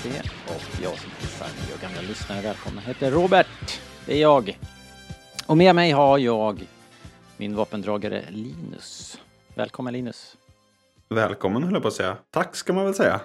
[0.00, 3.80] Och jag som hälsar er gamla lyssnare välkomna heter Robert.
[4.06, 4.58] Det är jag.
[5.46, 6.66] Och med mig har jag
[7.36, 9.18] min vapendragare Linus.
[9.54, 10.36] Välkommen Linus.
[11.08, 12.16] Välkommen höll jag på att säga.
[12.30, 13.20] Tack ska man väl säga.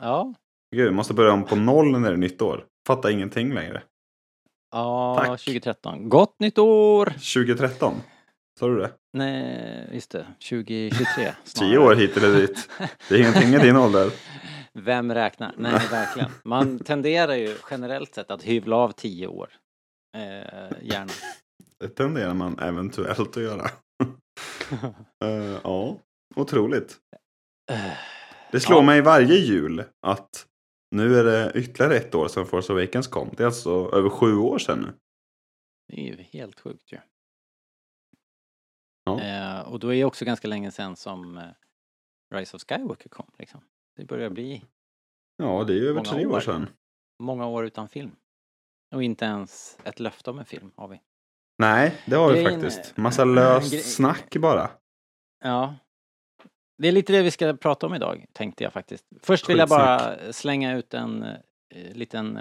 [0.00, 0.34] Ja,
[0.76, 2.64] Gud, måste börja om på noll när det är nytt år.
[2.86, 3.82] Fattar ingenting längre.
[4.72, 5.44] ja Tack.
[5.44, 6.08] 2013.
[6.08, 7.06] Gott nytt år!
[7.06, 7.94] 2013.
[8.58, 8.90] Sa du det?
[9.12, 10.26] Nej, just det.
[10.48, 11.04] 2023.
[11.14, 11.34] snarare.
[11.70, 12.68] Tio år hit eller dit.
[13.08, 14.10] Det är ingenting i din ålder.
[14.78, 15.54] Vem räknar?
[15.58, 16.30] Nej, verkligen.
[16.44, 19.50] Man tenderar ju generellt sett att hyvla av tio år.
[20.16, 20.22] Eh,
[20.82, 21.12] gärna.
[21.78, 23.70] Det tenderar man eventuellt att göra.
[25.24, 25.98] Eh, ja,
[26.36, 26.98] otroligt.
[28.52, 28.82] Det slår Ja.
[28.86, 30.46] mig varje jul att
[30.90, 33.30] nu är det ytterligare ett år sedan Force Awakens kom.
[33.36, 34.92] Det är alltså över sju år sedan nu.
[35.88, 36.98] Det är ju helt sjukt ju.
[39.04, 39.20] Ja.
[39.20, 41.44] Eh, och då är det också ganska länge sedan som eh,
[42.34, 43.30] Rise of Skywalker kom.
[43.38, 43.60] Liksom.
[43.96, 44.64] Det börjar bli
[45.36, 46.32] Ja, det är ju över tre år.
[46.36, 46.68] år sedan.
[47.22, 48.16] många år utan film.
[48.94, 51.00] Och inte ens ett löfte om en film har vi.
[51.58, 52.96] Nej, det har vi Grejen är- faktiskt.
[52.96, 54.70] Massa Gre- löst snack bara.
[55.44, 55.74] Ja.
[56.78, 59.04] Det är lite det vi ska prata om idag, tänkte jag faktiskt.
[59.20, 62.40] Först vill jag bara slänga ut en eh, liten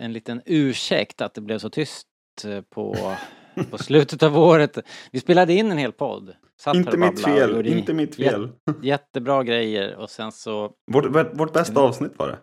[0.00, 2.06] en liten ursäkt att det blev så tyst
[2.44, 3.16] eh, på,
[3.70, 4.78] på slutet av året.
[5.12, 6.36] Vi spelade in en hel podd.
[6.62, 8.52] Satt Inte mitt fel, inte mitt fel.
[8.82, 12.38] Jättebra grejer och sen så, Vårt, vårt bästa avsnitt var det.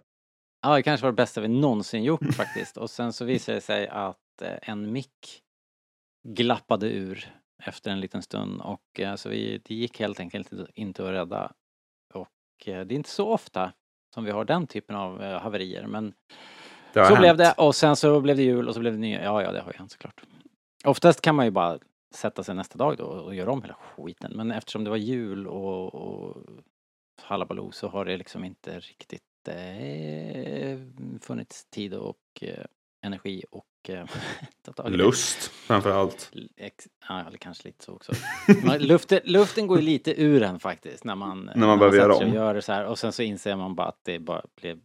[0.62, 2.78] ja det kanske var det bästa vi någonsin gjort faktiskt.
[2.78, 5.42] Och sen så visade det sig att eh, en mick
[6.28, 11.04] glappade ur efter en liten stund och eh, så vi, det gick helt enkelt inte
[11.04, 11.52] att rädda.
[12.14, 13.74] Och eh, det är inte så ofta
[14.14, 16.14] som vi har den typen av haverier men
[16.94, 17.20] så hänt.
[17.20, 19.24] blev det och sen så blev det jul och så blev det nya.
[19.24, 20.22] Ja, ja, det har ju hänt såklart.
[20.84, 21.80] Oftast kan man ju bara
[22.12, 24.32] sätta sig nästa dag då och göra om hela skiten.
[24.36, 26.44] Men eftersom det var jul och, och
[27.22, 30.80] halabaloo så har det liksom inte riktigt eh,
[31.22, 32.66] funnits tid och eh,
[33.06, 34.06] energi och eh,
[34.62, 34.98] ta tag i det.
[34.98, 36.32] Lust framför allt.
[37.10, 38.12] Ja, eller kanske lite så också.
[38.80, 42.28] Luften, luften går ju lite ur en faktiskt när man, när man behöver sätter göra
[42.30, 42.34] om.
[42.34, 44.80] gör det så här och sen så inser man bara att det bara blev,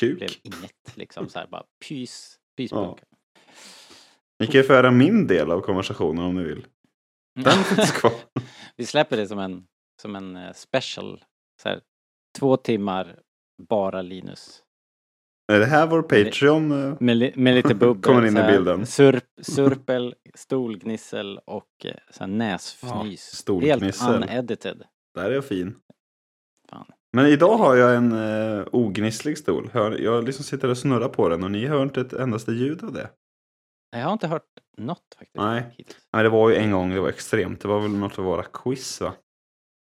[0.00, 0.18] Kuk.
[0.18, 2.98] blev inget liksom så här bara pys, Ja.
[4.42, 6.66] Ni kan ju föra min del av konversationen om ni vill.
[7.44, 8.12] Den finns kvar.
[8.76, 9.64] Vi släpper det som en,
[10.02, 11.24] som en eh, special.
[11.62, 11.80] Så här,
[12.38, 13.18] två timmar,
[13.68, 14.62] bara Linus.
[15.52, 16.72] Är det här vår Patreon?
[16.72, 16.94] eh?
[17.00, 18.02] Med, med lite bubbel.
[18.02, 18.86] Kommer in i bilden.
[18.86, 22.92] Surp, surpel, stolgnissel och eh, så här näsfnys.
[22.92, 24.14] Ja, Helt stolgnissel.
[24.14, 24.82] unedited.
[25.14, 25.76] Där är jag fin.
[26.70, 26.86] Fan.
[27.12, 29.70] Men idag har jag en uh, ognisslig stol.
[29.72, 32.84] Hör, jag liksom sitter och snurrar på den och ni hör inte ett endaste ljud
[32.84, 33.10] av det.
[33.96, 35.36] Jag har inte hört något faktiskt.
[35.36, 35.64] Nej.
[35.78, 36.08] hittills.
[36.12, 37.60] Nej, det var ju en gång det var extremt.
[37.60, 39.12] Det var väl något av våra quiz va?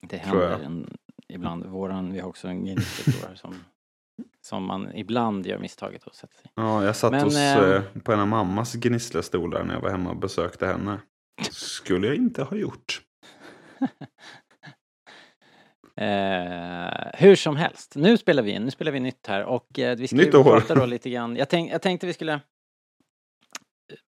[0.08, 0.98] Det händer en,
[1.28, 1.66] ibland.
[1.66, 3.56] Våran, vi har också en gnisselstor här som,
[4.42, 6.52] som man ibland gör misstaget att sätta sig.
[6.56, 9.90] Ja, jag satt Men, hos, ehm, eh, på en av mammas gnisslarstolar när jag var
[9.90, 11.00] hemma och besökte henne.
[11.52, 13.02] Skulle jag inte ha gjort.
[16.00, 19.98] Eh, hur som helst, nu spelar vi in, nu spelar vi nytt här och eh,
[19.98, 20.44] vi ska Nytt ju år.
[20.44, 21.36] prata då lite grann.
[21.36, 22.40] Jag, tänk, jag tänkte vi skulle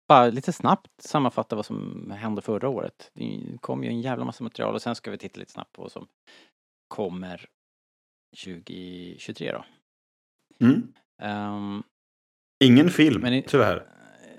[0.07, 3.11] bara lite snabbt sammanfatta vad som hände förra året.
[3.13, 5.81] Det kom ju en jävla massa material och sen ska vi titta lite snabbt på
[5.81, 6.07] vad som
[6.87, 7.45] kommer
[8.43, 9.65] 2023 då.
[10.65, 10.93] Mm.
[11.21, 11.83] Ehm,
[12.63, 13.87] Ingen film, Men tyvärr.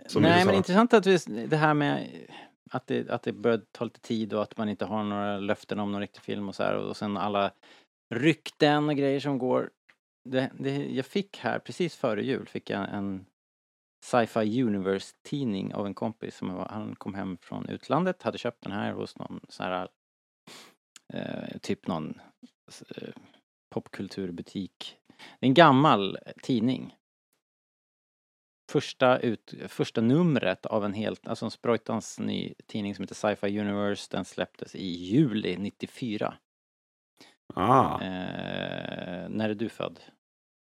[0.07, 0.57] Som Nej, men sa.
[0.57, 2.09] intressant att vi, det här med
[2.71, 5.81] att det, att det börjar ta lite tid och att man inte har några löften
[5.81, 7.53] om någon riktig film och så här och sen alla
[8.15, 9.71] rykten och grejer som går.
[10.29, 13.27] Det, det, jag fick här precis före jul fick jag en
[14.03, 18.63] Sci-Fi Universe tidning av en kompis som var, han kom hem från utlandet, hade köpt
[18.63, 19.89] den här hos någon sån här
[21.13, 22.21] eh, typ någon
[22.97, 23.09] eh,
[23.75, 24.97] popkulturbutik.
[25.09, 26.97] Det är en gammal tidning
[28.71, 33.61] första, ut, första numret av en helt, alltså en Sproitans ny tidning som heter Sci-Fi
[33.61, 34.09] Universe.
[34.11, 36.35] Den släpptes i juli 94.
[37.55, 40.01] Ah, Eh, när är du född?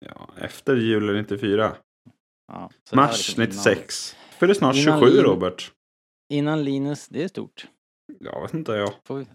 [0.06, 1.76] ja, efter julen 94.
[2.48, 4.16] Ja, Mars liksom innan- 96.
[4.30, 5.72] Fyller snart innan 27 Lin- Robert.
[6.28, 7.66] Innan Linus, det är stort.
[8.20, 8.92] Jag vet inte jag.
[9.04, 9.26] Får vi,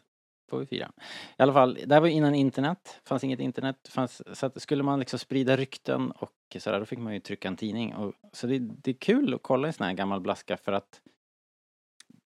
[0.49, 0.91] får vi fira.
[1.37, 4.83] I alla fall, det här var innan internet, fanns inget internet, fanns, så att skulle
[4.83, 7.93] man liksom sprida rykten och sådär, då fick man ju trycka en tidning.
[7.95, 11.01] Och, så det, det är kul att kolla en sån här gammal blaska för att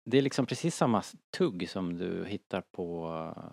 [0.04, 1.02] det är liksom precis samma
[1.36, 3.52] tugg som du hittar på uh,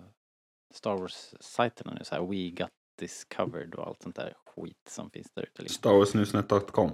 [0.73, 5.09] Star Wars-sajterna nu, så här We got this covered och allt sånt där skit som
[5.09, 5.61] finns där ute.
[5.61, 5.75] Liksom.
[5.75, 6.91] Starwarsnewsnet.com.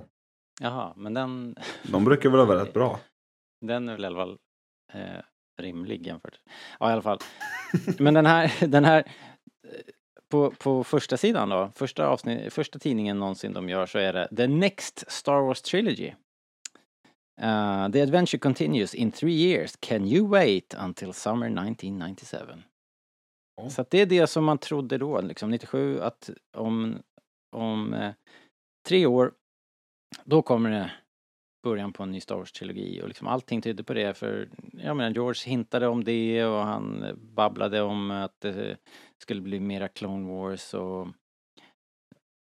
[0.61, 2.99] Jaha, men den, De brukar väl vara rätt bra.
[3.65, 4.37] den är väl i alla fall
[4.93, 5.21] eh,
[5.61, 6.39] rimlig jämfört.
[6.79, 7.19] Ja, i alla fall.
[7.99, 8.99] Men den här, den här
[9.67, 9.81] eh,
[10.29, 14.27] på, på första sidan då, första avsnitt, första tidningen någonsin de gör så är det
[14.35, 16.13] The Next Star Wars Trilogy.
[17.41, 19.75] Uh, the adventure continues in three years.
[19.79, 22.37] Can you wait until summer 1997?
[23.55, 23.69] Ja.
[23.69, 26.99] Så det är det som man trodde då, liksom 97, att om,
[27.55, 28.13] om eh,
[28.87, 29.33] tre år,
[30.23, 30.91] då kommer det
[31.63, 35.11] början på en ny Star Wars-trilogi och liksom allting tydde på det för, jag menar
[35.11, 38.77] George hintade om det och han babblade om att det
[39.17, 41.07] skulle bli mera Clone Wars och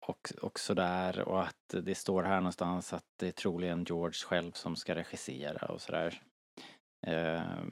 [0.08, 4.52] och, och sådär och att det står här någonstans att det är troligen George själv
[4.52, 6.22] som ska regissera och sådär.
[7.06, 7.64] Eh,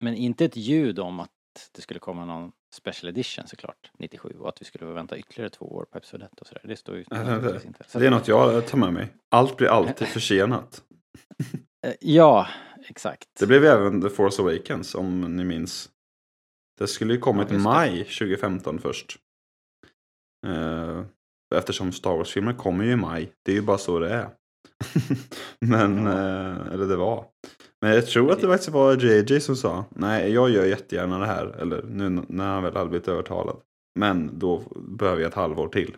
[0.00, 1.30] men inte ett ljud om att
[1.74, 5.64] det skulle komma någon special edition såklart, 97 och att vi skulle vänta ytterligare två
[5.74, 6.62] år på episod 1 och sådär.
[6.64, 7.84] Det står ju det- inte.
[7.88, 9.08] Så Det är något jag tar med mig.
[9.30, 10.82] Allt blir alltid försenat.
[11.86, 12.48] Eh, Ja,
[12.88, 13.28] exakt.
[13.40, 15.90] Det blev även The Force Awakens om ni minns.
[16.78, 19.16] Det skulle ju kommit Ja, maj 2015 först.
[20.46, 21.04] Eh,
[21.54, 23.32] eftersom Star Wars-filmer kommer ju i maj.
[23.44, 24.30] Det är ju bara så det är.
[25.60, 26.12] Men, Ja.
[26.12, 27.26] eh, eller det var.
[27.80, 31.26] Men jag tror att det faktiskt var JJ som sa nej jag gör jättegärna det
[31.26, 31.46] här.
[31.46, 33.60] Eller nu när han väl hade blivit övertalad.
[33.98, 35.96] Men då behöver jag ett halvår till.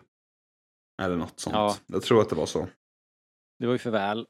[1.01, 1.55] Eller något sånt.
[1.55, 1.75] Ja.
[1.87, 2.67] Jag tror att det var så.
[3.59, 4.27] Det var ju för väl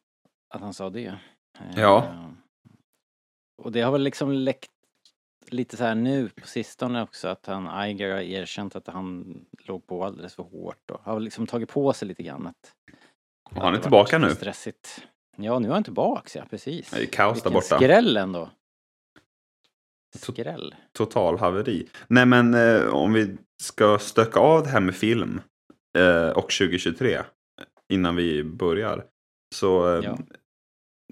[0.54, 1.06] att han sa det.
[1.60, 2.28] Eh, Ja.
[3.62, 4.72] Och det har väl liksom läckt
[5.48, 9.36] lite så här nu på sistone också att han, Iger har erkänt att han
[9.68, 12.76] låg på alldeles för hårt och har liksom tagit på sig lite grann att...
[13.56, 14.30] Att han är tillbaka nu.
[14.36, 15.04] Stressigt.
[15.38, 16.90] Ja, nu är han tillbaks ja, precis.
[16.90, 17.76] Det är kaos där Vilken borta.
[17.78, 18.50] skräll ändå.
[20.16, 20.76] Skräll.
[20.98, 21.88] total haveri.
[22.08, 25.42] Nej men eh, om vi ska stöka av det här med film
[25.98, 27.22] eh, och 2023
[27.94, 29.06] innan vi börjar.
[29.56, 30.18] Så eh, Ja.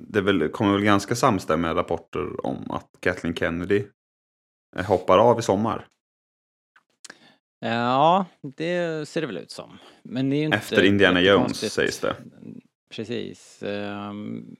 [0.02, 3.86] det väl, kommer väl ganska samstämmiga rapporter om att Kathleen Kennedy
[4.78, 5.88] eh, hoppar av i sommar.
[7.60, 9.78] Ja, det ser det väl ut som.
[10.04, 12.16] Men det är ju inte Efter Indiana Jones sägs det.
[12.96, 13.64] Precis.
[13.64, 14.56] Ehm,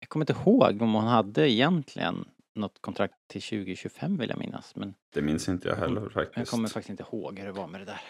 [0.00, 4.76] Jag kommer inte ihåg om hon hade egentligen något kontrakt till 2025 vill jag minnas.
[4.76, 6.36] Men Det minns inte jag heller faktiskt.
[6.36, 8.00] jag kommer faktiskt inte ihåg hur det var med det där.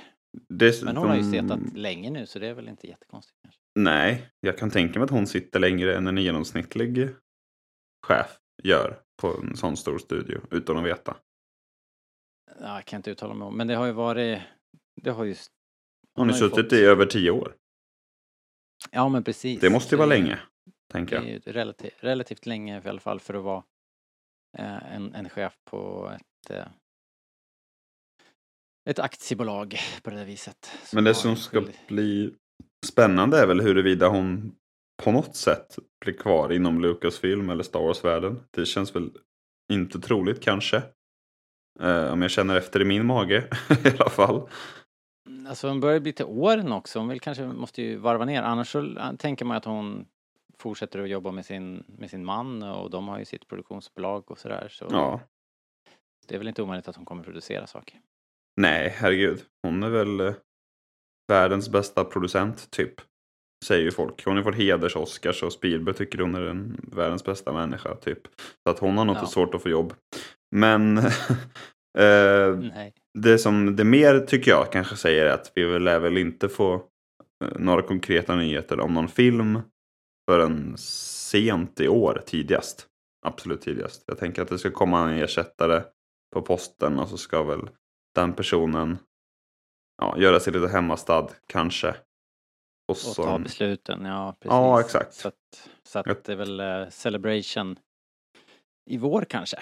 [0.48, 3.60] Dessutom, Men hon har ju setat länge nu så det är väl inte jättekonstigt kanske.
[3.74, 7.08] Nej, jag kan tänka mig att hon sitter längre än en genomsnittlig
[8.06, 11.16] chef gör på en sån stor studio utan att veta.
[12.60, 14.42] Ja, jag kan inte uttala mig om, men det har ju varit...
[15.02, 15.34] Det har ju...
[16.14, 17.54] Hon har ju suttit fått- i över tio år.
[18.90, 19.60] Ja, men precis.
[19.60, 20.38] Det måste ju vara Det- länge,
[20.92, 21.46] tänker Det är jag.
[21.46, 23.64] ju relativt, relativt länge i alla fall för att vara
[24.58, 26.66] eh, en, en chef på ett, eh,
[28.90, 30.70] ett aktiebolag på det där viset.
[30.92, 32.34] Men det som ska bli
[32.86, 34.56] spännande är väl huruvida hon
[35.02, 38.40] på något sätt blir kvar inom Lucasfilm eller Star Wars-världen.
[38.50, 39.10] Det känns väl
[39.72, 40.82] inte troligt kanske.
[41.80, 43.48] Eh, om jag känner efter i min mage
[43.84, 44.48] i alla fall.
[45.48, 46.98] Alltså hon börjar bli till åren också.
[46.98, 48.42] Hon vill kanske måste ju varva ner.
[48.42, 50.06] Annars så äh, tänker man att hon
[50.58, 54.38] fortsätter att jobba med sin, med sin man och de har ju sitt produktionsbolag och
[54.38, 54.68] sådär.
[54.70, 55.20] Så Ja,
[56.26, 58.00] det är väl inte omöjligt att hon kommer producera saker.
[58.60, 59.42] nej herregud.
[59.62, 60.34] Hon är väl eh,
[61.28, 62.94] världens bästa producent typ.
[63.64, 64.24] Säger ju folk.
[64.24, 68.20] Hon har fått heders-Oscars och Spielberg tycker hon är den världens bästa människa typ.
[68.64, 69.20] Så att hon har nog Ja.
[69.20, 69.94] inte svårt att få jobb.
[70.50, 70.98] Men
[71.98, 72.58] eh,
[73.18, 76.48] det som det mer tycker jag kanske säger är att vi väl lär väl inte
[76.48, 79.60] få eh, några konkreta nyheter om någon film
[80.30, 82.86] förrän sent i år tidigast.
[83.26, 84.04] Absolut tidigast.
[84.06, 85.82] Jag tänker att det ska komma en ersättare
[86.34, 87.68] på posten och så ska väl
[88.14, 88.98] den personen
[90.02, 91.88] ja, göra sig lite hemmastad kanske.
[91.88, 91.96] Och
[92.90, 94.50] Och så, ta besluten, ja precis.
[94.50, 95.14] Ja, exakt.
[95.14, 97.78] Så att, så att det är väl eh, Celebration
[98.90, 99.58] i vår kanske.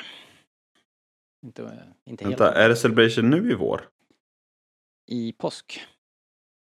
[1.45, 1.69] Inte, eh,
[2.05, 3.89] inte helt vänta, är det Celebration nu i vår?
[5.07, 5.81] i påsk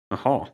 [0.10, 0.48] Jaha.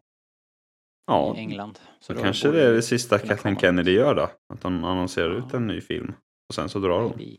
[1.08, 1.80] Ja, i England.
[2.00, 3.60] så då kanske det är det sista Kathleen.
[3.60, 4.30] Kennedy gör då.
[4.54, 5.58] Att hon annonserar ut Ja.
[5.58, 6.14] en ny film.
[6.50, 7.38] Och sen så drar hon.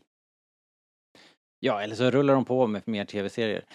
[1.59, 3.65] Ja, eller så rullar de på med mer tv-serier.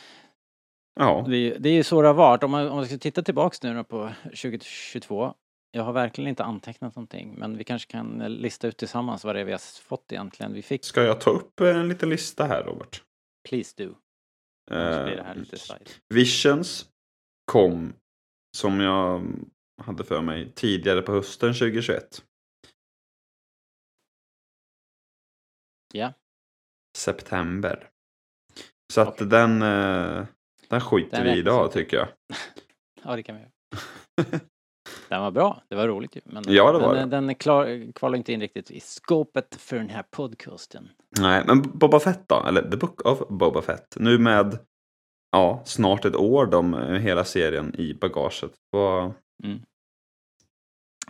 [1.01, 2.43] Ja, Det, är ju så det har varit.
[2.43, 5.35] Om man, om man ska titta tillbaks nu på 2022.
[5.71, 9.35] Jag har verkligen inte antecknat någonting, men vi kanske kan eh, lista ut tillsammans vad
[9.35, 10.53] det är vi har fått egentligen.
[10.53, 13.03] Vi fick ska jag ta upp en liten lista här Robert?
[13.49, 13.95] Please do.
[15.57, 16.01] Svajigt.
[16.09, 16.91] Visions
[17.45, 17.95] kom,
[18.57, 19.27] som jag
[19.83, 22.25] hade för mig, tidigare på hösten 2021.
[25.95, 26.13] Ja.
[26.97, 27.91] September.
[28.93, 29.27] Så att Okej.
[29.27, 30.27] den, eh,
[30.69, 32.09] den skiter Den vi i idag tycker jag.
[33.03, 33.51] Ja, det kan vi göra.
[35.09, 36.21] Den var bra, det var roligt ju.
[36.25, 37.17] Men, Ja, det var men det.
[37.17, 40.89] den klar, kvalar inte in riktigt i skåpet för den här podcasten.
[41.21, 42.45] Nej, men Boba Fett då?
[42.49, 43.97] Eller The Book of Boba Fett.
[44.01, 44.59] Nu med
[45.33, 48.53] ja, snart ett år med hela serien i bagaget.
[48.71, 49.13] Vad,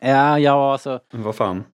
[0.01, 1.01] Ja, ja alltså.
[1.13, 1.65] vad fan?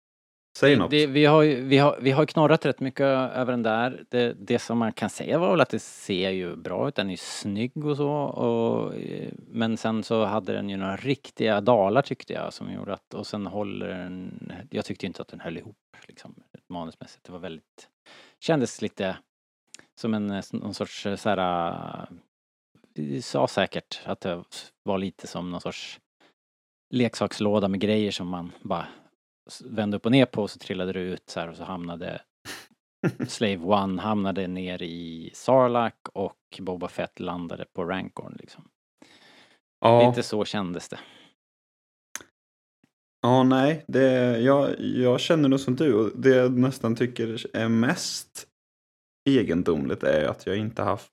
[0.56, 0.90] Säg något.
[0.90, 4.04] Det, vi, har, vi, har, vi har knorrat rätt mycket över den där.
[4.08, 7.06] Det, det som man kan säga var väl att det ser ju bra ut, den
[7.06, 8.10] är ju snygg och så.
[8.10, 12.92] Och, eh, men sen så hade den ju några riktiga dalar tyckte jag som gjorde
[12.92, 15.76] att, och sen håller den, jag tyckte inte att den höll ihop
[16.08, 16.34] liksom
[16.68, 17.24] manusmässigt.
[17.24, 17.88] Det var väldigt,
[18.40, 19.16] kändes lite
[20.00, 22.08] som en eh, någon sorts eh, så här,
[22.94, 24.44] vi sa säkert att det
[24.82, 26.00] var lite som någon sorts
[26.94, 28.86] leksakslåda med grejer som man bara
[29.64, 32.22] vände upp och ner på och så trillade det ut så här och så hamnade
[33.28, 38.68] Slave One hamnade ner i Sarlacc och Boba Fett landade på Rancorn liksom.
[39.80, 41.00] ja, Lite så kändes det.
[43.22, 43.84] ja, nej.
[43.88, 45.94] Det, jag, jag känner nog som du.
[45.94, 48.48] Och det jag nästan tycker är mest
[49.30, 51.12] egendomligt är att jag inte haft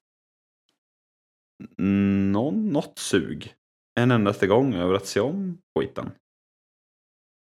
[2.31, 3.55] någon, något sug
[3.99, 6.11] en endaste gång över att se om skiten.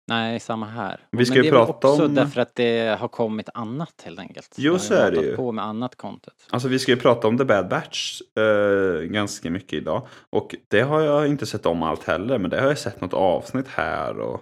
[0.08, 1.08] Nej, samma här.
[1.12, 3.50] Vi ska Men ju det är väl prata också om- därför att det har kommit
[3.54, 4.56] annat helt enkelt.
[4.58, 5.36] Jo, så är det ju.
[5.36, 6.48] på med annat content.
[6.50, 10.08] Alltså vi ska ju prata om The Bad Batch eh, ganska mycket idag.
[10.30, 12.40] Och det har jag inte sett om allt heller.
[12.40, 14.42] Men det har jag sett något avsnitt här och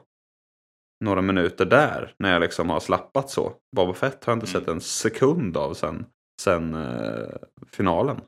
[1.05, 2.13] några minuter där.
[2.19, 3.53] När jag liksom har slappat så.
[3.75, 4.61] Boba Fett har jag inte Mm.
[4.61, 6.05] sett en sekund av sen,
[6.41, 7.29] sen eh,
[7.71, 8.21] finalen.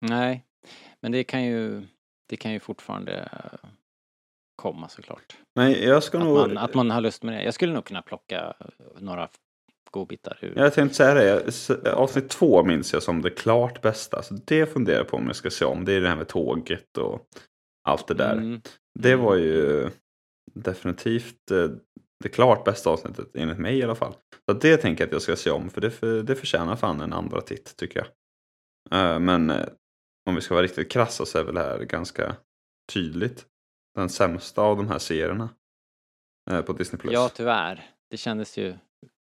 [0.00, 0.44] Nej,
[1.00, 1.82] men det kan ju,
[2.28, 3.28] det kan ju fortfarande
[4.56, 5.36] komma såklart.
[5.54, 6.36] Men jag ska Att nog...
[6.36, 7.42] man, att man har lust med det.
[7.44, 8.54] Jag skulle nog kunna plocka
[8.98, 9.28] några
[9.90, 10.52] godbitar ur.
[10.56, 11.92] Jag tänkte säga det.
[11.92, 14.22] Avsnitt två minns jag som det klart bästa.
[14.22, 15.84] Så det funderar jag på om jag ska se om.
[15.84, 17.26] Det är det här med tåget och
[17.88, 18.32] allt det där.
[18.32, 18.60] Mm.
[18.98, 19.90] Det var ju
[20.54, 21.70] definitivt eh,
[22.22, 24.14] det klart bästa avsnittet enligt mig i alla fall.
[24.48, 27.00] Så det tänker jag att jag ska se om för det, för, det förtjänar fan
[27.00, 28.06] en andra titt tycker jag.
[29.14, 29.66] Eh, Men eh,
[30.28, 32.36] om vi ska vara riktigt krassa så är väl det här ganska
[32.92, 33.46] tydligt
[33.94, 35.48] den sämsta av de här serierna
[36.50, 37.12] eh, på Disney+.
[37.12, 37.90] Ja, tyvärr.
[38.10, 38.70] Det kändes ju,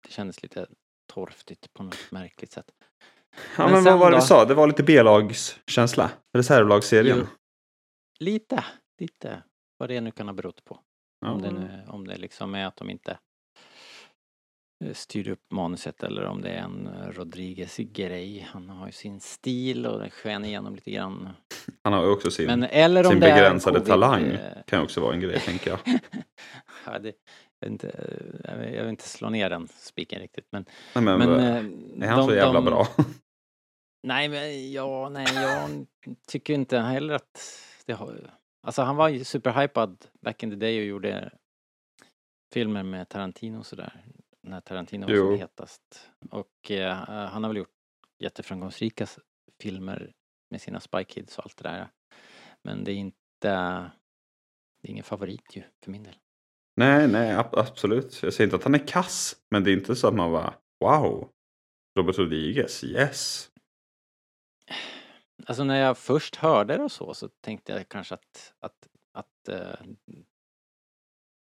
[0.02, 0.66] det kändes lite
[1.12, 2.66] torftigt på något märkligt sätt.
[3.57, 4.21] ja, men men vad var det då?
[4.21, 4.45] vi sa?
[4.45, 6.11] Det var lite B-lagskänsla.
[6.33, 7.19] Reservlagsserien.
[7.19, 7.26] Jo.
[8.21, 8.64] Lite,
[8.99, 9.42] lite.
[9.78, 10.81] Vad det nu kan ha berott på.
[11.21, 11.31] Ja.
[11.31, 13.19] Om, det nu, om det liksom är att de inte
[14.92, 18.48] styr upp manuset eller om det är en eh, Rodriguez-grej.
[18.52, 21.28] Han har ju sin stil och det sken igenom lite grann.
[21.84, 24.24] Han har ju också sin, Men eller sin begränsade covid, talang.
[24.24, 25.80] eh, Kan ju också vara en grej tänker jag.
[26.86, 27.12] ja, det,
[27.58, 32.02] jag, vill inte, jag, vill, inte slå ner den spiken riktigt men, Nej, men, men
[32.02, 32.86] eh, är han så jävla bra?
[34.06, 35.86] Nej men ja, nej jag
[36.28, 37.40] tycker inte heller att
[37.86, 38.30] det har...
[38.66, 41.32] Alltså han var ju superhypad back in the day och gjorde
[42.52, 44.04] filmer med Tarantino och sådär.
[44.42, 46.11] När Tarantino var som hetast.
[46.30, 46.94] Och eh,
[47.28, 47.75] han har väl gjort
[48.18, 49.06] jätteframgångsrika
[49.61, 50.12] filmer
[50.50, 51.88] med sina Spy Kids och allt det där.
[52.62, 53.20] Men det är inte...
[54.82, 56.16] Det är ingen favorit ju för min del.
[56.76, 58.22] Nej, nej, ab- absolut.
[58.22, 59.37] Jag säger inte att han är kass.
[59.50, 61.30] Men det är inte så att man bara wow.
[61.99, 63.50] Robert Rodriguez, yes.
[65.46, 69.49] Alltså när jag först hörde det och så, så tänkte jag kanske att, att, att
[69.49, 69.87] eh,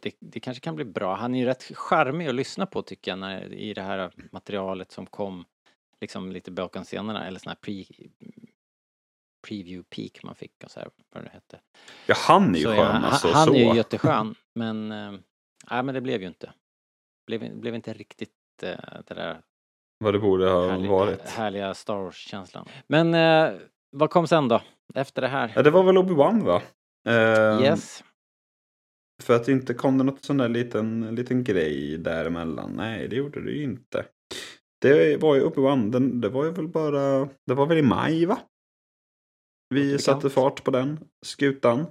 [0.02, 1.16] det, det kanske kan bli bra.
[1.16, 4.92] Han är ju rätt charmig att lyssna på tycker jag när, i det här materialet
[4.92, 5.46] som kom
[6.02, 7.84] liksom lite bakom scenerna eller sån här pre,
[9.48, 11.60] preview peak man fick och så här vad det hette.
[12.06, 13.32] Ja, han är ju Så skön ja, han- alltså.
[13.32, 13.54] Han så.
[13.54, 15.12] är ju jätteskön men, eh,
[15.72, 16.54] nej men det blev ju inte.
[17.28, 18.32] Blev, blev inte riktigt
[18.64, 18.70] eh,
[19.08, 19.42] det där
[20.00, 21.22] Vad det borde ha härliga, varit.
[21.30, 22.68] härliga Star Wars-känslan.
[22.88, 23.60] Men eh,
[23.92, 24.62] vad kom sen då?
[24.96, 25.52] Efter det här?
[25.56, 26.62] Ja, det var väl Obi-Wan va?
[27.10, 28.04] Ehm, Yes.
[29.24, 32.72] För att inte kom det något sån där liten, liten grej däremellan.
[32.76, 34.06] Nej, det gjorde det ju inte.
[34.82, 38.26] Det var ju Obi-Wan, den- det var ju väl bara, det var väl i maj
[38.26, 38.40] va?
[39.70, 41.86] Vi satte fart på den skutan.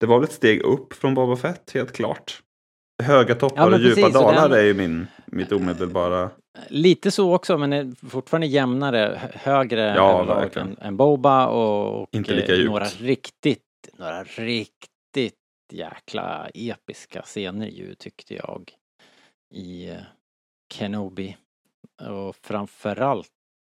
[0.00, 2.42] Det var väl ett steg upp från Boba Fett, helt klart.
[3.02, 6.30] Höga toppar Ja, och djupa dalar den- är ju min, mitt omedelbara...
[6.68, 12.08] Lite så också, men är fortfarande jämnare, hö- högre Ja, än, än Boba och, och
[12.12, 12.70] Inte lika djupt.
[12.70, 13.62] några riktigt,
[13.98, 15.34] några riktigt
[15.72, 18.72] jäkla episka scener ju tyckte jag
[19.54, 19.96] i
[20.72, 21.36] Kenobi.
[22.10, 23.30] Och framförallt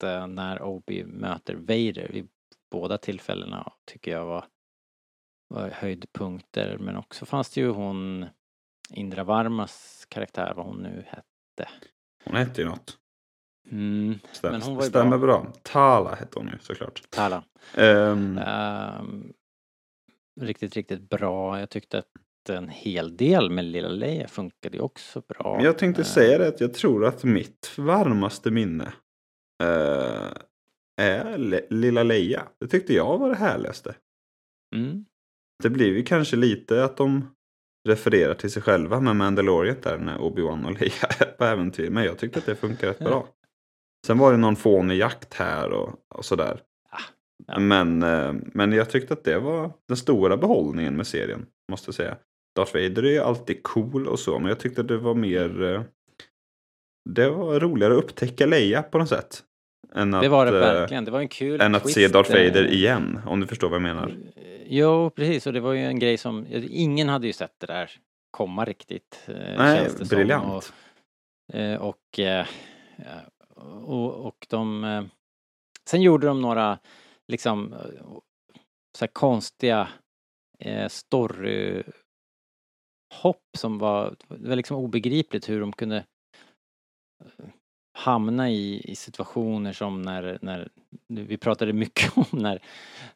[0.04, 2.28] eh, när Obi möter Vader vid
[2.72, 4.46] båda tillfällena tycker jag var,
[5.48, 6.78] var höjdpunkter.
[6.78, 8.26] Men också fanns det ju hon
[8.94, 11.70] Indra Varmas karaktär, vad hon nu hette.
[12.26, 12.98] Hon hette ju något.
[13.72, 15.42] Mm, Stäm, Men hon var ju stämmer bra.
[15.42, 15.54] bra.
[15.64, 17.02] Tala hette hon ju såklart.
[17.10, 17.44] Tala.
[17.78, 19.34] Ehm, Ehm,
[20.42, 21.60] riktigt, riktigt bra.
[21.60, 25.56] Jag tyckte att en hel del med Lilla Leia funkade ju också bra.
[25.56, 28.94] Men jag tänkte Eh, säga det att jag tror att mitt varmaste minne
[29.64, 30.32] eh,
[31.02, 32.48] är Le- Lilla Leia.
[32.60, 33.96] Det tyckte jag var det härligaste.
[34.76, 35.06] Mm,
[35.64, 37.36] Det blir ju kanske lite att de
[37.90, 41.90] refererar till sig själva med Mandalorian där när Obi-Wan och Leia är på äventyr.
[41.90, 43.28] Men jag tyckte att det funkar rätt bra.
[44.08, 46.62] Sen var det någon fånig jakt här och, och sådär.
[47.58, 51.46] Men, eh, men jag tyckte att det var den stora behållningen med serien.
[51.72, 52.18] Måste jag säga.
[52.56, 54.40] Darth Vader är ju alltid cool och så.
[54.40, 55.64] Men jag tyckte att det var mer...
[55.64, 55.82] eh,
[57.10, 59.44] Det var roligare att upptäcka Leia på något sätt.
[59.96, 61.06] Än att, det var det eh, verkligen.
[61.06, 63.20] Det var en kul Än att twist, se Darth Vader igen.
[63.26, 64.14] Om du förstår vad jag menar.
[64.66, 65.48] Jo, precis.
[65.48, 67.92] Och det var ju en grej som, ingen hade ju sett det där
[68.32, 69.24] komma riktigt.
[69.58, 70.74] Nej, briljant.
[71.80, 72.20] Och, och,
[73.90, 75.10] och, och de,
[75.90, 76.80] sen gjorde de några
[77.32, 77.80] liksom eh,
[78.98, 79.88] så här konstiga
[80.60, 81.94] eh, storyhopp
[83.58, 85.98] som var, det var liksom obegripligt hur de kunde
[87.24, 87.46] eh,
[87.98, 90.70] hamna i, i situationer som när, när,
[91.08, 92.62] vi pratade mycket om när,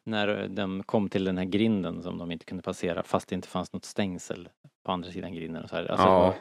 [0.04, 3.48] när de kom till den här grinden som de inte kunde passera fast det inte
[3.48, 4.48] fanns något stängsel
[4.84, 5.86] på andra sidan grinden och så här.
[5.86, 6.12] Alltså, Ja.
[6.12, 6.34] det var,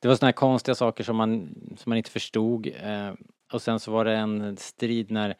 [0.00, 2.66] det var såna här konstiga saker som man, som man inte förstod.
[2.66, 3.12] Eh,
[3.52, 5.36] och sen så var det en strid när,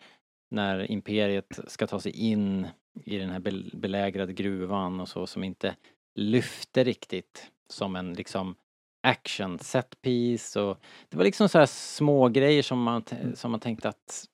[0.50, 2.68] när imperiet ska ta sig in
[3.04, 5.76] i den här bel- belägrade gruvan och så som inte
[6.14, 8.54] lyfte riktigt som en liksom
[9.02, 10.60] action set piece.
[10.60, 10.78] Och
[11.08, 14.24] det var liksom så här små grejer som man, t- som man tänkte att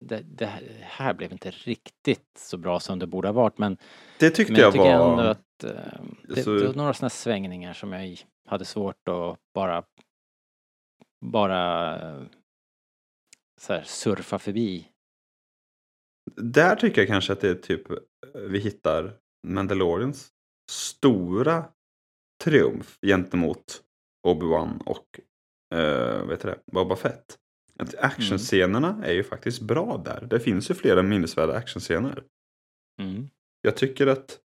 [0.00, 0.46] det, det
[0.82, 3.58] här blev inte riktigt så bra som det borde ha varit.
[3.58, 3.76] Men,
[4.18, 5.24] Det tyckte men jag jag tycker ändå var...
[5.24, 9.84] att eh, det, Så- det var några sådana svängningar som jag hade svårt att bara
[11.20, 12.22] bara eh,
[13.60, 14.88] så här surfa förbi.
[16.36, 17.96] Där tycker jag kanske att det är typ eh,
[18.48, 19.12] vi hittar
[19.46, 20.32] Mandalorians
[20.70, 21.64] stora
[22.44, 23.82] triumf gentemot
[24.26, 25.20] Obi-Wan och
[25.74, 27.38] uh, vet det, Boba Fett.
[27.78, 30.26] Att actionscenerna är ju faktiskt bra där.
[30.30, 32.24] Det finns ju flera minnesvärda actionscener.
[33.00, 33.30] Mm.
[33.62, 34.40] Jag tycker att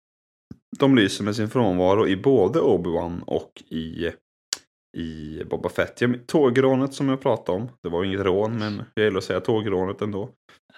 [0.79, 4.13] de lyser med sin frånvaro i både Obi-Wan och i,
[4.95, 6.01] i Boba Fett.
[6.01, 9.25] Jag- Tågrånet som jag pratade om, det var ju inget rån men jag gillar att
[9.25, 10.31] säga tågrånet ändå.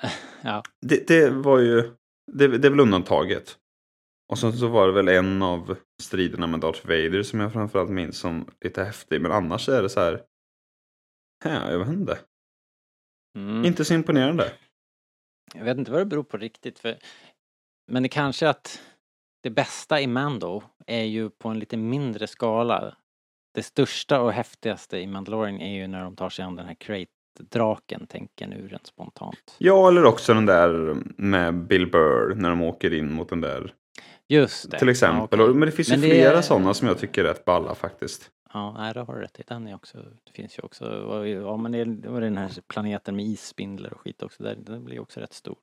[0.43, 0.63] Ja.
[0.87, 1.83] Det, det var ju,
[2.33, 3.59] det, det är väl undantaget.
[4.33, 7.91] Och sen så var det väl en av striderna med Darth Vader som jag framförallt
[7.91, 9.21] minns som lite häftig.
[9.21, 10.23] Men annars är det så här,
[11.45, 12.19] ja, jag vet inte.
[13.39, 13.65] Mm.
[13.65, 14.53] Inte så imponerande.
[15.55, 16.99] Jag vet inte vad det beror på riktigt för
[17.93, 18.83] Men det kanske att
[19.43, 22.97] det bästa i Mando är ju på en lite mindre skala.
[23.57, 26.75] Det största och häftigaste i Mandalorian är ju när de tar sig an den här
[26.75, 29.55] Crate-draken, tänker nu rent spontant.
[29.59, 33.75] Ja, eller också den där med Bill Burr när de åker in mot den där.
[34.29, 34.79] Just det.
[34.79, 35.39] Till exempel.
[35.39, 35.55] Ja, okej.
[35.59, 38.31] Men det finns Men ju det- flera sådana som jag tycker är rätt balla faktiskt.
[38.53, 39.43] Ja, nej, det har du rätt i.
[39.47, 40.85] Den är också, det finns ju också,
[41.27, 44.95] ja men det, var den här planeten med isspindlar och skit också, där, den blir
[44.95, 45.57] ju också rätt stor.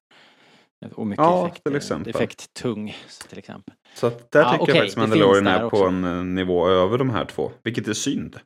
[0.91, 2.09] Och mycket Ja, effekt, till exempel.
[2.09, 2.95] effekttung
[3.29, 3.73] till exempel.
[3.95, 5.83] Så att där Ja, tycker okej, jag faktiskt Mandalorian är på också.
[5.83, 7.51] en eh, nivå över de här två.
[7.63, 8.39] Vilket är synd.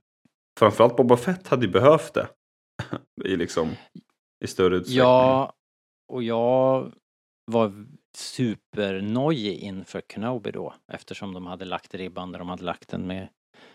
[0.60, 2.28] Framförallt Boba Fett hade ju behövt det.
[3.26, 3.70] I liksom
[4.44, 4.98] i större utsträckning.
[5.04, 5.54] Ja,
[6.14, 6.92] och jag
[7.52, 7.86] var
[8.18, 13.28] supernojig inför Kenobi då eftersom de hade lagt ribban där de hade lagt den med,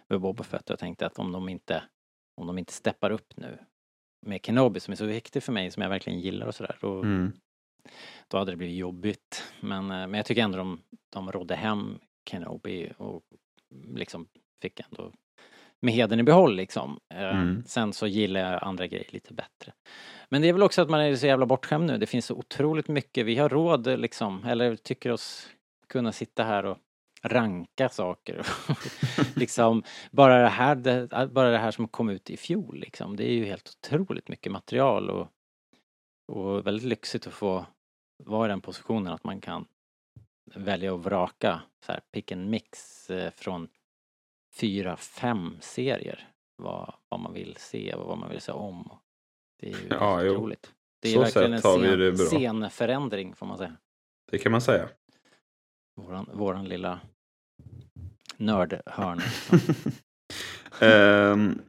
[0.09, 1.83] med Boba Fett och jag tänkte att om de inte
[2.41, 3.59] om de inte steppar upp nu
[4.27, 6.99] med Kenobi som är så viktig för mig som jag verkligen gillar och sådär då,
[7.03, 7.33] Mm.
[8.29, 9.53] Då hade det blivit jobbigt.
[9.61, 11.99] Men, eh, men jag tycker ändå de, de rådde hem
[12.31, 13.23] Kenobi och
[13.95, 14.29] liksom
[14.63, 15.13] fick ändå
[15.81, 16.99] med heden i behåll liksom.
[17.15, 17.63] Eh, Mm.
[17.67, 19.73] Sen så gillar jag andra grejer lite bättre.
[20.29, 21.99] Men det är väl också att man är så jävla bortskämd nu.
[21.99, 23.27] Det finns så otroligt mycket.
[23.27, 25.49] Vi har råd liksom, eller tycker oss
[25.89, 26.79] kunna sitta här och
[27.23, 28.47] ranka saker.
[29.37, 33.17] liksom, bara det, här, det, bara det här som kom ut i fjol liksom.
[33.17, 35.29] Det är ju helt otroligt mycket material och,
[36.33, 37.67] och väldigt lyxigt att få
[38.25, 39.67] vara i den positionen att man kan
[40.55, 43.69] välja och vraka så här pick and mix eh, från
[44.55, 48.99] fyra, fem serier vad, vad man vill se och vad man vill se om.
[49.61, 50.33] Det är ju Ja, jo.
[50.33, 50.73] otroligt.
[51.01, 53.77] Det är Så verkligen en scen, scenförändring får man säga.
[54.31, 54.89] Det kan man säga.
[55.97, 57.01] Våran, våran lilla
[58.37, 59.23] nördhörna.
[60.81, 61.63] Ehm,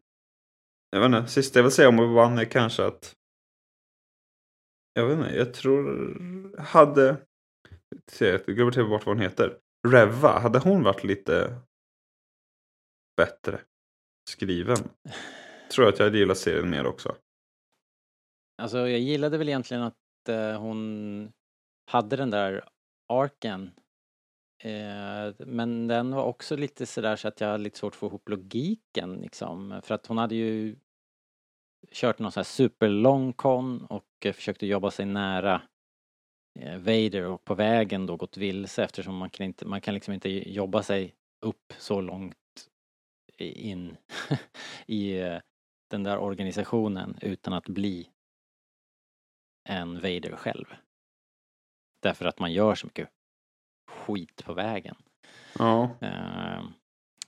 [0.89, 3.15] jag vet inte, sista jag vill säga om Obi-Wan är kanske att
[4.93, 6.57] jag vet inte, jag tror...
[6.59, 7.17] Hade...
[8.07, 9.59] Se, jag glömmer till bort vad hon heter.
[9.87, 11.55] Reva, hade hon varit lite
[13.17, 13.59] bättre
[14.29, 14.77] skriven?
[15.71, 17.15] Tror jag att jag hade gillat serien mer också.
[18.61, 21.31] Alltså jag gillade väl egentligen att eh, hon
[21.91, 22.69] hade den där
[23.13, 23.71] arken.
[24.63, 28.07] Eh, men den var också lite sådär så att jag hade lite svårt att få
[28.07, 29.81] ihop logiken liksom.
[29.83, 30.75] För att hon hade ju
[31.91, 35.61] kört någon sån här superlång kon och eh, försökte jobba sig nära
[36.59, 40.13] eh, Vader och på vägen då gått vilse eftersom man kan inte, man kan liksom
[40.13, 41.15] inte jobba sig
[41.45, 42.35] upp så långt
[43.37, 43.97] in
[44.85, 45.39] i eh,
[45.89, 48.09] den där organisationen utan att bli
[49.69, 50.65] en Vader själv.
[52.01, 53.09] Därför att man gör så mycket
[53.87, 54.95] skit på vägen.
[55.59, 55.89] Ja.
[56.01, 56.63] Eh,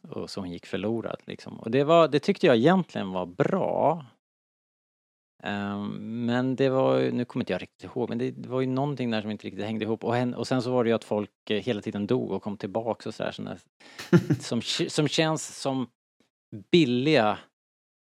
[0.10, 1.60] och som gick förlorad liksom.
[1.60, 4.06] Och det var, det tyckte jag egentligen var bra.
[5.46, 9.12] Eh, men det var nu kommer inte jag riktigt ihåg, men det, var ju någonting
[9.12, 10.04] där som inte riktigt hängde ihop.
[10.04, 12.44] Och, hen, och sen så var det ju att folk eh, hela tiden dog och
[12.44, 13.32] kom tillbaks och sådär.
[13.32, 13.60] Sådär,
[14.40, 15.88] som, som känns som
[16.72, 17.40] billiga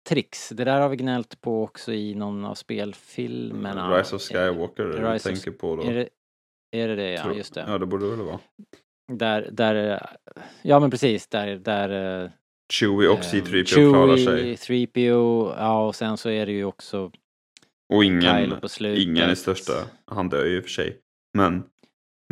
[0.10, 0.50] tricks.
[0.50, 4.00] Det där har vi gnällt på också i någon av spelfilmerna.
[4.00, 5.84] Rise of Skywalker är det du tänker på då.
[5.84, 6.10] Är det
[6.72, 7.66] är det, det ja, just det.
[7.68, 8.40] Ja, det borde det väl vara.
[9.12, 10.08] Där, där,
[10.62, 12.30] ja men precis, där, där eh,
[12.74, 14.56] Chewie och eh, C3PO klarar sig.
[14.56, 17.12] 3PO, ja och sen så är det ju också
[17.94, 19.74] Och ingen, ingen är största.
[20.06, 21.00] Han dör ju i och för sig.
[21.38, 21.64] Men,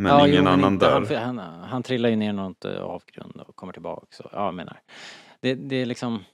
[0.02, 1.16] men ja, ingen jo, annan inte, dör.
[1.16, 4.06] Han, han, han trillar ju ner något avgrund och kommer tillbaka.
[4.10, 4.80] Så, ja, jag menar.
[5.40, 6.24] Det, det är liksom,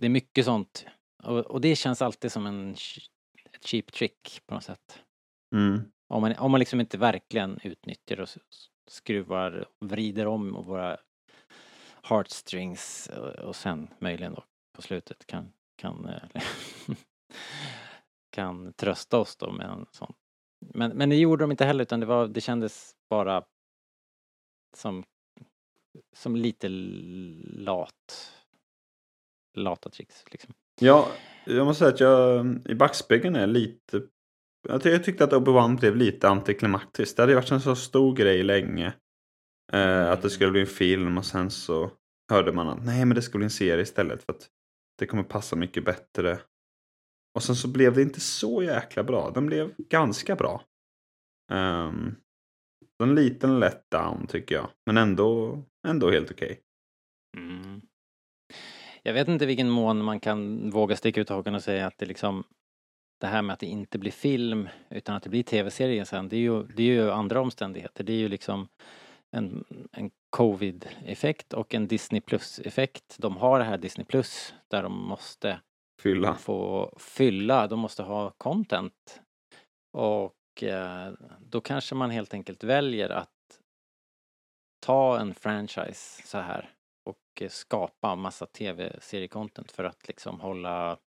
[0.00, 0.86] det är mycket sånt.
[1.24, 2.76] Och, och det känns alltid som en
[3.52, 5.02] ett cheap trick på något sätt.
[5.54, 5.80] Mm.
[6.08, 8.28] Om man, om man liksom inte verkligen utnyttjar och
[8.90, 10.98] skruvar och vrider om våra
[12.04, 16.42] heartstrings eh, och, sen möjligen då på slutet kan, kan, eh,
[18.30, 20.14] kan trösta oss då med en sån.
[20.74, 23.44] Men, men det gjorde de inte heller utan det var, det kändes bara
[24.76, 25.04] som,
[26.16, 28.32] som lite lat,
[29.54, 30.54] lata tricks liksom.
[30.80, 31.08] Ja,
[31.44, 34.02] jag måste säga att jag i backspegeln är lite...
[34.68, 37.16] Jag, tyckte att Obi-Wan blev lite antiklimaktiskt.
[37.16, 38.92] Det hade varit en så stor grej länge.
[39.72, 41.90] Eh, att det skulle bli en film och sen så
[42.30, 44.48] hörde man att nej men det ska bli en serie istället för att
[44.98, 46.38] det kommer passa mycket bättre.
[47.34, 49.30] Och sen så blev det inte så jäkla bra.
[49.30, 50.62] Den blev ganska bra.
[51.52, 52.16] Um,
[53.02, 54.68] en liten letdown tycker jag.
[54.86, 56.60] Men ändå, ändå helt okej.
[57.36, 57.80] Mm.
[59.02, 62.06] Jag vet inte vilken mån man kan våga sticka ut hakan och säga att det
[62.06, 62.44] liksom
[63.20, 66.36] det här med att det inte blir film utan att det blir tv-serie sen, det
[66.36, 68.04] är ju, det är ju andra omständigheter.
[68.04, 68.68] Det är ju liksom
[69.34, 73.16] en, en covid-effekt och en Disney plus-effekt.
[73.18, 75.60] De har det här Disney plus där de måste
[76.02, 76.34] Fylla.
[76.34, 79.20] få fylla, de måste ha content.
[79.92, 83.30] Och eh, då kanske man helt enkelt väljer att
[84.86, 86.70] ta en franchise så här
[87.10, 90.98] och eh, skapa massa tv-seriecontent för att liksom hålla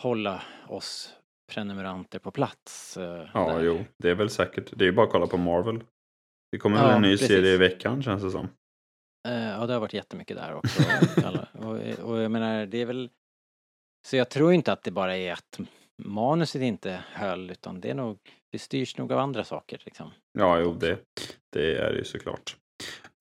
[0.00, 1.14] hålla oss
[1.52, 2.96] prenumeranter på plats.
[2.96, 3.62] eh, Ja, där.
[3.62, 3.84] jo.
[3.98, 4.70] Det är väl säkert.
[4.78, 5.84] Det är ju bara att kolla på Marvel.
[6.52, 7.28] Det kommer Ja, väl en ny precis.
[7.28, 8.48] serie i veckan känns det som.
[9.28, 10.82] Eh, Ja, det har varit jättemycket där också.
[11.58, 11.76] Och,
[12.10, 13.10] och jag menar, det är väl...
[14.06, 15.60] Så jag tror inte att det bara är att
[16.02, 18.18] manuset inte höll, utan det är nog...
[18.52, 20.10] Det styrs nog av andra saker liksom.
[20.38, 20.98] Ja, jo, det,
[21.52, 22.56] det är det ju såklart.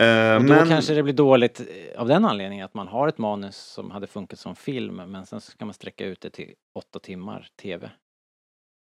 [0.02, 3.08] Eh, Och då men kanske det blir dåligt eh, av den anledningen att man har
[3.08, 6.54] ett manus som hade funkat som film, men sen ska man sträcka ut det till
[6.80, 7.91] åtta timmar tv.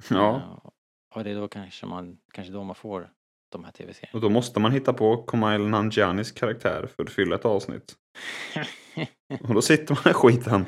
[0.09, 0.69] ja, Eh,
[1.17, 3.09] Och det är då kanske man, kanske då man får
[3.53, 4.15] de här tv-serierna.
[4.17, 7.95] och då måste man hitta på Kumail Nanjianis karaktär för att fylla ett avsnitt.
[9.47, 10.65] Och då sitter man i skiten.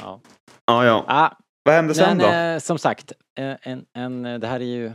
[0.00, 0.20] ja.
[0.66, 1.04] Ja, ja.
[1.08, 1.30] Ah,
[1.64, 2.26] Vad hände sen Men då?
[2.34, 4.92] eh, som sagt, eh, en, en, det här är ju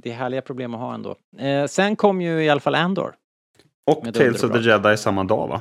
[0.00, 1.16] det är härliga problem att ha ändå.
[1.38, 3.14] Eh, sen kom ju i alla fall Andor.
[3.90, 5.60] Och Tales of the Jedi samma dag, va?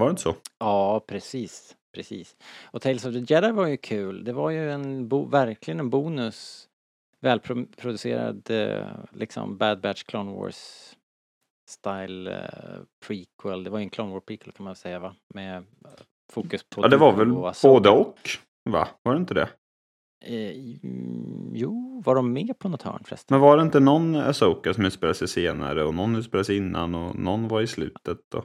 [0.00, 0.34] Var det inte så?
[0.58, 1.76] Ja, precis.
[1.94, 2.36] Precis.
[2.64, 4.24] Och Tales of the Jedi var ju kul.
[4.24, 6.68] Det var ju en verkligen en bonus.
[7.20, 10.90] Välproducerad eh, liksom Bad Batch Clone Wars
[11.68, 13.64] style eh, prequel.
[13.64, 15.14] Det var ju en Clone Wars prequel kan man säga va?
[15.34, 15.62] Med eh,
[16.32, 18.18] fokus på Ja, det var väl och både och,
[18.70, 18.88] va?
[19.02, 19.48] Var det inte det?
[20.24, 23.34] Eh, mm, jo, var de med på något hörn förresten?
[23.34, 26.94] Men var det inte någon Asoka som utspelade sig senare och någon utspelade sig innan
[26.94, 28.34] och någon var i slutet?
[28.34, 28.44] Och...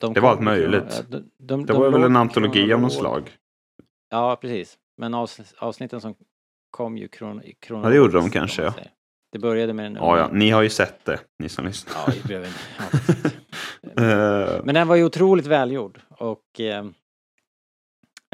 [0.00, 1.04] De Det var allt möjligt.
[1.08, 3.30] de, de, Det de var väl en antologi av något slag?
[4.10, 4.78] Ja, precis.
[4.96, 6.14] Men avs, avsnitten som
[6.70, 7.70] kom ju kron, kronologiskt.
[7.70, 8.74] Ja, det gjorde de kanske, ja.
[9.32, 11.94] Det började med den Ja, ja, ni har ju sett det, ni som lyssnar.
[12.06, 13.36] Ja, det blev en, ja, precis.
[13.82, 16.84] Eh, Men den var ju otroligt välgjord och eh,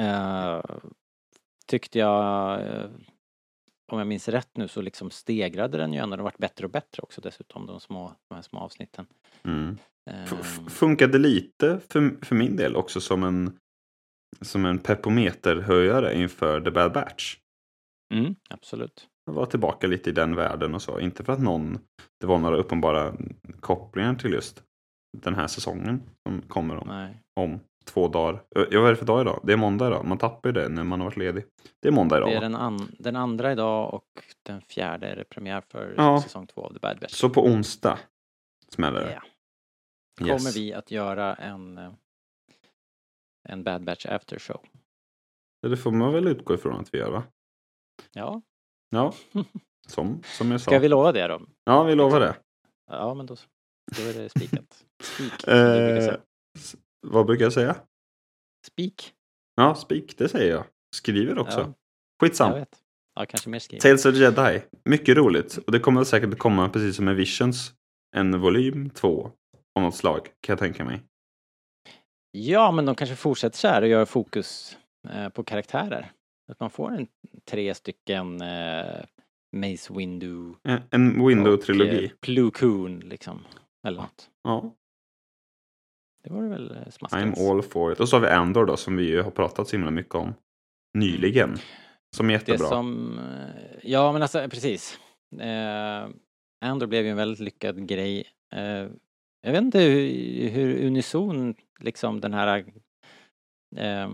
[0.01, 0.63] eh,
[1.67, 2.91] tyckte jag, eh,
[3.93, 6.71] om jag minns rätt nu så liksom stegrade den ju ändå, den varit bättre och
[6.71, 9.07] bättre också dessutom, de små, de här små avsnitten.
[9.45, 9.79] Mm.
[10.11, 10.27] Ehm,
[10.69, 13.59] Funkade lite för, för min del också som en,
[14.41, 17.37] som en pepometerhöjare inför The Bad Batch.
[18.15, 19.09] Mm, absolut.
[19.25, 21.01] Jag var tillbaka lite i den världen och så.
[21.01, 21.79] Inte för att någon,
[22.21, 23.15] det var några uppenbara
[23.61, 24.63] kopplingar till just
[25.19, 27.23] den här säsongen som kommer om, Nej.
[27.41, 28.43] om två dagar.
[28.57, 29.41] Ö, Ja, vad är det för dag idag?
[29.45, 30.05] Det är måndag idag.
[30.05, 31.45] Man tappar ju det när man har varit ledig.
[31.83, 32.29] Det är måndag idag.
[32.31, 34.07] Det är den, an, den andra idag och
[34.43, 36.23] den fjärde är det premiär för Ja.
[36.23, 37.13] säsong två av The Bad Batch.
[37.13, 37.99] Så på onsdag
[38.69, 39.13] smäller det.
[39.13, 39.23] Ja.
[40.19, 40.57] Kommer Yes.
[40.57, 41.93] vi att göra en, eh,
[43.49, 44.61] en Bad Batch after show.
[45.63, 47.23] Det får man väl utgå ifrån att vi gör va?
[48.13, 48.43] Ja,
[48.91, 49.15] Ja,
[49.89, 50.71] som, som jag sa.
[50.71, 51.43] ska vi lova det då?
[51.65, 52.37] Ja, vi lovar det.
[52.91, 53.37] Ja, men då,
[53.97, 54.85] då är det spikat.
[55.03, 56.15] Spik, Eh,
[57.07, 57.77] vad brukar jag säga?
[58.67, 59.13] Spik.
[59.55, 60.65] Ja, spik, det säger jag.
[60.95, 61.61] Skriver också.
[61.61, 61.73] Ja,
[62.23, 62.51] Skitsam.
[62.51, 62.79] jag vet.
[63.15, 63.83] Ja, kanske mer skrivet.
[63.83, 64.63] Tales of Jedi.
[64.85, 65.57] Mycket roligt.
[65.57, 67.73] Och det kommer säkert komma precis som med Visions.
[68.17, 69.31] En volym två
[69.75, 71.03] av något slag kan jag tänka mig.
[72.31, 74.77] Ja, men de kanske fortsätter så här och gör fokus
[75.09, 76.13] eh, på karaktärer.
[76.49, 77.07] Att man får en
[77.45, 79.05] tre stycken eh,
[79.53, 82.05] Mace Windu En, en Window-trilogi.
[82.07, 83.41] och eh, liksom.
[83.87, 84.31] Eller något.
[84.43, 84.75] Ja,
[86.25, 87.23] Det vore väl eh, smaskigt.
[87.39, 88.01] I'm all for it.
[88.01, 90.35] Och så har vi Andor då som vi ju har pratat så himla mycket om.
[90.95, 91.57] Nyligen.
[92.17, 92.69] Som är Det jättebra.
[92.69, 94.99] som, eh, ja men alltså precis.
[95.41, 96.09] Eh,
[96.61, 98.25] Andor blev ju en väldigt lyckad grej.
[98.55, 98.89] Eh,
[99.41, 102.65] jag vet inte hur, hur unison liksom den här
[103.77, 104.11] eh,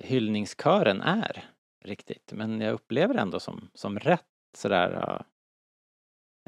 [0.00, 1.44] hyllningskören är
[1.84, 2.32] riktigt.
[2.32, 4.24] Men jag upplever ändå som, som rätt
[4.56, 5.22] sådär.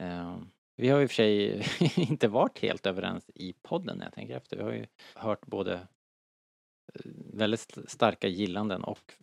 [0.01, 0.39] Eh,
[0.77, 4.13] vi har ju i och för sig inte varit helt överens i podden när jag
[4.13, 4.57] tänker efter.
[4.57, 9.15] Vi har ju hört både eh, väldigt st- starka gillanden och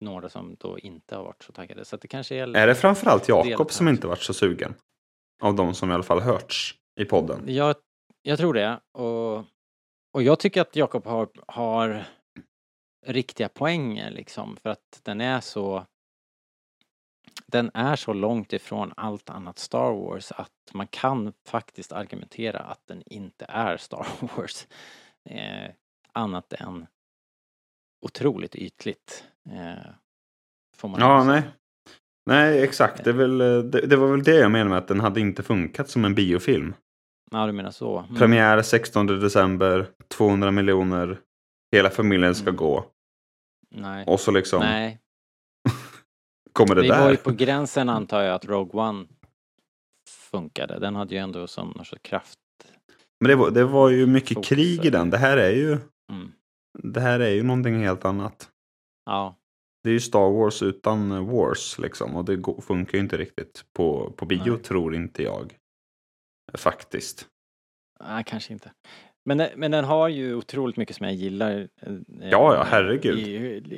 [0.00, 1.84] några som då inte har varit så taggade.
[1.84, 2.56] Så det kanske är...
[2.56, 4.74] Är det framförallt Jakob som inte varit så sugen?
[5.42, 7.44] Av de som i alla fall hörts i podden.
[7.46, 7.76] Jag,
[8.22, 8.80] jag tror det.
[8.92, 9.44] Och,
[10.12, 12.04] och jag tycker att Jakob har, har
[13.06, 14.56] riktiga poänger liksom.
[14.56, 15.86] För att den är så...
[17.46, 22.86] Den är så långt ifrån allt annat Star Wars att man kan faktiskt argumentera att
[22.86, 24.66] den inte är Star Wars.
[25.30, 25.70] Eh,
[26.12, 26.86] annat än
[28.06, 29.24] otroligt ytligt.
[29.50, 29.90] Eh,
[30.76, 31.32] får man Ja, säga.
[31.32, 31.42] nej.
[32.26, 33.04] Nej, exakt.
[33.04, 35.20] Det, är väl, eh, det, det var väl det jag menade med att den hade
[35.20, 36.74] inte funkat som en biofilm.
[37.30, 37.98] Ja, du menar så.
[37.98, 38.14] Mm.
[38.16, 41.20] Premiär 16 december, 200 miljoner,
[41.72, 42.56] hela familjen ska Mm.
[42.56, 42.84] gå.
[43.74, 44.04] Nej.
[44.06, 44.98] Och så liksom Nej,
[46.52, 47.00] kommer det vi där.
[47.04, 49.06] var ju på gränsen antar jag att Rogue One
[50.30, 50.78] funkade.
[50.78, 52.38] Den hade ju ändå någon sorts kraft.
[53.20, 55.10] Men det var, det var ju mycket Fokus, krig i den.
[55.10, 55.78] Det här är ju,
[56.12, 56.32] Mm.
[56.82, 58.50] det här är ju någonting helt annat.
[59.04, 59.36] Ja,
[59.84, 62.16] Det är ju Star Wars utan Wars liksom.
[62.16, 64.62] Och det funkar ju inte riktigt på, på bio Nej.
[64.62, 65.56] tror inte jag.
[66.54, 67.28] Faktiskt.
[68.04, 68.72] nej, kanske inte.
[69.24, 71.50] Men, den- men den har ju otroligt mycket som jag gillar.
[71.82, 73.18] eh, Ja, ja, herregud.
[73.18, 73.34] I,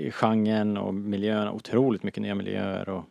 [0.06, 1.48] i genren och miljön.
[1.48, 3.04] Otroligt mycket nya miljöer och...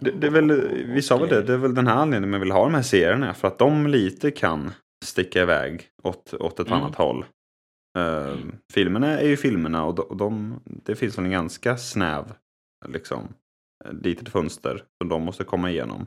[0.00, 0.52] Det, det är väl,
[0.86, 2.82] vi sa väl det, det är väl den här anledningen man vill ha de här
[2.82, 3.34] serierna.
[3.34, 4.70] För att de lite kan
[5.04, 6.80] sticka iväg åt, åt ett Mm.
[6.82, 7.24] annat håll.
[7.98, 8.36] Uh,
[8.72, 12.32] filmerna är ju filmerna och de, och de, det finns väl en ganska snäv
[12.88, 13.28] liksom,
[13.84, 16.06] eh, litet fönster som de måste komma igenom.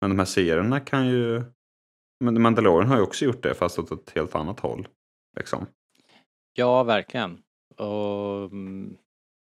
[0.00, 1.42] Men de här serierna kan ju...
[2.24, 4.88] Men Mandalorian har ju också gjort det fast åt ett helt annat håll.
[5.36, 5.66] Liksom.
[6.52, 7.42] Ja, verkligen.
[7.76, 8.96] Och mm,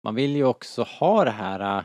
[0.04, 1.78] man vill ju också ha det här...
[1.78, 1.84] Äh,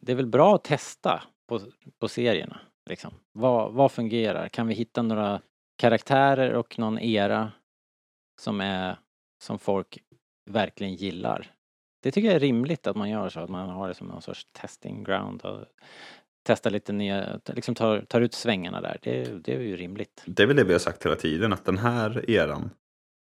[0.00, 1.60] det är väl bra att testa på,
[1.98, 2.60] på serierna.
[2.90, 3.14] Liksom.
[3.32, 4.48] Vad, vad fungerar?
[4.48, 5.40] Kan vi hitta några
[5.76, 7.52] karaktärer och någon era
[8.40, 8.98] som är
[9.42, 9.98] som folk
[10.50, 11.54] verkligen gillar?
[12.02, 14.22] Det tycker jag är rimligt att man gör så, att man har det som någon
[14.22, 15.66] sorts testing ground och
[16.44, 18.98] testar lite nya, liksom tar, tar ut svängarna där.
[19.02, 20.22] Det, det är ju rimligt.
[20.26, 22.70] Det är väl det vi har sagt hela tiden att den här eran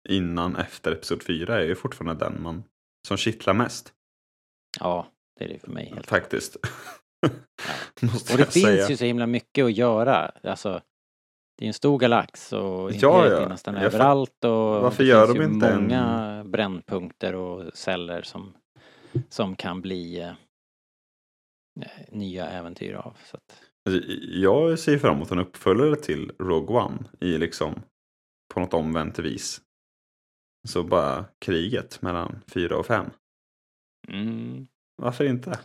[0.08, 2.64] innan efter episod 4 är ju fortfarande den man
[3.08, 3.92] som kittlar mest.
[4.80, 5.06] Ja,
[5.38, 6.56] det är det för mig helt Faktiskt.
[8.00, 8.88] Måste Och det finns säga.
[8.88, 10.32] ju så himla mycket att göra.
[10.44, 10.80] Alltså,
[11.58, 13.48] det är en stor galax och Ja, ja.
[13.48, 18.54] nästan Jag överallt och Varför gör de inte en- många brännpunkter och celler som,
[19.28, 20.32] som kan bli eh,
[22.08, 23.16] nya äventyr av.
[23.24, 27.82] Så att, Alltså, Jag ser fram emot en uppföljare till Rogue One i liksom
[28.54, 29.60] på något omvänt vis.
[30.68, 33.10] Så bara kriget mellan 4 och 5.
[34.08, 34.66] mm,
[34.96, 35.58] Varför inte?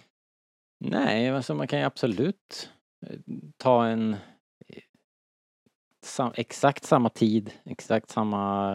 [0.80, 2.70] nej, alltså man kan ju absolut
[3.08, 3.20] eh,
[3.58, 4.84] ta en eh,
[6.06, 8.74] sam, exakt samma tid, exakt samma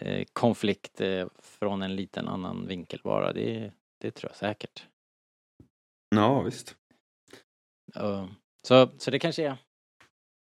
[0.00, 3.32] eh, konflikt eh, från en liten annan vinkel bara.
[3.32, 4.86] Det, det tror jag säkert.
[6.08, 6.76] Ja, visst.
[8.00, 8.26] Uh,
[8.66, 9.56] så, så det kanske är,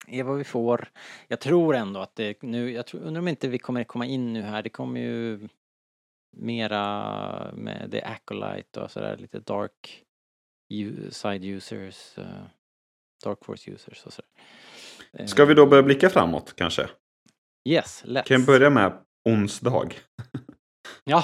[0.07, 0.91] är vad vi får.
[1.27, 4.33] Jag tror ändå att det nu, jag tror, undrar om inte vi kommer komma in
[4.33, 5.47] nu här, det kommer ju
[6.37, 10.03] mera med The Acolyte och sådär lite dark
[11.09, 12.43] side users, uh,
[13.23, 15.27] dark force users och sådär.
[15.27, 16.89] Ska vi då börja blicka framåt kanske?
[17.69, 18.23] Yes, let's.
[18.23, 19.89] Kan börja med onsdag?
[21.03, 21.23] Ja.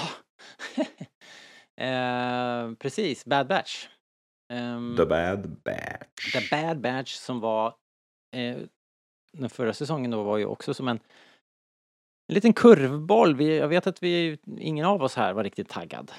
[1.86, 3.88] eh, precis, Bad Batch.
[4.50, 6.32] Ehm, The Bad Batch.
[6.34, 7.76] The Bad Batch som var
[8.36, 8.58] eh,
[9.34, 11.00] den förra säsongen då var ju också som en,
[12.28, 13.36] en liten kurvboll.
[13.36, 16.12] Vi, jag vet att vi, ingen av oss här var riktigt taggad.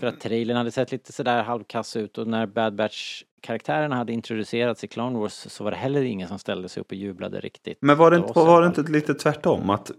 [0.00, 4.12] För att trailern hade sett lite sådär halvkass ut och när Bad Batch karaktärerna hade
[4.12, 7.40] introducerats i Clone Wars så var det heller ingen som ställde sig upp och jublade
[7.40, 7.78] riktigt.
[7.80, 9.70] Men var det, inte, var det inte lite tvärtom?
[9.70, 9.90] Att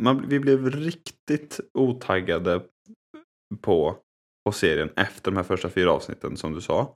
[0.00, 2.62] man, vi blev riktigt otaggade
[3.60, 3.96] på,
[4.44, 6.94] på serien efter de här första fyra avsnitten som du sa.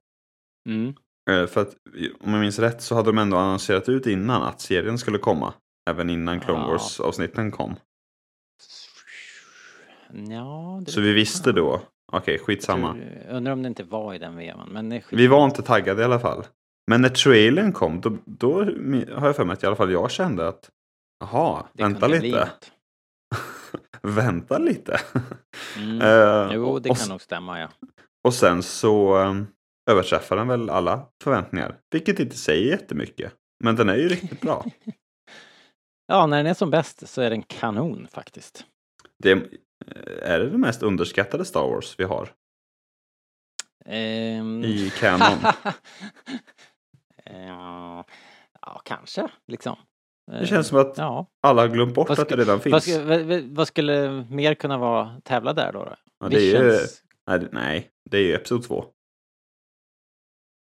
[0.69, 0.95] Mm.
[1.31, 1.75] Eh, För att
[2.21, 5.55] om jag minns rätt så hade de ändå annonserat ut innan att serien skulle komma.
[5.91, 6.67] Även innan Clone.
[6.67, 7.77] Wars avsnitten kom.
[10.31, 11.81] Ja, Så vi visste då.
[12.13, 12.93] Okej, skitsamma.
[12.93, 14.69] Tror- Undrar om det inte var i den vevan.
[14.73, 15.03] Men.
[15.11, 16.45] Vi var inte taggade i alla fall.
[16.91, 18.55] Men när trailern kom då, då
[19.15, 20.71] har jag för mig att i alla fall jag kände att
[21.21, 22.51] Jaha, vänta lite.
[24.05, 25.01] Vänta lite.
[25.77, 26.01] Mm.
[26.01, 27.69] Eh, Jo, det och, kan nog stämma ja.
[28.25, 29.47] och sen så um,
[29.91, 31.77] överträffar den väl alla förväntningar.
[31.91, 33.33] Vilket inte säger jättemycket.
[33.65, 34.65] Men den är ju riktigt bra.
[36.07, 38.65] Ja, när den är som bäst så är den kanon faktiskt.
[39.23, 39.49] Det är,
[40.23, 42.29] är det det mest underskattade Star Wars vi har
[43.87, 45.39] Ehm, i canon?
[47.25, 48.05] ja,
[48.61, 49.77] ja, kanske liksom.
[50.27, 51.27] Det känns som att Ja.
[51.43, 52.89] alla har glömt bort att det redan finns.
[52.99, 55.85] vad, vad- vad skulle mer kunna vara tävla där då?
[55.85, 55.97] då?
[56.19, 56.79] Ja, det är ju,
[57.27, 58.85] nej, det- nej, det är ju Episod 2.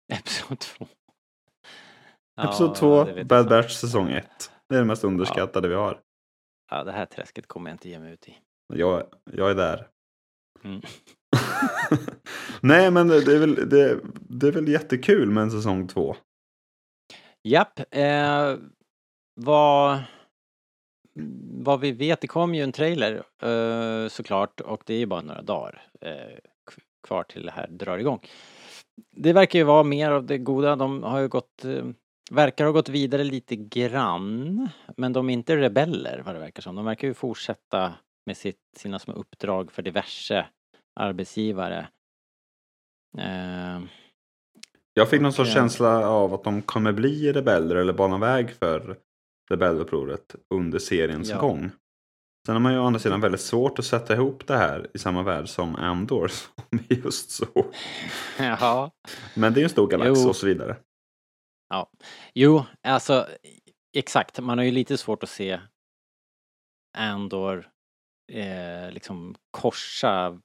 [0.13, 0.87] Episod 2.
[2.41, 3.49] Episod 2, det vet jag Bad.
[3.49, 4.51] Batch säsong 1.
[4.69, 6.01] Det är det mest underskattade vi har.
[6.71, 8.37] Ja, det här träsket kommer jag inte ge mig ut i.
[8.73, 9.87] Jag, jag är där.
[10.63, 10.81] Mm.
[12.61, 16.15] Nej, men det är, väl, det, det är väl jättekul med en säsong 2.
[17.43, 18.55] Japp, eh,
[19.39, 19.99] vad,
[21.63, 25.21] vad vi vet, det kom ju en trailer eh, såklart och det är ju bara
[25.21, 26.37] några dagar eh,
[27.07, 28.19] kvar till det här drar igång.
[29.11, 31.85] Det verkar ju vara mer av det goda, de har ju gått, eh,
[32.31, 36.75] verkar ha gått vidare lite grann, men de är inte rebeller vad det verkar som.
[36.75, 37.93] De verkar ju fortsätta
[38.25, 40.45] med sitt, sina små uppdrag för diverse
[40.95, 41.87] arbetsgivare.
[43.17, 43.79] Eh,
[44.93, 48.97] Jag fick någon sorts känsla av att de kommer bli rebeller eller bana väg för
[49.49, 51.39] rebellupproret under seriens Ja.
[51.41, 51.71] gång.
[52.45, 54.97] Sen har man ju å andra sidan väldigt svårt att sätta ihop det här i
[54.99, 56.53] samma värld som Andor som
[56.89, 57.45] just så.
[58.37, 58.91] ja.
[59.35, 60.29] Men det är ju en stor galax Jo.
[60.29, 60.77] och så vidare.
[62.33, 63.27] Jo, alltså
[63.97, 64.39] exakt.
[64.39, 65.59] Man har ju lite svårt att se
[66.97, 67.69] Andor
[68.31, 70.41] eh, liksom korsa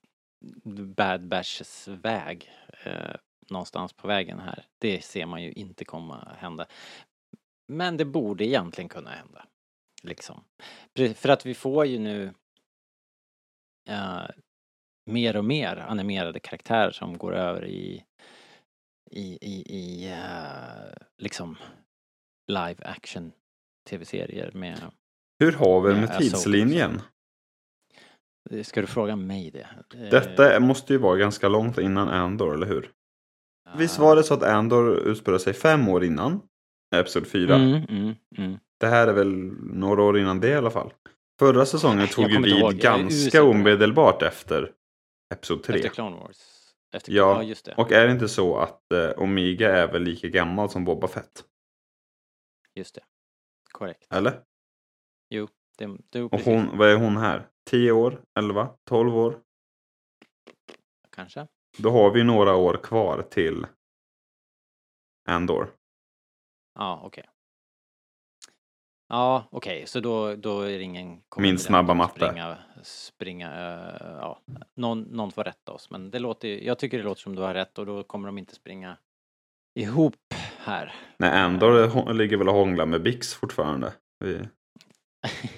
[0.96, 2.50] Bad Batches väg
[2.84, 3.14] eh,
[3.50, 4.64] någonstans på vägen här.
[4.78, 6.66] Det ser man ju inte komma hända.
[7.66, 9.46] Men det borde egentligen kunna hända.
[10.02, 10.44] Liksom.
[11.14, 12.34] För att vi får ju nu
[13.88, 14.26] eh,
[15.10, 18.04] mer och mer animerade karaktärer som går över i
[19.10, 21.56] i, i, i eh, liksom
[22.52, 23.32] live action
[23.90, 24.80] tv-serier med...
[25.38, 27.02] Hur har vi med tidslinjen?
[28.62, 29.68] Ska du fråga mig det?
[29.94, 32.92] Eh, Detta måste ju vara ganska långt innan Andor, eller hur?
[33.64, 33.70] ja.
[33.78, 36.40] Visst var det så att Andor utspelade sig fem år innan?
[36.98, 37.54] Episod 4.
[37.54, 38.58] Mm, mm, mm.
[38.78, 40.92] Det här är väl några år innan det i alla fall.
[41.38, 44.72] Förra säsongen tog ju ihåg, vid ganska omedelbart efter
[45.34, 45.76] Episod 3.
[45.76, 46.38] Efter Clone Wars.
[46.94, 47.74] Efter, Ja, ja.
[47.76, 51.44] Och är det inte så att eh, Omega är väl lika gammal som Boba Fett?
[52.74, 53.02] Just det.
[53.72, 54.12] Korrekt.
[54.12, 54.40] Eller?
[55.78, 56.46] Det, det, Och precis.
[56.46, 57.48] hon, vad är hon här?
[57.70, 58.20] 10 år?
[58.38, 58.68] 11?
[58.84, 59.40] 12 år?
[61.10, 61.46] Kanske.
[61.78, 63.66] Då har vi några år kvar till
[65.28, 65.70] Andor.
[66.74, 67.24] Ja, okej.
[69.08, 71.20] Ja, okej, så då, då är det ingen...
[71.36, 72.14] Min snabba matte.
[72.26, 74.40] Springa, springa, eh, ja.
[74.76, 77.54] Någon, någon får rätta oss, men det låter jag tycker det låter som du har
[77.54, 78.96] rätt och då kommer de inte springa
[79.74, 80.94] ihop här.
[81.18, 83.92] Nej, Andor hå- ligger väl och hånglar med Bix fortfarande.
[84.24, 84.48] Vid,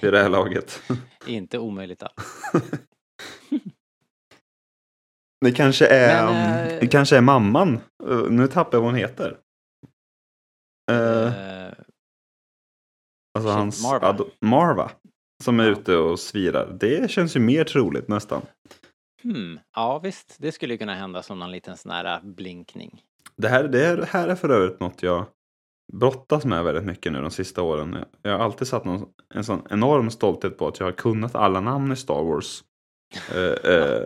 [0.00, 0.82] vid det här laget.
[1.26, 2.52] inte omöjligt alls.
[5.40, 7.80] Det kanske är, Men, eh, det kanske är mamman.
[8.04, 9.38] Uh, nu tappar jag vad hon heter.
[10.90, 11.72] Uh,
[13.38, 14.18] alltså hans Marva.
[14.40, 14.90] Marva.
[15.44, 15.70] Som är Ja.
[15.72, 16.76] ute och svirar.
[16.80, 18.42] Det känns ju mer troligt nästan.
[19.22, 19.58] Hmm.
[19.76, 23.02] Ja visst, det skulle ju kunna hända som någon liten sån här blinkning.
[23.36, 25.24] Det här, det här- här är för övrigt något jag
[25.92, 28.04] brottas med väldigt mycket nu de sista åren.
[28.22, 31.60] Jag har alltid satt någon, en sån enorm stolthet på att jag har kunnat alla
[31.60, 32.64] namn i Star Wars.
[33.34, 34.02] Eh, eh,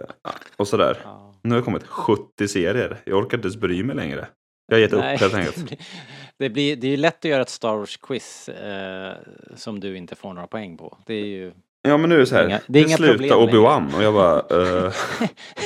[0.56, 1.00] och sådär.
[1.04, 1.34] Ja.
[1.42, 3.00] Nu har det kommit 70 serier.
[3.04, 4.28] Jag orkar inte ens bry mig längre.
[4.66, 5.72] Jag har gett upp helt enkelt.
[6.44, 9.16] det, blir, det är ju lätt att göra ett Star Wars-quiz eh,
[9.56, 10.98] som du inte får några poäng på.
[11.06, 11.52] Det är ju...
[11.82, 12.48] Ja men nu är det så här.
[12.48, 13.34] Inga- det är inga sluta.
[13.34, 13.96] Obi-Wan.
[13.96, 14.38] Och jag bara,
[14.86, 14.92] eh,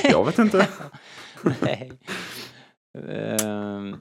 [0.11, 0.67] jag vet inte.
[1.61, 1.91] Nej.
[3.09, 3.97] Ehm,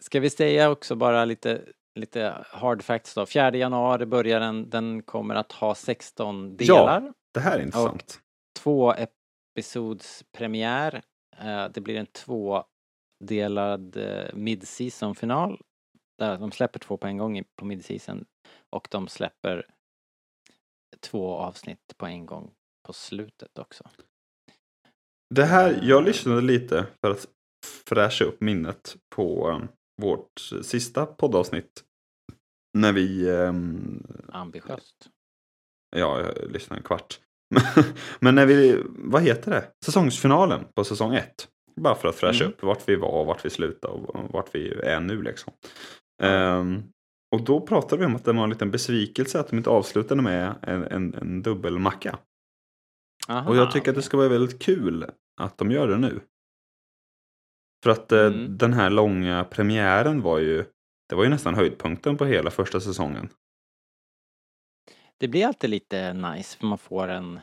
[0.00, 1.60] ska vi säga också bara lite,
[1.94, 3.26] lite hard facts då.
[3.26, 7.12] 4 januari börjar den, den kommer att ha 16 delar.
[7.34, 8.20] Det här är intressant.
[8.58, 8.94] Två
[9.56, 11.02] episods premiär.
[11.38, 15.60] Eh, det blir en tvådelad eh, mid-season final.
[16.18, 18.24] Där de släpper två på en gång på mid-season.
[18.70, 19.66] Och de släpper
[21.00, 22.50] två avsnitt på en gång
[22.86, 23.84] på slutet också.
[25.34, 27.26] Det här, jag lyssnade lite för att
[27.86, 29.62] fräscha upp minnet på eh,
[30.02, 31.84] vårt sista poddavsnitt.
[32.78, 35.10] När vi, ehm, Ambitiöst.
[35.96, 37.20] ja, jag lyssnade en kvart.
[38.20, 39.72] Men när vi, vad heter det?
[39.84, 41.48] Säsongsfinalen på säsong ett.
[41.80, 42.52] Bara för att fräscha Mm.
[42.52, 45.52] upp vart vi var, vart vi slutade och vart vi är nu liksom.
[46.22, 46.82] Ehm,
[47.30, 50.22] och då pratade vi om att det var en liten besvikelse att de inte avslutade
[50.22, 52.18] med en, en, en dubbelmacka.
[53.28, 55.10] Aha, Och jag tycker att det ska vara väldigt kul
[55.40, 56.20] att de gör det nu.
[57.84, 58.58] För att eh, Mm.
[58.58, 60.64] den här långa premiären var ju,
[61.08, 63.28] det var ju nästan höjdpunkten på hela första säsongen.
[65.18, 67.40] Det blir alltid lite nice för man får en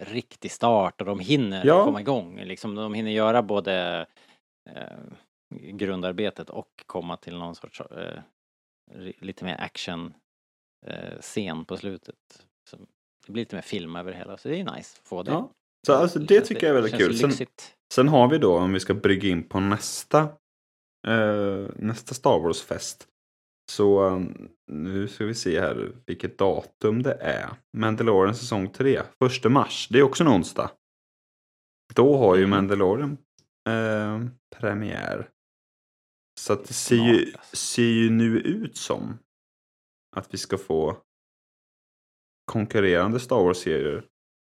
[0.00, 1.84] riktig start och de hinner Ja.
[1.84, 2.40] komma igång.
[2.44, 4.06] Liksom, de hinner göra både
[4.70, 4.98] eh,
[5.62, 8.20] grundarbetet och komma till någon sorts eh,
[9.20, 10.14] lite mer action
[10.86, 12.46] eh, scen på slutet.
[12.70, 12.76] Så
[13.26, 15.30] det blir lite mer film över det hela så det är nice att få det.
[15.30, 15.50] Ja.
[15.86, 17.32] Så alltså, det känns- tycker jag är väldigt kul.
[17.32, 17.46] Sen,
[17.94, 20.20] sen har vi då, om vi ska brygga in på nästa,
[21.06, 23.08] eh, nästa Star Wars-fest.
[23.72, 24.20] Så eh,
[24.72, 27.50] nu ska vi se här vilket datum det är.
[27.76, 29.02] Mandalorian säsong 3,
[29.44, 29.88] 1 mars.
[29.90, 30.70] Det är också en onsdag.
[31.94, 32.50] Då har ju Mm.
[32.50, 33.18] Mandalorian
[33.68, 34.20] eh,
[34.56, 35.28] premiär.
[36.44, 39.18] Så att det ser ju, ser ju nu ut som
[40.16, 40.96] att vi ska få
[42.44, 44.04] konkurrerande Star Wars-serier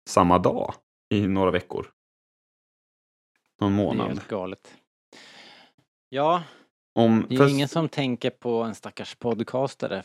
[0.10, 0.74] samma dag
[1.10, 1.92] i några veckor.
[3.62, 4.08] Någon Det är månad.
[4.08, 4.74] helt galet.
[6.10, 6.44] Ja,
[6.96, 10.02] Om, det är fast- ingen som tänker på en stackars podcastare.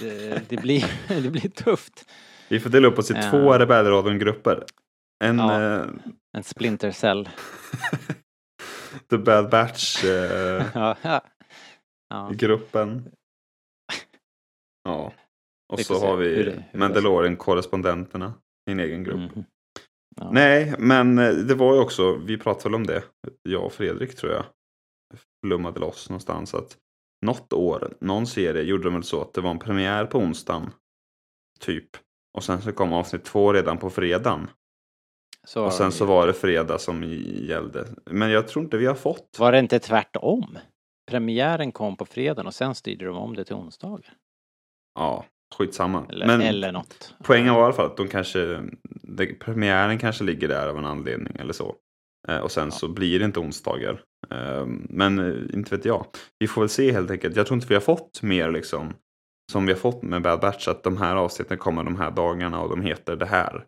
[0.00, 0.84] Det, det, blir,
[1.22, 2.10] det blir tufft.
[2.48, 3.30] Vi får dela upp oss i Ja.
[3.30, 4.64] två Rebellradion-grupper.
[5.24, 5.62] En Ja.
[5.80, 5.86] eh,
[6.32, 7.28] En splinter cell.
[9.10, 10.70] The Bad Batch-gruppen.
[10.74, 11.20] ja, ja.
[14.84, 15.12] ja.
[15.72, 18.32] Och så har vi hur det- hur det Mandalorian-korrespondenterna
[18.70, 19.16] i en egen grupp.
[19.34, 19.44] Mhm.
[20.16, 20.30] Ja.
[20.32, 23.02] Nej, men eh, det var ju också, vi pratade väl om det,
[23.42, 24.44] jag och Fredrik tror jag,
[25.46, 26.76] flummade loss någonstans att
[27.26, 30.70] något år, någon serie gjorde de väl så att det var en premiär på onsdagen,
[31.60, 31.88] typ.
[32.36, 34.48] Och sen så kom avsnitt två redan på fredagen.
[35.46, 37.86] Så Och sen så var det fredag som gällde.
[38.04, 39.36] Men jag tror inte vi har fått.
[39.38, 40.58] Var det inte tvärtom?
[41.10, 44.12] Premiären kom på fredagen och sen styrde de om det till onsdagar.
[44.94, 45.24] Ja,
[45.58, 46.06] skitsamma.
[46.08, 47.14] Eller, Men eller något.
[47.24, 48.62] poängen var i alla fall att de kanske,
[49.02, 51.74] det, premiären kanske ligger där av en anledning eller så.
[52.28, 52.70] Eh, och sen Ja.
[52.70, 54.02] så blir det inte onsdagar.
[54.30, 56.06] Eh, men eh, inte vet jag.
[56.38, 57.36] Vi får väl se helt enkelt.
[57.36, 58.92] Jag tror inte vi har fått mer liksom
[59.52, 62.60] som vi har fått med Bad Batch att de här avsnitten kommer de här dagarna
[62.60, 63.64] och de heter det här.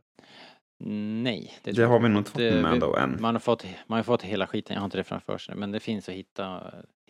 [1.22, 1.58] Nej.
[1.62, 3.16] Det, tror har jag vi nog inte fått Det- med då än.
[3.20, 5.72] Man har, fått, man har fått hela skiten, jag har inte det framför sig, men
[5.72, 6.42] det finns att hitta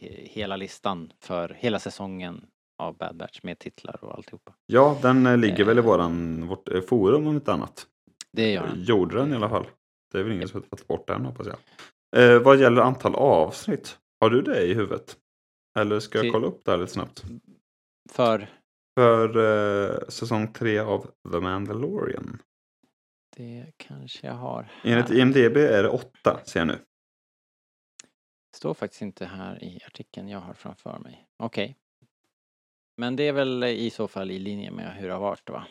[0.00, 2.44] he- hela listan för hela säsongen
[2.78, 4.52] av Bad Batch med titlar och alltihopa.
[4.66, 5.84] Ja, den eh, ligger väl i Eh.
[5.86, 7.86] våran, vårt eh, forum om inte annat.
[8.32, 8.82] Det gör den.
[8.82, 9.66] Gjorde den i alla fall.
[10.12, 11.56] Det är väl ingen som har tagit bort den hoppas jag.
[12.34, 15.16] Eh, vad gäller antal avsnitt, har du det i huvudet?
[15.78, 17.24] Eller ska jag Till- kolla upp det här lite snabbt?
[18.12, 18.48] För
[18.98, 19.36] För
[19.92, 22.38] eh, säsong tre av The Mandalorian.
[23.36, 25.16] Det kanske jag har Enligt här.
[25.18, 26.78] IMDB är det åtta, ser jag nu.
[28.56, 31.26] står faktiskt inte här i artikeln jag har framför mig.
[31.42, 31.76] Okej.
[32.96, 35.66] Men det är väl i så fall i linje med hur det har varit va?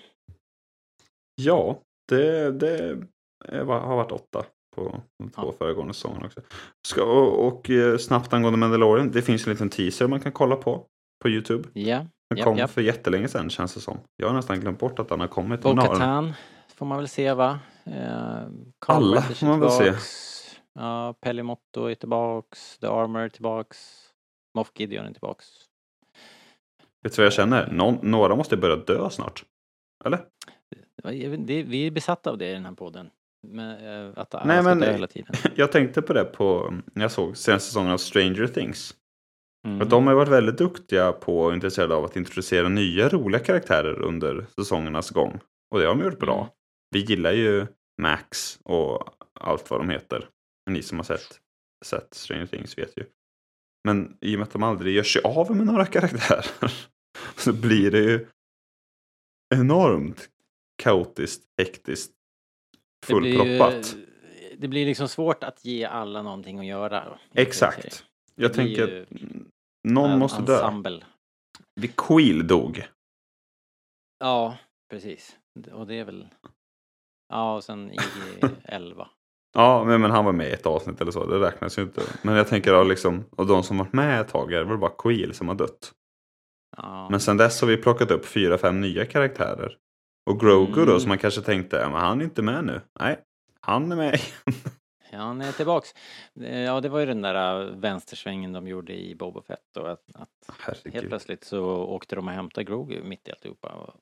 [1.36, 2.98] Ja, det, det
[3.46, 4.46] är, har varit åtta
[4.76, 5.52] på de två Ja.
[5.58, 6.42] föregående säsongerna också.
[6.88, 10.56] Ska, och, och eh, snabbt angående Mandalorian, det finns en liten teaser man kan kolla
[10.56, 10.88] på
[11.24, 11.70] på YouTube.
[11.74, 12.06] Ja.
[12.30, 12.72] Den Japp, kom japp.
[12.72, 13.98] för jättelänge sedan känns det som.
[14.16, 15.62] Jag har nästan glömt bort att den har kommit.
[15.62, 16.34] Bo-Katan
[16.76, 17.60] får man väl se va?
[17.86, 18.44] Eh,
[18.88, 19.94] Alla får man väl se.
[20.74, 22.78] Ja, Pelle Motto är tillbaks.
[22.78, 23.78] The Armor är tillbaks.
[24.58, 25.46] Moff Gideon är tillbaks.
[27.04, 27.72] Vet du vad jag känner?
[27.72, 29.44] Någon, några måste börja dö snart.
[30.06, 30.20] Eller?
[31.04, 33.10] Det- Vi är besatta av det i den här podden.
[33.48, 35.36] Men, eh, att alla Nej, ska men- dö hela tiden.
[35.56, 38.96] Jag tänkte på det på, när jag såg senaste säsongen av Stranger Things.
[39.68, 39.90] Mm.
[39.90, 44.46] De har varit väldigt duktiga på och intresserade av att introducera nya roliga karaktärer under
[44.56, 45.40] säsongernas gång.
[45.72, 46.50] Och det har de gjort bra.
[46.92, 47.68] Vi gillar ju
[48.02, 50.30] Max och allt vad de heter.
[50.70, 51.42] Ni som har sett,
[51.86, 53.06] sett Stranger Things vet ju.
[53.84, 56.72] Men i och med att de aldrig gör sig av med några karaktärer
[57.38, 58.28] så blir det ju
[59.56, 60.30] enormt
[60.84, 62.14] kaotiskt, hektiskt,
[63.08, 63.96] Det fullproppat.
[64.58, 67.20] Det blir liksom svårt att ge alla någonting att göra.
[67.34, 68.06] Exakt.
[68.36, 69.08] Jag Det tänker att
[69.88, 70.56] någon måste dö.
[70.56, 71.06] ensemble.
[71.76, 72.84] Vi Queel dog.
[74.20, 74.58] Ja,
[74.90, 75.38] precis.
[75.72, 76.28] Och det är väl...
[77.32, 79.06] Ja, och sen IG-11.
[79.54, 81.26] Ja, men, men han var med i ett avsnitt eller så.
[81.26, 82.02] Det räknas ju inte.
[82.22, 84.92] Men jag tänker av liksom, och de som varit med ett tag det väl bara
[84.92, 85.92] Queel som har dött.
[86.78, 87.08] Ja.
[87.10, 89.78] Men sen dess har vi plockat upp fyra, fem nya karaktärer.
[90.30, 91.00] Och Grogu då, Mm.
[91.00, 92.82] som man kanske tänkte, men han är inte med nu.
[93.00, 93.20] Nej,
[93.62, 94.20] han är med.
[95.14, 95.90] Ja, han är tillbaks.
[96.66, 100.04] Ja, det var ju den där äh, vänstersvängen de gjorde i Boba Fett och att,
[100.16, 103.94] att helt plötsligt så åkte de och hämtade Grogu mitt i alltihopa.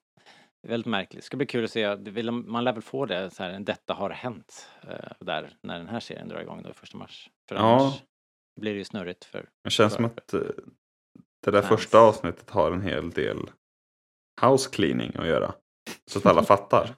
[0.67, 1.21] Väldigt märkligt.
[1.21, 1.95] Det ska bli kul att se.
[2.31, 5.99] Man lär väl få det så här, detta har hänt eh, där när den här
[5.99, 7.29] serien drar igång då första mars.
[7.49, 7.61] För Ja.
[7.61, 8.01] annars
[8.61, 10.39] blir det ju snurrigt för Det känns som att eh,
[11.45, 11.67] det där Fans.
[11.81, 13.49] första avsnittet har en hel del
[14.41, 15.53] house cleaning att göra.
[16.11, 16.95] Så att alla fattar.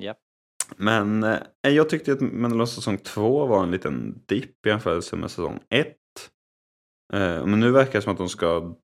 [0.00, 0.18] Japp.
[0.76, 5.30] Men eh, jag tyckte att Mandalorian säsong 2 var en liten dipp i jämförelse med
[5.30, 5.88] säsong 1.
[7.12, 8.74] Eh, men nu verkar det som att de ska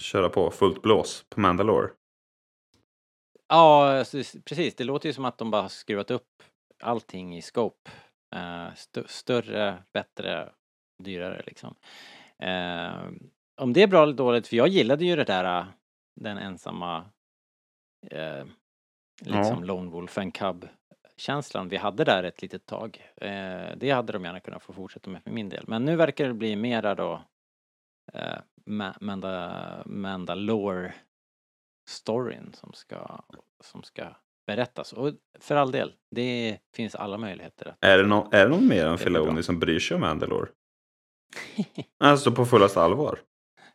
[0.00, 1.90] köra på fullt blås på Mandalore.
[3.48, 4.74] Ja, s- precis.
[4.74, 6.42] Det låter ju som att de bara skruvat upp
[6.82, 7.90] allting i scope.
[8.34, 10.52] Eh, st- större, bättre,
[11.04, 11.74] dyrare liksom.
[12.38, 13.08] Eh,
[13.60, 15.66] om det är bra eller dåligt, för jag gillade ju det där, eh,
[16.20, 17.04] den ensamma,
[19.24, 20.68] liksom Lone Wolf and Cub
[21.16, 23.10] känslan vi hade där ett litet tag.
[23.76, 25.64] Det hade de gärna kunnat få fortsätta med för min del.
[25.68, 27.22] Men nu verkar det bli mera då
[28.12, 30.94] eh, Ma- Manda, Mandalore
[31.88, 33.20] storyn som ska,
[33.60, 34.06] som ska
[34.46, 34.92] berättas.
[34.92, 37.66] Och för all del, det finns alla möjligheter.
[37.68, 38.98] Att, Är det, no- är det någon mer än.
[38.98, 40.48] Filoni som bryr sig om Mandalore?
[41.98, 43.18] Alltså på fullaste allvar?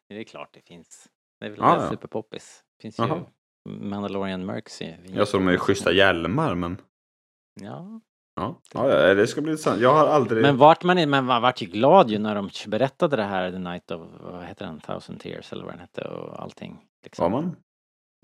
[0.10, 1.08] det är klart det finns.
[1.40, 1.90] Det är väl Ah, ja.
[1.90, 2.64] superpoppis.
[2.82, 3.18] Finns Jaha.
[3.66, 6.78] ju Mandalorian Mercs Jag såg de är ju schyssta hjälmar men
[7.62, 8.02] Ja.
[8.36, 8.62] ja.
[8.74, 9.82] ja, det ska bli intressant.
[9.82, 10.42] Jag har aldrig...
[10.42, 13.92] Men vart man, man vart ju glad ju när de berättade det här The Night
[13.92, 16.82] of, vad heter den, Thousand Tears eller vad den hette och allting.
[17.04, 17.32] Liksom.
[17.32, 17.56] Var man?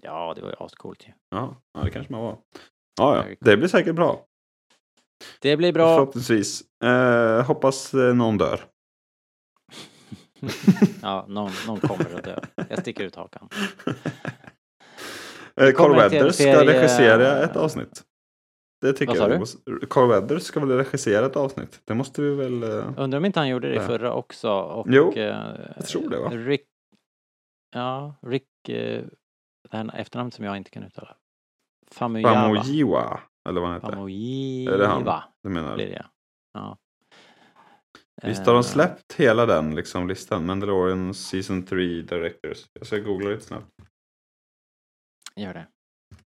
[0.04, 1.12] Ja, det var ju ascoolt ju.
[1.30, 2.38] Ja, ja, det kanske man var.
[3.00, 3.36] Ja, ja.
[3.40, 4.26] Det blir säkert bra.
[5.42, 5.96] Det blir bra.
[5.96, 6.62] Förhoppningsvis.
[6.84, 8.60] Eh, hoppas eh, någon dör.
[11.02, 12.40] Ja, någon, någon kommer att dö.
[12.70, 13.50] Jag sticker ut hakan.
[15.62, 18.04] Eh, Carl Weathers ska regissera ett avsnitt.
[18.82, 19.48] Det tycker jag.
[19.90, 21.82] Carl Weathers ska väl regissera ett avsnitt.
[21.86, 22.64] Det måste vi väl...
[22.64, 24.50] eh, Undrar om inte han gjorde det i förra också.
[24.52, 25.46] Och, Jo, eh,
[25.76, 26.30] jag tror det, va?
[26.30, 26.66] Rick...
[27.76, 28.48] Ja, Rick...
[29.70, 31.16] Det här efternamnet som jag inte kan uttala.
[31.92, 32.34] Famuyiwa.
[32.34, 33.20] Famuyiwa.
[33.50, 33.88] Eller vad han heter.
[34.74, 35.04] Är det han?
[35.04, 35.76] Famuyiwa Du menar.
[35.76, 36.06] blir det
[36.54, 36.78] ja.
[38.24, 40.46] Visst har de Eh, släppt hela den liksom, listan?
[40.46, 42.66] Mandalorian Season 3 Directors.
[42.74, 43.72] Jag ska googla lite snabbt.
[45.36, 45.68] Gör det.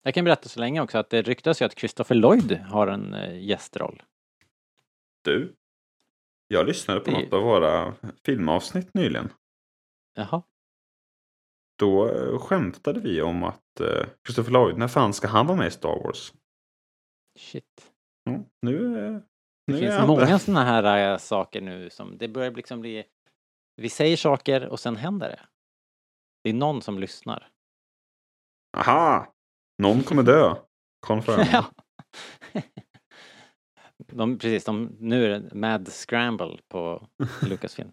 [0.02, 3.14] Jag kan berätta så länge också att det ryktas ju att Christopher Lloyd har en
[3.14, 4.02] eh, gästroll.
[5.24, 5.54] Du,
[6.48, 9.28] jag lyssnade på något av våra filmavsnitt nyligen.
[10.14, 10.42] Jaha.
[11.78, 15.66] Då eh, skämtade vi om att eh, Christopher Lloyd, när fan ska han vara med
[15.66, 16.32] i Star Wars?
[17.38, 17.92] Shit.
[18.24, 19.12] Ja, nu, eh,
[19.66, 23.04] Det nu finns många sådana här äh, saker nu som det börjar liksom bli
[23.76, 25.40] Vi säger saker och sen händer det.
[26.44, 27.50] Det är någon som lyssnar.
[28.76, 29.34] Aha!
[29.82, 30.54] Någon kommer dö.
[31.06, 31.46] Confirm.
[34.12, 37.06] de, precis, de, nu är det mad scramble på
[37.48, 37.88] Lucasfilm.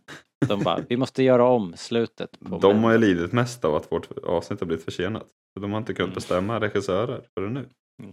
[0.47, 2.39] De bara, vi måste göra om slutet.
[2.39, 2.83] På De Mad.
[2.83, 5.25] har ju lidit mest av att vårt avsnitt har blivit försenat.
[5.53, 6.15] För De har inte kunnat Mm.
[6.15, 7.59] bestämma regissörer förrän nu.
[8.03, 8.11] Mm.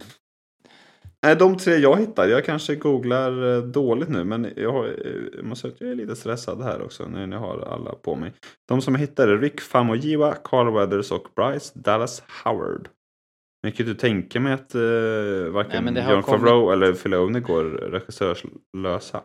[1.23, 4.85] Nej, de tre jag hittade, jag kanske googlar eh, dåligt nu men jag, har,
[5.35, 7.91] jag måste säga att jag är lite stressad här också nu när jag har alla
[7.95, 8.33] på mig.
[8.67, 12.89] De som jag hittade, Rick Famuyiwa, Carl Weathers och Bryce Dallas Howard.
[13.61, 14.81] Jag kan inte tänka mig att eh,
[15.51, 19.23] varken Nej, har John kommit- Favreau eller Filoni går regissörslösa.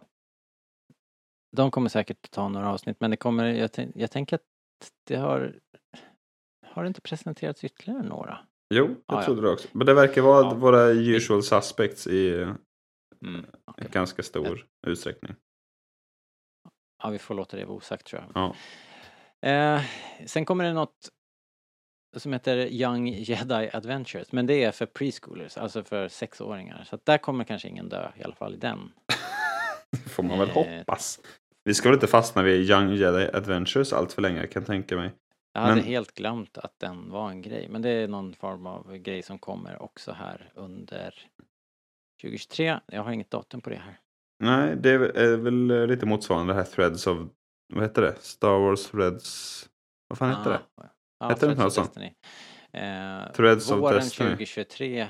[1.57, 4.43] De kommer säkert ta några avsnitt men det kommer, jag, jag tänker att
[5.07, 5.61] det har
[6.67, 8.39] Har det inte presenterats ytterligare några?
[8.75, 9.25] Jo, jag Ah, ja.
[9.25, 9.69] trodde det också.
[9.73, 10.55] Men det verkar vara Ja.
[10.55, 12.33] våra usual suspects i
[13.25, 13.47] Mm.
[13.65, 13.89] okej.
[13.93, 15.35] ganska stor utsträckning.
[17.03, 18.31] Ja, vi får låta det vara osagt tror jag.
[18.35, 18.55] Ja.
[19.49, 19.83] Eh,
[20.27, 21.09] sen kommer det något
[22.21, 24.33] som heter Young Jedi Adventures.
[24.33, 26.85] Men det är för preschoolers, alltså för sexåringar.
[26.91, 28.93] Så där kommer kanske ingen dö, i alla fall i den.
[29.91, 30.55] Det får man väl Eh.
[30.55, 31.21] hoppas.
[31.65, 34.97] Vi ska väl inte fastna vid Young Jedi Adventures allt för länge kan jag tänka
[34.97, 35.11] mig.
[35.53, 37.69] Jag hade Men- helt glömt att den var en grej.
[37.71, 41.15] Men det är någon form av grej som kommer också här under
[42.23, 42.81] 2023.
[42.87, 43.99] Jag har inget datum på det här.
[44.45, 47.19] Nej, det är väl lite motsvarande det här Threads of,
[47.75, 48.15] vad heter det?
[48.21, 49.69] Star Wars Threads,
[50.09, 50.61] vad fan heter det?
[51.19, 51.81] Ja, Heter den of så?
[51.83, 52.15] Destiny.
[52.73, 54.29] Eh, Threads of våren Destiny.
[54.31, 55.09] 2023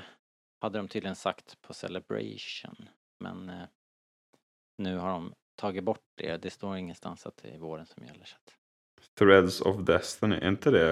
[0.61, 2.89] hade de tydligen sagt på Celebration.
[3.19, 3.67] Men eh,
[4.77, 6.37] nu har de tagit bort det.
[6.37, 8.25] Det står ingenstans att det är våren som gäller.
[8.25, 8.53] Så att,
[9.19, 10.91] Threads of Destiny, är inte det?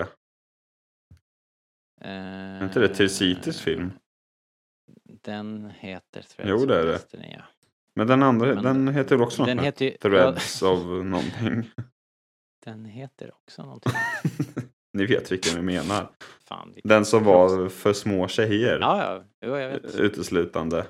[2.02, 3.92] eh, Är inte det till Cities film?
[5.04, 6.92] Den heter Threads Jo, of det är det.
[6.92, 7.44] Destiny, ja.
[7.94, 9.98] Men den andra, Men den heter väl också något Den heter ju...
[9.98, 11.72] Threads of någonting.
[12.66, 13.92] Den heter också någonting.
[14.96, 16.10] Ni vet vilken vi menar.
[16.48, 18.80] Fan, vilken Den som var för små tjejer.
[18.80, 19.24] Ja, ja.
[19.46, 19.96] Jo, jag vet.
[19.96, 20.88] Uteslutande.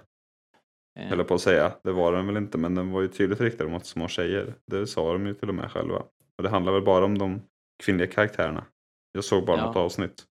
[0.99, 1.71] Eh, Eller på att säga.
[1.83, 2.57] Det var den väl inte.
[2.57, 4.53] Men den var ju tydligt riktad mot små tjejer.
[4.71, 5.95] Det sa de ju till och med själva.
[6.37, 7.41] Och det handlar väl bara om de
[7.83, 8.65] kvinnliga karaktärerna.
[9.11, 9.65] Jag såg bara Ja.
[9.65, 10.23] något avsnitt.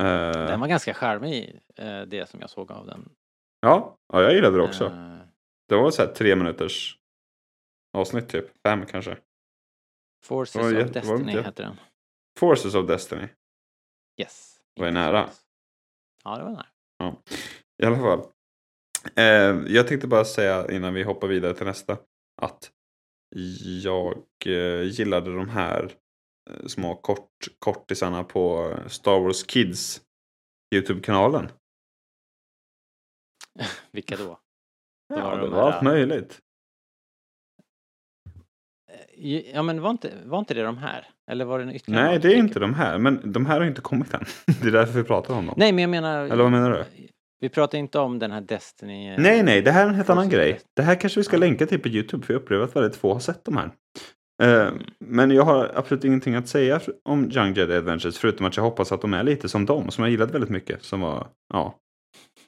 [0.00, 3.08] Eh, Den var ganska charmig, eh, det som jag såg av den.
[3.60, 4.84] ja, ja, jag gillade det också.
[4.84, 5.18] Eh,
[5.68, 6.98] Det var så här tre minuters
[7.98, 8.46] avsnitt typ.
[8.66, 9.16] Fem kanske.
[10.24, 11.76] Forces of Destiny heter den.
[12.38, 13.28] Forces of Destiny.
[14.20, 14.60] Yes.
[14.74, 15.24] Var det Inte nära?
[15.26, 15.42] Forces.
[16.24, 16.66] Ja, det var nära.
[17.82, 18.32] I alla fall.
[19.16, 21.98] Eh, jag tänkte bara säga innan vi hoppar vidare till nästa.
[22.42, 22.72] Att
[23.82, 25.92] jag eh, gillade de här
[26.50, 30.02] eh, små kort, kortisarna på Star Wars Kids
[30.74, 31.48] YouTube-kanalen.
[33.90, 34.24] Vilka då?
[34.24, 34.38] Då
[35.16, 36.40] Ja, var det de var här- allt möjligt.
[38.90, 41.10] Eh, Ja, men var inte, var inte det de här?
[41.32, 42.06] Eller var det en ytterligare?
[42.06, 42.98] Nej, det är inte de här.
[42.98, 44.24] Men de här har inte kommit än.
[44.62, 45.54] Det är därför vi pratar om dem.
[45.58, 46.24] Nej, men jag menar...
[46.24, 46.84] Eller vad menar du?
[47.40, 49.08] Vi pratar inte om den här Destiny...
[49.12, 50.60] eh, Nej, nej, det här är en helt annan grej.
[50.76, 51.40] Det här kanske vi ska Ja.
[51.40, 53.70] länka till på YouTube för jag upplever att väldigt få har sett de här.
[54.42, 58.64] Eh, Men jag har absolut ingenting att säga om Young Jedi Adventures förutom att jag
[58.64, 60.82] hoppas att de är lite som dem som jag gillat väldigt mycket.
[60.84, 61.78] Som var, ja,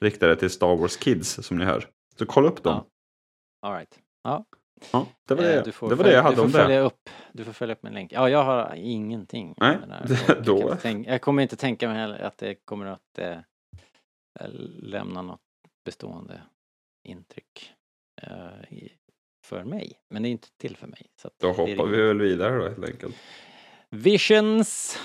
[0.01, 1.85] riktade till Star Wars Kids som ni hör.
[2.19, 2.83] Så kolla upp dem.
[3.61, 3.99] All right.
[4.23, 4.45] Ja.
[4.91, 6.79] Ja, det var Eh, det, du får det, var det jag hade om det.
[6.79, 8.11] Upp, du får följa upp med en länk.
[8.13, 9.53] Ja, jag har ingenting.
[9.57, 9.77] Nej,
[10.27, 13.37] Jag då- tänka- jag kommer inte tänka mig heller att det kommer att eh,
[14.79, 15.41] lämna något
[15.85, 16.41] bestående
[17.03, 17.73] intryck
[18.21, 18.91] eh, i,
[19.45, 19.99] för mig.
[20.09, 21.07] Men det är inte till för mig.
[21.21, 23.15] Så Då hoppar vi väl vidare då helt enkelt.
[23.89, 24.99] Visions.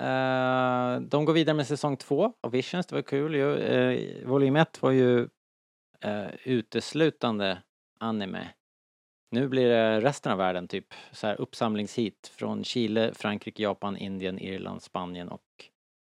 [0.00, 3.44] Eh, de går vidare med säsong två av Visions, det var kul ju.
[3.44, 5.28] Uh, volym 1 var ju
[6.00, 7.62] eh, uteslutande
[8.00, 8.48] anime.
[9.32, 14.38] Nu blir det resten av världen typ så här uppsamlingshit från Chile, Frankrike, Japan, Indien,
[14.38, 15.42] Irland, Spanien och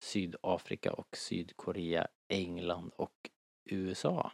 [0.02, 3.12] Sydafrika och Sydkorea, England och
[3.70, 4.32] USA.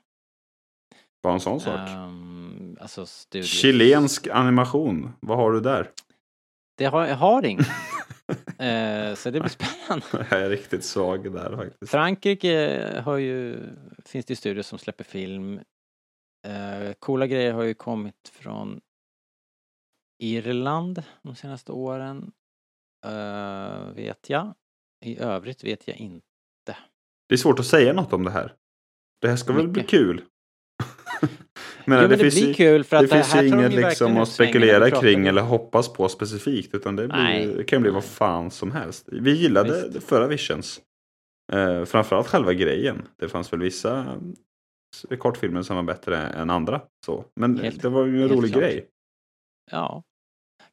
[1.23, 1.89] Bara en sån sak.
[1.91, 3.07] Um, alltså.
[3.43, 5.91] Chilensk animation, vad har du där?
[6.79, 7.67] Det har, jag har inget.
[8.59, 10.07] Eh, så det blir spännande.
[10.31, 11.91] Jag är riktigt svag där faktiskt.
[11.91, 13.69] Frankrike har ju,
[14.05, 15.61] finns det ju studios som släpper film.
[16.47, 18.81] Eh, coola grejer har ju kommit från
[20.23, 22.33] Irland de senaste åren.
[23.07, 24.55] Eh, vet jag.
[25.05, 26.77] I övrigt vet jag inte.
[27.29, 28.55] Det är svårt att säga något om det här.
[29.21, 29.91] Det här ska väl bli Mycket.
[29.91, 30.23] kul?
[31.85, 33.49] Men jo, men det finns blir ju- kul för Det att det finns här ju
[33.49, 36.75] inget liksom att spekulera kring eller hoppas på specifikt.
[36.75, 39.09] Utan det, blir, det kan bli vad fan som helst.
[39.13, 40.05] Vi gillade Visst.
[40.09, 40.81] förra Visions.
[41.53, 43.09] Eh, framförallt själva grejen.
[43.17, 44.21] Det fanns väl vissa
[45.19, 46.81] kortfilmer som var bättre än andra.
[47.07, 47.25] Så.
[47.35, 48.63] Men Helt- det var ju en rolig klart.
[48.63, 48.89] grej.
[49.71, 50.03] Ja,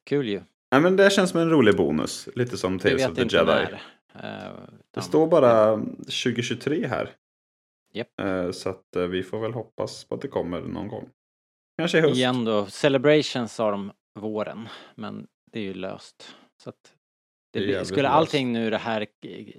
[0.04, 0.42] kul ju.
[0.72, 2.28] Nej, men det känns som en rolig bonus.
[2.34, 3.44] Lite som Tales of the Jedi.
[3.44, 3.82] när.
[4.14, 4.52] Eh,
[4.94, 7.10] Det står bara 2023 här.
[7.92, 8.20] Japp.
[8.20, 11.08] Eh, Så att eh, vi får väl hoppas på att det kommer någon gång.
[11.78, 12.16] Kanske i höst.
[12.16, 16.36] Igen då, Celebration sa de våren, men det är ju löst.
[16.62, 16.94] Så att
[17.52, 19.06] det blir, skulle allting nu det här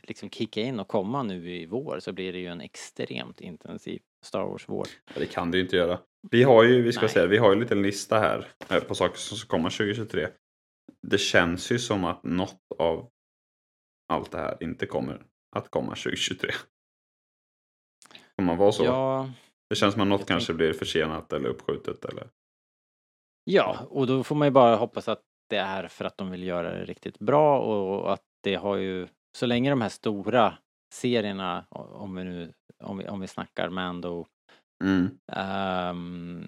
[0.04, 4.02] liksom kicka in och komma nu i vår så blir det ju en extremt intensiv
[4.26, 4.88] Star Wars-vår.
[5.14, 6.00] Ja, Det kan det ju inte göra.
[6.32, 7.10] Vi har ju, vi ska Nej.
[7.10, 10.28] säga, vi har ju en liten lista här eh, på saker som ska komma 2023.
[11.08, 13.10] Det känns ju som att något av
[14.08, 16.52] allt det här inte kommer att komma 2023.
[18.36, 18.86] Kommer man vara så?
[18.86, 19.32] Ja,
[19.70, 22.06] Det känns som att något kanske blir försenat eller uppskjutet.
[22.06, 22.30] Eller...
[23.44, 26.44] ja, och då får man ju bara hoppas att det är för att de vill
[26.44, 29.08] göra det riktigt bra och att det har ju,
[29.38, 30.58] så länge de här stora
[30.94, 34.28] serierna, om vi nu, om vi, om vi snackar Mando,
[34.84, 35.20] Mm.
[35.92, 36.48] um,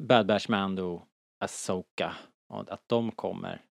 [0.00, 1.06] Bad Batch Mando,
[1.44, 2.14] Asoka,
[2.48, 3.62] att de kommer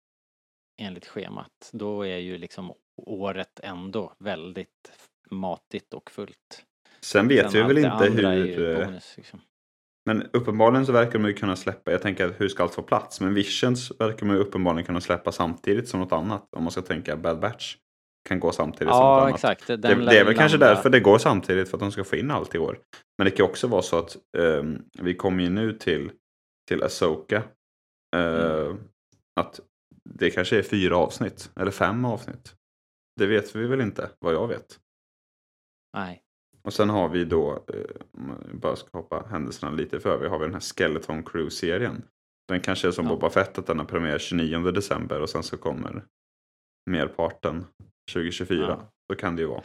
[0.83, 4.93] enligt schemat, då är ju liksom året ändå väldigt
[5.31, 6.67] matigt och fullt.
[7.01, 8.79] Sen vet Sen vi väl inte hur...
[8.79, 9.41] eh, bonus, liksom.
[10.05, 13.21] Men uppenbarligen så verkar de ju kunna släppa, jag tänker hur ska allt få plats?
[13.21, 16.55] Men Visions verkar man ju uppenbarligen kunna släppa samtidigt som något annat.
[16.55, 17.77] Om man ska tänka Bad Batch
[18.29, 19.35] kan gå samtidigt som Ja, annat.
[19.35, 19.67] exakt.
[19.67, 22.31] Det, det är väl kanske därför det går samtidigt, för att de ska få in
[22.31, 22.79] allt i år.
[23.19, 26.13] Men det kan också vara så att ehm, vi kommer ju nu till,
[26.69, 27.43] till Asoka.
[28.17, 28.79] Mm.
[29.41, 29.61] Att
[30.05, 32.55] det kanske är fyra avsnitt, eller fem avsnitt.
[33.21, 34.79] Det vet vi väl inte, vad jag vet.
[35.97, 36.23] Nej.
[36.63, 40.29] Och sen har vi då, eh, om vi bara ska hoppa händelserna lite för vi
[40.29, 42.03] har vi den här Skeleton Crew-serien.
[42.49, 43.11] Den kanske är som Ja.
[43.15, 46.05] Boba Fett, att den har premiär 29 december och sen så kommer
[46.91, 47.65] merparten
[48.13, 48.67] 2024.
[48.69, 48.89] Ja.
[49.11, 49.63] Så kan det ju vara.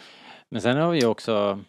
[0.50, 1.60] Men sen har vi ju också,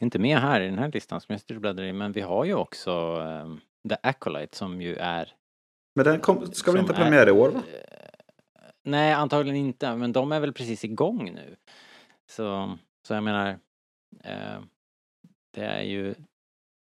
[0.00, 2.20] inte med här i den här listan som jag sitter och bläddrar i, men vi
[2.20, 2.90] har ju också
[3.26, 5.32] ehm, The Acolyte som ju är...
[5.94, 7.62] Men den kom, ska väl inte är- premiär i år va?
[8.84, 11.56] Nej, antagligen inte, men de är väl precis igång nu.
[12.30, 13.58] Så, så jag menar,
[14.24, 14.60] eh,
[15.54, 16.14] det är ju,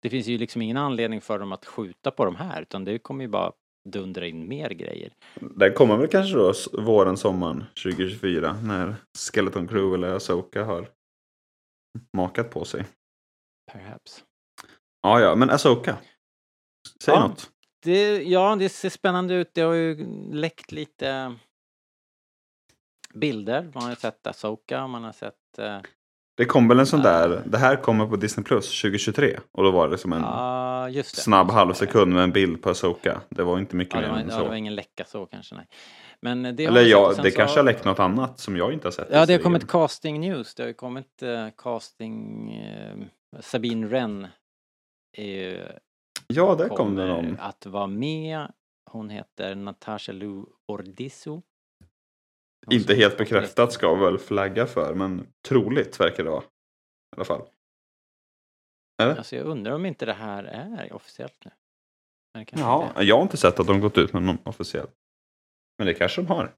[0.02, 2.98] det finns ju liksom ingen anledning för dem att skjuta på de här, utan det
[2.98, 3.52] kommer ju bara
[3.88, 5.12] dundra in mer grejer.
[5.40, 6.52] Den kommer väl kanske då
[6.82, 10.90] våren, sommaren 2024 när Skeleton Crew eller Asoka har
[12.16, 12.86] makat på sig.
[13.72, 14.24] Perhaps.
[15.02, 15.98] Ja, ja, men Asoka.
[17.04, 17.28] Säg Ja.
[17.28, 17.50] något.
[17.84, 19.54] Det, ja, det ser spännande ut.
[19.54, 21.34] Det har ju läckt lite
[23.14, 23.70] bilder.
[23.74, 25.58] Man har ju sett Asoka, man har sett...
[26.42, 29.38] Det kom väl en sån där, det här kommer på Disney Plus 2023.
[29.52, 30.22] Och då var det som en
[30.94, 31.02] det.
[31.06, 33.20] snabb Så halv sekund med en bild på Asoka.
[33.28, 34.54] Det var inte mycket Ja, det mer var, än ja, det var så.
[34.54, 35.66] ingen läcka så kanske, nej.
[36.20, 38.92] Men det Eller ja, det så- kanske har läckt något annat som jag inte har
[38.92, 39.08] sett.
[39.10, 40.54] Ja, det har kommit casting news.
[40.54, 42.52] Det har ju kommit eh, casting...
[42.54, 42.96] Eh,
[43.40, 44.26] Sabine Wren
[45.18, 45.66] ju,
[46.26, 47.36] Ja, där kom det någon.
[47.40, 48.52] att vara med.
[48.90, 51.40] Hon heter Natasha Lou Ordisu.
[52.70, 56.42] Inte helt bekräftat ska väl flagga för, men troligt verkar det vara.
[56.42, 57.48] I alla fall.
[59.02, 59.16] Eller?
[59.16, 61.50] Alltså jag undrar om inte det här är officiellt nu.
[62.34, 63.04] Men det kanske Ja, inte är.
[63.04, 64.88] jag har inte sett att de gått ut med någon officiell.
[65.78, 66.54] Men det kanske de har.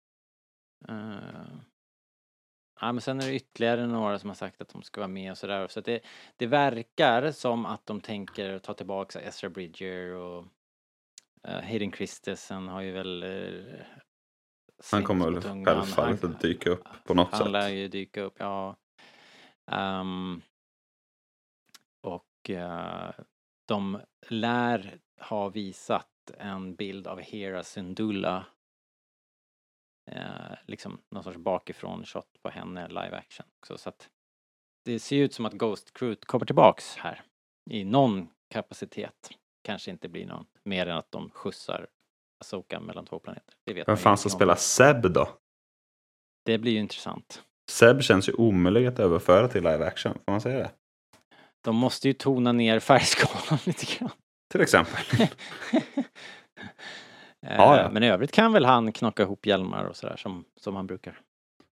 [0.88, 1.58] Eh,
[2.80, 5.30] ja, men sen är det ytterligare några som har sagt att de ska vara med
[5.30, 5.68] och sådär.
[5.68, 6.00] Så att det,
[6.36, 10.44] det verkar som att de tänker ta tillbaka Ezra Bridger och
[11.48, 13.74] uh, Hayden Christensen har ju väl uh,
[14.92, 17.72] Han kommer väl självfallet att dyka upp på något Han lär sätt.
[17.72, 18.76] ju dyka upp, ja.
[19.70, 20.42] Ehm,
[22.00, 23.10] och eh,
[23.68, 26.08] de lär ha visat
[26.38, 28.46] en bild av Hera Syndulla.
[30.10, 33.78] Eh, liksom någon sorts bakifrån shot på henne, live action också.
[33.78, 34.10] Så att
[34.84, 37.22] det ser ut som att Ghost Crew kommer tillbaks här
[37.70, 39.30] i någon kapacitet.
[39.62, 41.86] Kanske inte blir någon mer än att de skjutsar
[42.40, 43.54] Asoka mellan två planeter.
[43.66, 45.28] Det vet Vem fan ska spela Seb då?
[46.44, 47.42] Det blir ju intressant.
[47.70, 50.12] Seb känns ju omöjlig att överföra till live action.
[50.14, 50.70] Får man säga det?
[51.64, 54.10] De måste ju tona ner färgskalan lite grann.
[54.52, 55.20] Till exempel.
[55.20, 55.28] Eh,
[57.46, 57.90] Ja, ja.
[57.90, 61.20] Men i övrigt kan väl han knocka ihop hjälmar och sådär som, som han brukar.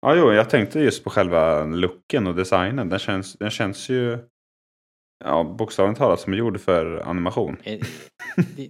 [0.01, 2.89] Ja, jo, jag tänkte just på själva looken och designen.
[2.89, 4.19] Den känns, den känns ju
[5.25, 7.57] ja, bokstavligt talat som gjord för animation.
[7.63, 7.81] Eh,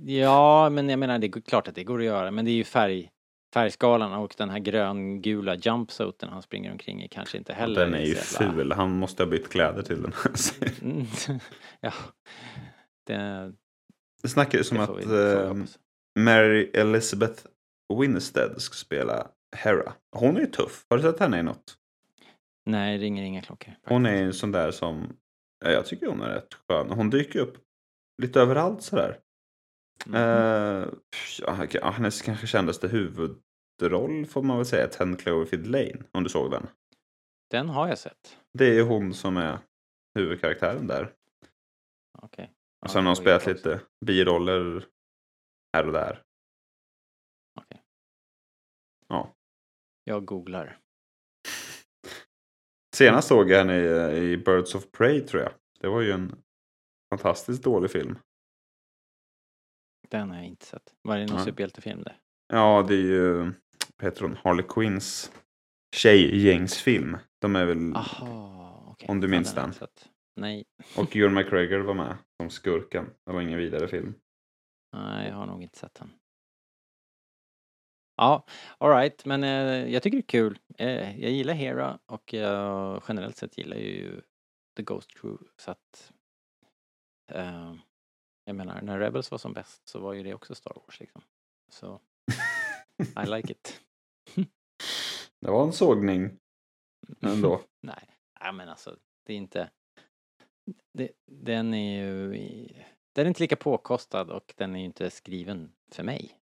[0.04, 2.30] Ja, men jag menar det är klart att det går att göra.
[2.30, 3.10] Men det är ju färg,
[3.54, 8.04] färgskalan och den här gröngula jumpsuiten han springer omkring i kanske inte heller Den är
[8.04, 8.72] ju ful.
[8.72, 10.12] Han måste ha bytt kläder till den.
[10.82, 11.06] Mm,
[11.80, 11.92] ja.
[13.06, 13.52] Det,
[14.22, 15.54] det snackar ju som att vi, eh.
[16.18, 17.42] Mary Elizabeth
[18.00, 19.26] Winstead ska spela
[19.56, 19.92] Hera.
[20.16, 20.86] Hon är ju tuff.
[20.90, 21.74] Har du sett henne i något?
[22.66, 23.74] Nej, det ringer inga klockor.
[23.86, 25.16] Hon är en sån där som,
[25.64, 26.90] ja, jag tycker hon är rätt skön.
[26.90, 27.56] Hon dyker upp
[28.22, 29.20] lite överallt sådär.
[30.06, 36.22] Ja, ja, hennes kanske kändaste huvudroll får man väl säga är 10 Cloverfield Lane, om
[36.22, 36.66] du såg den.
[37.50, 38.38] Den har jag sett.
[38.58, 39.58] Det är ju hon som är
[40.14, 41.14] huvudkaraktären där.
[42.18, 42.44] Okej.
[42.80, 44.86] Och Ja, sen har hon spelat lite biroller
[45.76, 46.22] här och där.
[47.60, 47.82] Okej.
[49.08, 49.34] Ja.
[50.04, 50.78] Jag googlar.
[52.98, 55.52] Senast såg jag henne i, i Birds of Prey tror jag.
[55.80, 56.42] Det var ju en
[57.10, 58.18] fantastiskt dålig film.
[60.08, 60.94] Den har jag inte sett.
[61.02, 61.44] Var det någon Nej.
[61.44, 62.18] superhjältefilm där?
[62.48, 63.52] Ja, det är ju,
[64.20, 65.32] hon, Harley Quinns
[65.96, 67.16] tjejgängsfilm.
[67.38, 69.08] De är väl, Aha, okej.
[69.08, 69.72] Om du Ja, minns jag den.
[69.72, 70.08] sett.
[70.36, 70.64] Nej,
[70.96, 73.10] och Ewan McGregor var med som skurken.
[73.26, 74.14] Det var ingen vidare film.
[74.92, 76.10] nej, jag har nog inte sett den.
[78.20, 78.44] Ja,
[78.78, 80.58] alright, men eh, jag tycker det är kul.
[80.78, 84.22] Eh, jag gillar Hera och jag generellt sett gillar ju
[84.76, 86.12] The Ghost Crew så att
[87.32, 87.74] eh,
[88.44, 91.22] jag menar, när Rebels var som bäst så var ju det också Star Wars liksom.
[91.68, 92.00] Så
[93.24, 93.80] I like it.
[95.40, 96.38] Det var en sågning
[97.20, 97.60] ändå.
[97.80, 98.18] Nej,
[98.52, 98.96] men alltså
[99.26, 99.70] det är inte...
[100.92, 102.32] Det, den är ju...
[103.12, 106.37] Den är inte lika påkostad och den är ju inte skriven för mig.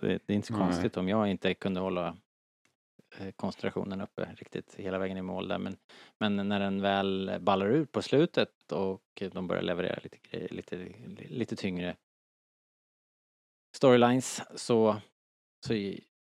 [0.00, 2.16] Det, det är inte så konstigt om jag inte kunde hålla
[3.18, 5.58] eh, koncentrationen uppe riktigt hela vägen i mål där.
[5.58, 5.76] Men,
[6.18, 10.76] men när den väl ballar ut på slutet och de börjar leverera lite, grejer, lite,
[11.28, 11.96] lite tyngre
[13.74, 15.00] storylines så,
[15.66, 15.74] så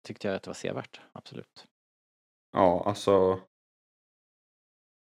[0.04, 1.68] tyckte jag att det var sevärt, absolut.
[2.52, 3.42] Ja, alltså.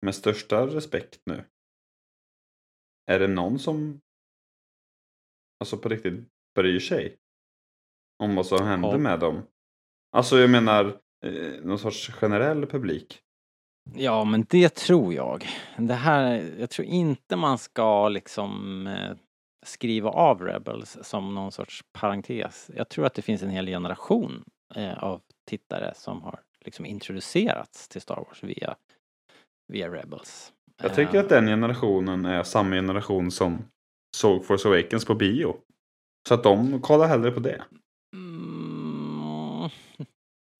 [0.01, 1.45] Med största respekt nu.
[3.05, 4.01] Är det någon som
[5.59, 7.17] alltså på riktigt bryr sig
[8.19, 8.97] om vad som hände Ja.
[8.97, 9.41] med dem?
[10.11, 13.19] Alltså jag menar eh, någon sorts generell publik.
[13.95, 15.45] Ja, men det tror jag.
[15.77, 19.15] Det här, jag tror inte man ska liksom eh,
[19.65, 22.71] skriva av Rebels som någon sorts parentes.
[22.75, 24.43] Jag tror att det finns en hel generation
[24.75, 28.75] eh, av tittare som har liksom introducerats till Star Wars via,
[29.67, 30.53] via Rebels.
[30.81, 33.57] Jag tycker att den generationen är samma generation som
[34.17, 35.55] såg Force Awakens på bio.
[36.27, 37.63] Så att de kollar hellre på det.
[38.13, 39.69] Mm,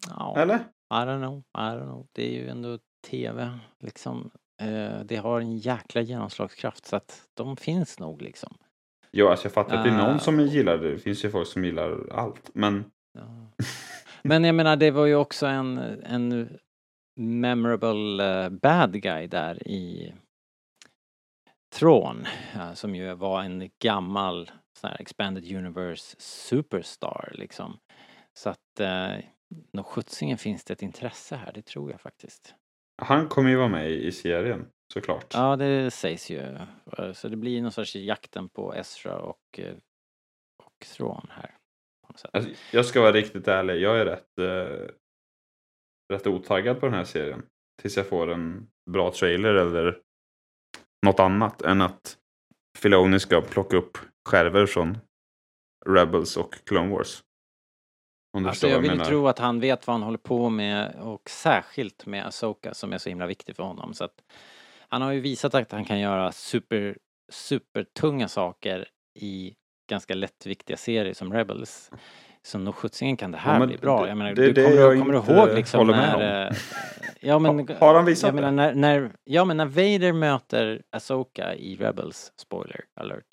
[0.09, 0.55] ja, Eller?
[0.93, 2.07] I don't know, I don't know.
[2.11, 4.31] Det är ju ändå TV liksom.
[4.61, 8.57] Eh, det har en jäkla genomslagskraft så att de finns nog liksom.
[9.11, 10.19] Ja, alltså jag fattar att det är någon Ah.
[10.19, 10.91] som gillar det.
[10.91, 12.49] Det finns ju folk som gillar allt.
[12.53, 13.47] Men Ja.
[14.23, 16.57] Men jag menar, det var ju också en, en
[17.19, 20.13] memorable eh, bad guy där i
[21.75, 22.25] Tron,
[22.73, 27.80] som ju var en gammal sån här expanded universe superstar liksom.
[28.34, 29.17] Så att eh,
[29.73, 32.55] nog sjuttsingen finns det ett intresse här, det tror jag faktiskt.
[33.01, 35.34] han kommer ju vara med i serien såklart.
[35.34, 36.39] Ja, det sägs ju.
[36.97, 39.75] Eh, Så det blir någon sorts jakten på Ezra och, eh,
[40.63, 41.55] och Thrawn här.
[42.07, 42.30] Alltså,
[42.71, 43.82] jag ska vara riktigt ärlig.
[43.82, 44.88] Jag är rätt, eh,
[46.13, 47.43] rätt otaggad på den här serien.
[47.82, 50.01] Tills jag får en bra trailer eller
[51.05, 52.17] något annat än att
[52.77, 54.97] Filoni ska plocka upp skärvor från
[55.86, 57.24] Rebels och Clone Wars.
[58.38, 59.05] Om du Alltså jag vill menar.
[59.05, 62.97] tro att han vet vad han håller på med och särskilt med Asoka som är
[62.97, 63.93] så himla viktig för honom.
[63.93, 64.22] Så att
[64.89, 66.97] han har ju visat att han kan göra super,
[67.32, 68.88] supertunga saker
[69.20, 69.55] i
[69.89, 71.91] ganska lättviktiga serier som Rebels.
[72.49, 74.01] Så nog sjuttsingen kan det här Ja, bli bra.
[74.01, 76.15] det- Jag menar, det du det kommer, jag kommer du ihåg liksom när...
[76.15, 76.21] om.
[76.51, 76.57] eh,
[77.21, 77.59] Ja men...
[77.67, 82.31] Ha- har han visat menar, när, när, Ja men när Vader möter Asoka i Rebels,
[82.37, 83.25] spoiler alert,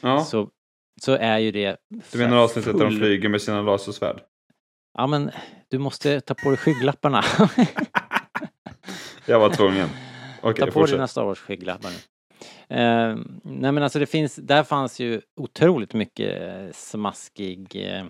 [0.00, 0.48] Ja, så,
[1.02, 1.76] så är ju det...
[2.12, 4.20] du menar avsnittet där de full- flyger med sina lasersvärd?
[4.98, 5.30] Ja men
[5.70, 7.22] du måste ta på dig skygglapparna.
[9.26, 9.88] Jag var tvungen.
[10.42, 10.96] Okej, ta på fortsätt.
[10.96, 11.96] dina Star Wars-skygglappar nu.
[12.76, 18.04] Eh, nej men alltså det finns, där fanns ju otroligt mycket eh, smaskig eh,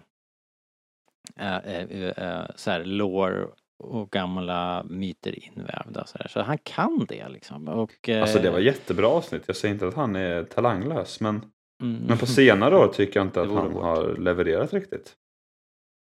[1.37, 3.49] eh, eh, så här lore
[3.79, 6.29] och gamla myter invävda så, här.
[6.29, 7.69] så han kan det liksom.
[7.69, 9.43] Och, eh, Alltså det var jättebra avsnitt.
[9.47, 11.21] Jag säger inte att han är talanglös.
[11.21, 11.53] Men,
[11.83, 13.83] mm, men på senare år tycker jag inte att han hårt.
[13.83, 15.17] har levererat riktigt.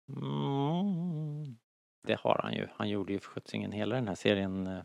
[0.09, 1.57] Mm,
[2.07, 2.69] det har han ju.
[2.77, 4.83] Han gjorde ju för sjuttsingen hela den här serien, eh,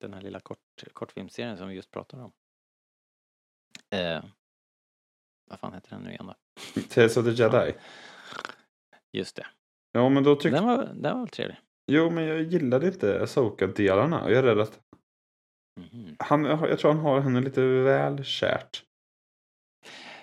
[0.00, 0.58] den här lilla kort,
[0.92, 2.32] kortfilmsserien som vi just pratade om.
[3.90, 4.24] Eh,
[5.50, 6.34] vad fan heter den nu igen då?
[6.88, 7.72] Tales of the Jedi.
[9.12, 9.46] Just det.
[9.92, 11.56] Ja men då tyckte Den var, den var trevlig.
[11.92, 14.24] Jo, men jag gillade inte Asoka-delarna.
[14.24, 14.80] Och jag är rädd att
[15.80, 16.16] Mhm.
[16.18, 18.84] han, jag tror han har henne lite väl kärt.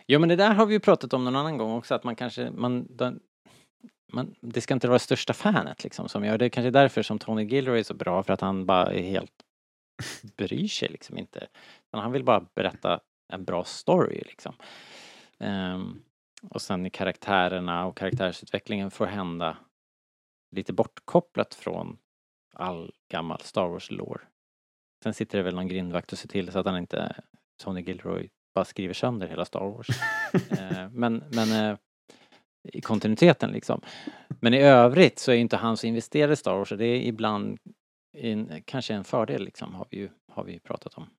[0.07, 2.15] Jo men det där har vi ju pratat om någon annan gång också att man
[2.15, 3.19] kanske, man, den,
[4.13, 6.45] man det ska inte vara största fanet liksom som gör det.
[6.45, 9.01] är kanske är därför som Tony Gilroy är så bra för att han bara är
[9.01, 9.31] helt
[10.37, 11.47] bryr sig liksom inte.
[11.91, 12.99] Han vill bara berätta
[13.33, 14.55] en bra story liksom.
[15.39, 16.01] Ehm,
[16.49, 19.57] och sen i karaktärerna och karaktärsutvecklingen får hända
[20.55, 21.97] lite bortkopplat från
[22.53, 24.21] all gammal Star Wars-lore.
[25.03, 27.15] Sen sitter det väl någon grindvakt och ser till så att han inte,
[27.63, 29.87] Tony Gilroy, bara skriver sönder hela Star Wars.
[30.51, 31.77] Eh, men men eh,
[32.73, 33.81] i kontinuiteten liksom.
[34.39, 37.01] Men i övrigt så är inte han så investerad i Star Wars och det är
[37.01, 37.59] ibland
[38.17, 41.09] en, kanske en fördel liksom har vi ju har vi pratat om.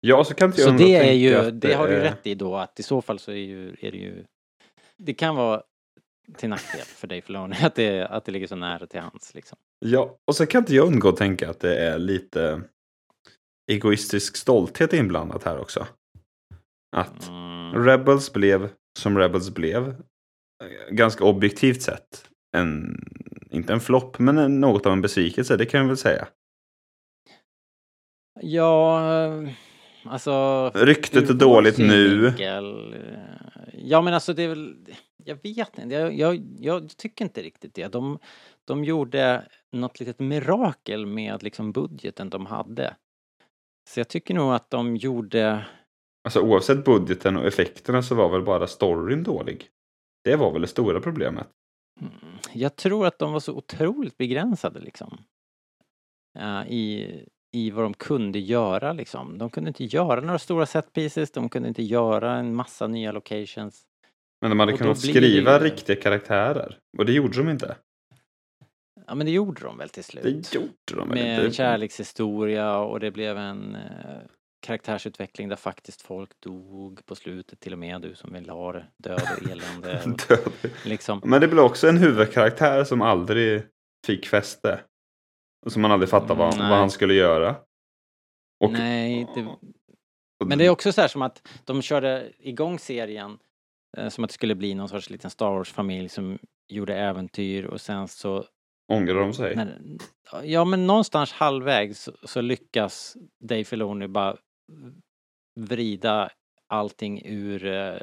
[0.00, 2.80] Ja, så kan inte Så det är ju, det har du rätt i då att
[2.80, 4.24] i så fall så är, ju, är det ju
[4.98, 5.62] det kan vara
[6.36, 9.58] till nackdel för Dave Filoni att det, att det ligger så nära till hands liksom.
[9.78, 12.62] Ja, och så kan inte jag undgå att tänka att det är lite
[13.70, 15.86] egoistisk stolthet inblandat här också.
[16.96, 17.28] Att
[17.68, 17.84] Mm.
[17.84, 20.02] Rebels blev som Rebels blev.
[20.90, 22.28] Ganska objektivt sett.
[22.56, 22.96] En,
[23.50, 26.28] inte en flopp, men en, något av en besvikelse, det kan jag väl säga.
[28.40, 29.00] Ja,
[30.04, 32.20] alltså Ryktet är dåligt nu.
[32.20, 33.27] synvinkel, eh,
[33.82, 34.86] Ja men alltså det är väl,
[35.24, 37.88] jag vet inte, jag, jag, jag tycker inte riktigt det.
[37.88, 38.18] De,
[38.64, 42.96] de gjorde något litet mirakel med liksom budgeten de hade.
[43.88, 45.66] Så jag tycker nog att de gjorde...
[46.24, 49.68] Alltså oavsett budgeten och effekterna så var väl bara storyn dålig.
[50.24, 51.46] Det var väl det stora problemet.
[52.00, 52.12] Mm,
[52.52, 55.18] Jag tror att de var så otroligt begränsade liksom.
[56.38, 57.06] Ja, i,
[57.52, 59.38] I vad de kunde göra liksom.
[59.38, 63.12] De kunde inte göra några stora set pieces, de kunde inte göra en massa nya
[63.12, 63.82] locations.
[64.40, 66.78] Men de hade Och kunnat skriva det- riktiga karaktärer.
[66.98, 67.76] Och det gjorde de inte.
[69.06, 70.24] Ja men det gjorde de väl till slut.
[70.24, 71.46] Det gjorde de väl Med inte.
[71.46, 73.80] en kärlekshistoria och det blev en eh,
[74.66, 78.86] karaktärsutveckling där faktiskt folk dog på slutet, till och med du som vill ha det,
[78.98, 80.02] död och elände.
[80.28, 80.52] Död.
[80.84, 81.20] liksom.
[81.24, 83.62] Men det blev också en huvudkaraktär som aldrig
[84.06, 84.80] fick fäste.
[85.66, 86.70] Och som man aldrig fattade vad, Mm, Nej.
[86.70, 87.56] vad han skulle göra.
[88.64, 89.56] Och, Nej, det,
[90.46, 93.38] men det är också så här som att de körde igång serien
[93.96, 96.38] eh, som att det skulle bli någon sorts liten Star Wars-familj som
[96.68, 98.44] gjorde äventyr och sen så
[98.92, 99.56] Ångrar de sig?
[99.56, 99.78] när,
[100.44, 104.36] Ja men någonstans halvvägs så, så lyckas Dave Filoni bara
[105.60, 106.30] vrida
[106.66, 108.00] allting ur eh,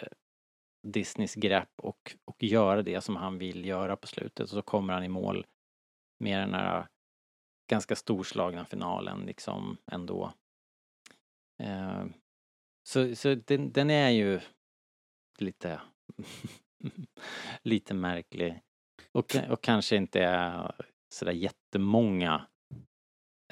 [0.88, 4.93] Disneys grepp och, och göra det som han vill göra på slutet och så kommer
[4.93, 5.45] han i mål
[6.20, 6.88] med den här
[7.68, 10.34] ganska storslagna finalen liksom ändå.
[11.63, 12.05] Eh,
[12.88, 14.39] så så den, den är ju
[15.39, 15.82] lite
[17.63, 18.61] lite märklig
[19.11, 20.76] och, och kanske inte är
[21.13, 22.47] sådär jättemånga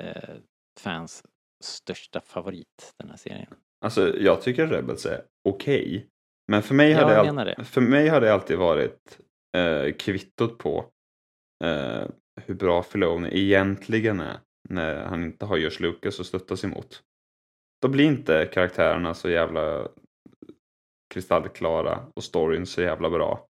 [0.02, 0.36] eh,
[0.80, 1.24] fans
[1.64, 3.56] största favorit den här serien.
[3.86, 6.10] Alltså jag tycker Rebels är okej.
[6.48, 7.64] Men för mig, har det all- det.
[7.64, 9.20] för mig har det alltid varit
[9.58, 10.92] eh, kvittot på
[11.64, 12.08] eh,
[12.42, 14.40] hur bra Filoni egentligen är.
[14.70, 17.04] När han inte har George Lucas att stötta sig mot.
[17.82, 19.88] Då blir inte karaktärerna så jävla
[21.14, 23.48] kristallklara och storyn så jävla bra.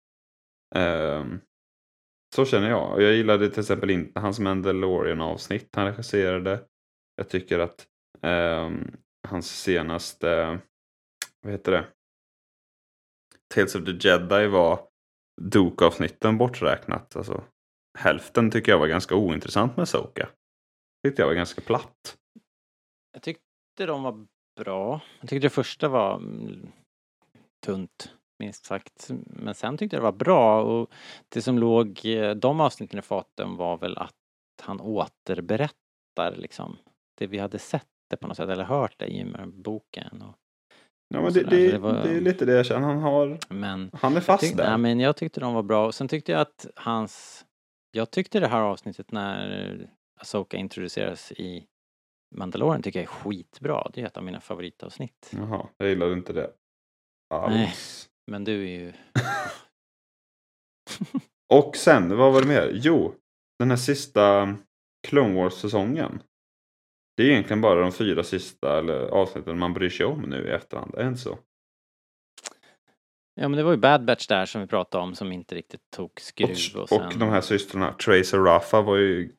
[0.75, 1.41] Um,
[2.35, 2.91] så känner jag.
[2.91, 6.63] Och jag gillade till exempel inte hans Mandalorian-avsnitt han regisserade.
[7.15, 7.87] Jag tycker att
[8.21, 8.97] um,
[9.27, 10.59] hans senaste,
[11.41, 11.87] vad heter det?
[13.55, 14.87] Tales of the Jedi var
[15.41, 17.15] Duke-avsnitten borträknat.
[17.15, 17.43] Alltså,
[17.97, 20.29] hälften tycker jag var ganska ointressant med Soka.
[21.07, 22.17] Tyckte jag var ganska platt.
[23.13, 23.41] Jag tyckte
[23.85, 24.25] de var
[24.59, 25.01] bra.
[25.19, 26.67] Jag tyckte det första var mm,
[27.65, 29.07] tunt, minst sagt.
[29.25, 30.91] Men sen tyckte jag det var bra och
[31.29, 34.13] det som låg eh, de avsnitten i faten var väl att
[34.61, 36.77] han återberättar liksom
[37.17, 40.21] det vi hade sett det på något sätt eller hört det i med boken.
[40.21, 40.35] Och,
[41.13, 42.87] Ja, men det, det, det var- det är lite det jag känner.
[42.87, 44.69] Han, har, men han är fast tyckte, där.
[44.69, 45.91] nej, men jag tyckte de var bra.
[45.91, 47.45] Sen tyckte jag att hans...
[47.91, 51.67] Jag tyckte det här avsnittet när Asoka introduceras i
[52.35, 53.89] Mandalorian tycker jag är skitbra.
[53.93, 55.31] Det är ett av mina favoritavsnitt.
[55.33, 56.51] Jaha, jag gillade inte det
[57.29, 57.53] alls.
[57.53, 57.73] Nej.
[58.31, 58.93] Men du är ju...
[61.53, 62.71] Och sen, vad var det mer?
[62.73, 63.13] Jo,
[63.59, 64.55] den här sista
[65.07, 66.23] Clone Wars-säsongen.
[67.17, 70.51] Det är egentligen bara de fyra sista eller, avsnitten man bryr sig om nu i
[70.51, 70.95] efterhand.
[70.95, 71.37] Är det inte så?
[73.39, 75.81] Ja men det var ju Bad Batch där som vi pratade om som inte riktigt
[75.95, 76.49] tog skruv.
[76.75, 77.05] Och, Och, sen...
[77.07, 79.35] och de här systrarna, Trace och Rafa var ju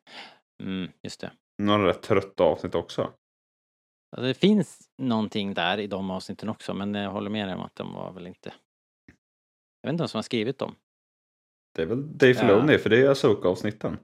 [0.63, 1.31] Mm, just det.
[1.57, 3.01] några rätt trötta avsnitt också.
[3.01, 7.61] Alltså, det finns någonting där i de avsnitten också men jag håller med dig om
[7.61, 8.53] att de var väl inte...
[9.81, 10.75] Jag vet inte vem som har skrivit dem.
[11.75, 12.39] Det är väl Dave Ja.
[12.39, 13.97] Filoni, för det är Asoka-avsnitten.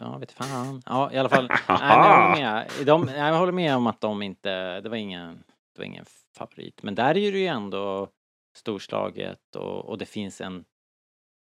[0.00, 0.82] Ja, vet fan.
[0.86, 1.48] Ja, i alla fall.
[1.68, 2.86] Nej, jag håller med.
[2.86, 5.44] De, jag håller med om att de inte, det var ingen,
[5.76, 6.04] det var ingen
[6.36, 6.82] favorit.
[6.82, 8.10] Men där är det ju ändå
[8.56, 10.64] storslaget och, och det finns en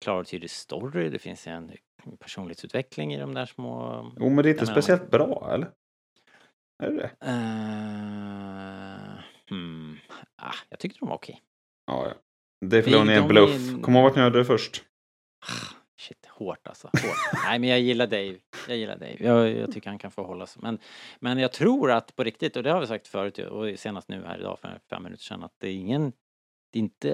[0.05, 1.09] klar och tydlig story.
[1.11, 1.73] Det finns en
[2.19, 4.03] personlighetsutveckling i de där små...
[4.21, 5.71] Jo, men det är inte speciellt bra, eller?
[6.83, 7.27] Är det det?
[7.27, 9.99] Uh, hmm.
[10.37, 11.43] ah, jag tyckte de var okej.
[11.87, 12.15] Ja, ja.
[12.67, 13.51] Dave Filoni är en bluff.
[13.51, 14.85] är- Kom ihåg vart ni hörde det först.
[16.01, 16.87] Shit, hårt alltså.
[16.87, 17.43] Hårt.
[17.45, 18.37] Nej, men jag gillar Dave.
[18.69, 19.17] Jag gillar Dave.
[19.19, 20.63] Jag, jag tycker han kan få hålla sig.
[20.63, 20.79] Men,
[21.21, 24.25] men jag tror att på riktigt, och det har vi sagt förut och senast nu
[24.25, 26.13] här idag för fem minuter sedan, att det är ingen,
[26.73, 27.11] det är inte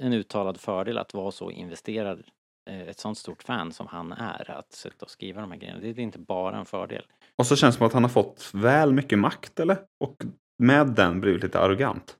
[0.00, 2.24] en uttalad fördel att vara så investerad,
[2.70, 5.80] eh, ett sånt stort fan som han är, att sitta och skriva de här grejerna.
[5.80, 7.06] Det är inte bara en fördel.
[7.36, 9.78] Och så känns det som att han har fått väl mycket makt, eller?
[10.00, 10.16] Och
[10.58, 12.16] med den blivit lite arrogant.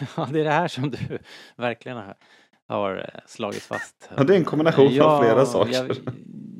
[0.16, 1.18] Ja, det är det här som du
[1.56, 2.16] verkligen har,
[2.68, 4.10] har eh, slagit fast.
[4.16, 5.72] Ja, det är en kombination av flera saker.
[5.72, 5.96] Jag,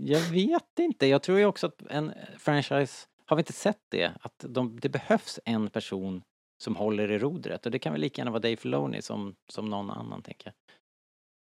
[0.00, 1.06] jag vet inte.
[1.06, 4.12] Jag tror ju också att en franchise, har vi inte sett det?
[4.20, 6.22] Att de, det behövs en person
[6.62, 9.70] som håller i rodret och det kan väl lika gärna vara Dave Filoni som, som
[9.70, 10.54] någon annan tänker jag.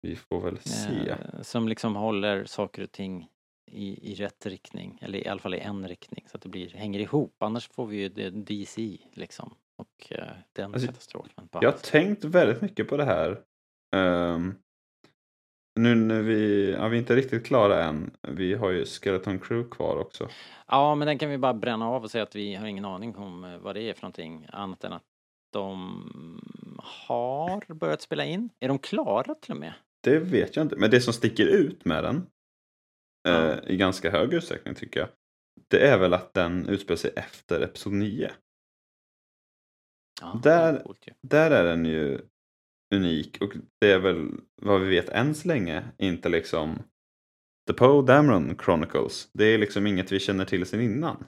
[0.03, 1.09] Vi får väl se.
[1.09, 3.29] Eh, som liksom håller saker och ting
[3.71, 6.71] i, i rätt riktning, eller i alla fall i en riktning så att det blir,
[6.71, 7.43] hänger ihop.
[7.43, 9.55] Annars får vi ju det DC liksom.
[9.77, 11.49] Och eh, den Alltså, katastrofen.
[11.53, 13.43] Jag har tänkt väldigt mycket på det här.
[13.97, 14.55] Ehm,
[15.81, 18.17] nu när vi, ja, vi är inte riktigt klara än.
[18.29, 20.29] Vi har ju Skeleton Crew kvar också.
[20.67, 23.17] Ja, men den kan vi bara bränna av och säga att vi har ingen aning
[23.17, 25.03] om eh, vad det är för någonting annat än att
[25.53, 26.41] de
[26.83, 28.51] har börjat spela in.
[28.61, 29.73] Är de klara till och med?
[30.03, 30.77] Det vet jag inte.
[30.77, 32.27] Men det som sticker ut med den
[33.23, 33.51] Ja.
[33.51, 35.09] eh, i ganska hög utsträckning tycker jag.
[35.69, 38.31] Det är väl att den utspelar sig efter Episod 9.
[40.21, 41.13] Ja, Där- coolt ju.
[41.21, 42.21] Där är den ju
[42.95, 44.31] unik och det är väl
[44.63, 46.79] vad vi vet än så länge inte liksom
[47.67, 49.31] The Poe Dameron Chronicles.
[49.33, 51.25] Det är liksom inget vi känner till sedan innan.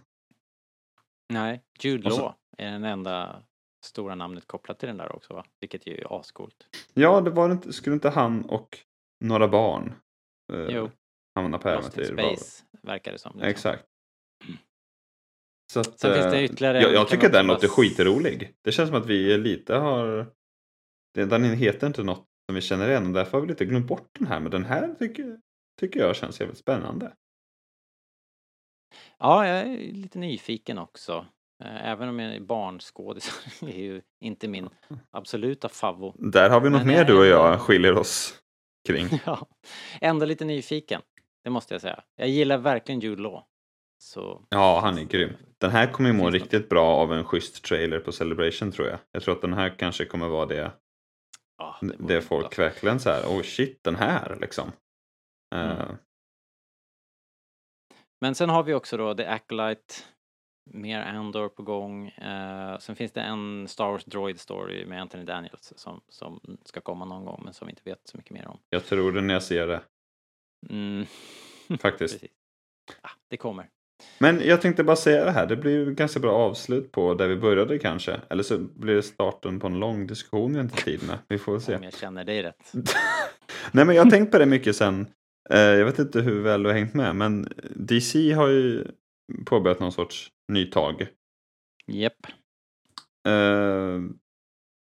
[1.33, 3.43] Nej, Jude Law är den enda
[3.87, 5.45] stora namnet kopplat till den där också va?
[5.61, 6.67] Vilket ju är ascoolt.
[6.95, 8.79] Ja, det var inte, skulle inte han och
[9.25, 9.95] några barn
[10.53, 10.91] eh, Jo.
[11.35, 12.13] hamna på äventyr?
[12.15, 13.33] Var- Space verkar det som.
[13.33, 13.49] liksom.
[13.51, 13.85] Exakt.
[15.73, 18.55] Så att, Sen finns det eh, ytterligare Jag, jag tycker den låter skitrolig.
[18.63, 20.33] Det känns som att vi lite har...
[21.15, 24.09] Den heter inte något som vi känner igen och därför har vi lite glömt bort
[24.19, 24.41] den här.
[24.41, 25.41] Men den här tycker,
[25.81, 27.13] tycker jag känns jävligt spännande.
[29.19, 31.27] Ja, jag är lite nyfiken också.
[31.65, 33.31] Eh, Även om jag är barnskådis
[33.63, 34.69] är ju inte min
[35.11, 36.15] absoluta favvo.
[36.19, 38.41] Där har vi något Men mer jag du och jag skiljer oss
[38.89, 39.09] kring.
[39.27, 39.47] Ja,
[40.01, 41.03] ändå lite nyfiken.
[41.45, 42.03] Det måste jag säga.
[42.17, 43.43] Jag gillar verkligen Jude Law.
[44.03, 45.33] Så Ja, han är grym.
[45.59, 48.99] Den här kommer ju må riktigt bra av en schysst trailer på Celebration tror jag.
[49.13, 50.73] Jag tror att den här kanske kommer vara det,
[51.59, 52.65] ja, det, folk bra.
[52.65, 54.73] verkligen så här, oh shit, den här liksom.
[55.55, 55.97] Mm.
[58.21, 59.95] Men sen har vi också då The Acolyte,
[60.71, 62.09] mer Andor på gång.
[62.09, 66.81] Eh, sen finns det en Star Wars Droid Story med Anthony Daniels som, som ska
[66.81, 68.59] komma någon gång men som vi inte vet så mycket mer om.
[68.71, 69.83] jag tror det när jag ser det,
[70.69, 71.07] Mm.
[71.81, 72.21] faktiskt.
[72.21, 72.37] Precis.
[73.03, 73.69] Ah, det kommer.
[74.19, 77.29] Men jag tänkte bara säga det här, det blir ju ganska bra avslut på där
[77.29, 78.21] vi började kanske.
[78.31, 81.19] Eller så blir det starten på en lång diskussion vi inte tid med.
[81.29, 81.77] Vi får se.
[81.77, 82.73] Om jag känner dig rätt.
[83.73, 85.07] Nej men jag har tänkt på det mycket sen.
[85.51, 88.85] Eh, jag vet inte hur väl du har hängt med men DC har ju
[89.47, 91.07] påbörjat någon sorts nytag.
[91.87, 92.27] Japp.
[93.29, 94.01] Eh,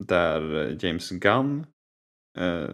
[0.03, 1.65] där James Gunn
[2.37, 2.69] eh,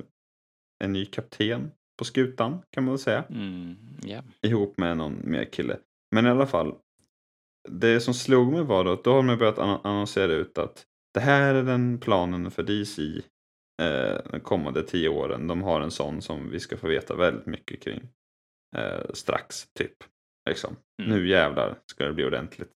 [0.83, 3.23] är ny kapten på skutan kan man väl säga.
[3.29, 4.23] Mm, ja.
[4.41, 5.77] ihop med någon mer kille.
[6.16, 6.76] Men i alla fall.
[7.70, 10.86] Det som slog mig var då att då har man börjat annon- annonsera ut att
[11.13, 13.01] det här är den planen för DC
[13.82, 15.47] eh, de kommande tio åren.
[15.47, 18.09] De har en sån som vi ska få veta väldigt mycket kring
[18.78, 19.93] eh, strax, typ.
[20.49, 20.76] Liksom.
[21.03, 21.16] Mm.
[21.18, 22.72] Nu jävlar ska det bli ordentligt.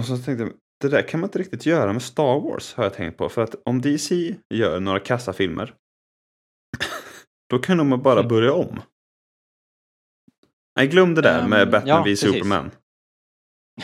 [0.00, 2.84] Och så tänkte jag, det där kan man inte riktigt göra med Star Wars har
[2.84, 3.28] jag tänkt på.
[3.28, 5.74] För att om DC gör några kassafilmer
[7.50, 8.28] då kan de bara Mm.
[8.28, 8.80] börja om.
[10.76, 12.32] Nej, glöm det där Ehm, med Batman ja, v precis.
[12.32, 12.70] Superman.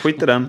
[0.03, 0.47] Skit i den.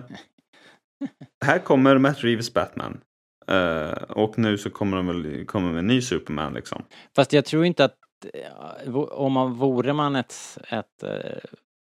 [1.44, 3.00] Här kommer Matt Reeves Batman.
[3.48, 6.82] Eh, och nu så kommer de väl komma med en ny Superman liksom.
[7.16, 7.96] Fast jag tror inte att
[8.34, 10.34] eh, om man vore man ett,
[10.68, 11.40] ett eh,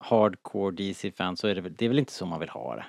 [0.05, 2.85] hardcore DC-fan så är det, väl- det är väl inte så man vill ha det.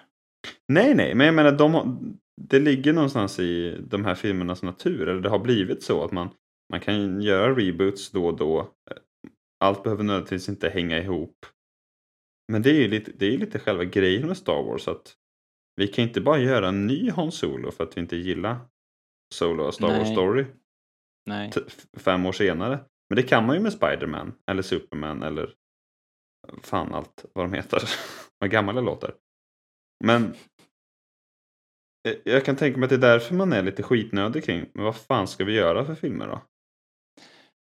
[0.69, 1.99] Nej, nej, men jag menar de
[2.43, 5.09] det ligger någonstans i de här filmernas natur.
[5.09, 6.29] Eller det har blivit så att man,
[6.71, 8.69] man kan göra reboots då och då.
[9.65, 11.47] Allt behöver nödvändigtvis inte hänga ihop.
[12.53, 14.89] Men det är ju lite, det är lite själva grejen med Star Wars.
[14.89, 15.17] att
[15.77, 18.57] Vi kan inte bara göra en ny Han Solo för att vi inte gillar
[19.35, 20.13] Solo och Star Wars Nej.
[20.13, 20.47] Story
[21.27, 21.53] Nej.
[21.97, 22.85] fem år senare.
[23.09, 25.55] Men det kan man ju med Spider-Man eller Superman eller
[26.63, 27.83] fan allt vad de heter.
[28.39, 29.15] vad gamla låter.
[30.05, 30.35] Men
[32.09, 34.71] eh, jag kan tänka mig att det är därför man är lite skitnödig kring.
[34.75, 36.43] Men vad fan ska vi göra för filmer då?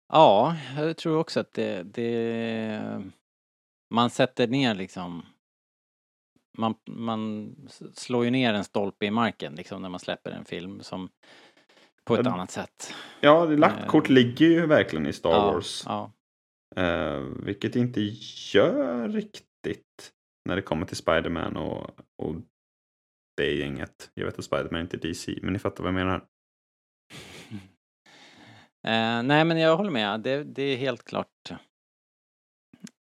[0.08, 3.02] Ja, jag tror också att det, det
[3.90, 5.22] man sätter ner liksom
[6.58, 7.54] man, man
[7.94, 11.08] slår ju ner en stolpe i marken liksom när man släpper en film som
[12.04, 12.94] på ett Ja, annat sätt.
[13.20, 14.14] Ja, lagt kort Eh.
[14.14, 15.82] ligger ju verkligen i Star ja, Wars.
[15.86, 16.12] Ja,
[16.76, 18.00] Eh, vilket inte
[18.54, 20.12] gör riktigt
[20.44, 21.90] när det kommer till Spider-Man och,
[22.22, 22.34] och
[23.36, 24.10] det gänget.
[24.14, 26.24] Jag vet att Spider-Man inte är DC, men ni fattar vad jag menar.
[28.86, 31.50] Eh, nej men jag håller med, det, det är helt klart.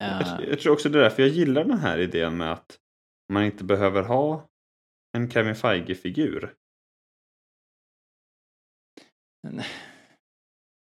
[0.02, 2.78] Eh, Jag, tror också det är därför jag gillar den här idén med att
[3.32, 4.48] man inte behöver ha
[5.16, 6.54] en Kevin Feige-figur.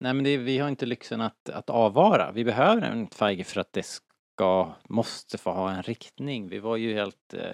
[0.01, 2.33] nej men det, vi har inte lyxen att, att avvara.
[2.33, 6.49] Vi behöver en Feige för att det ska, måste få ha en riktning.
[6.49, 7.53] Vi var ju helt eh,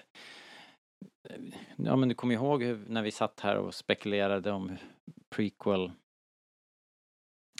[1.76, 4.76] Ja men du kommer ihåg hur, när vi satt här och spekulerade om
[5.34, 5.90] prequel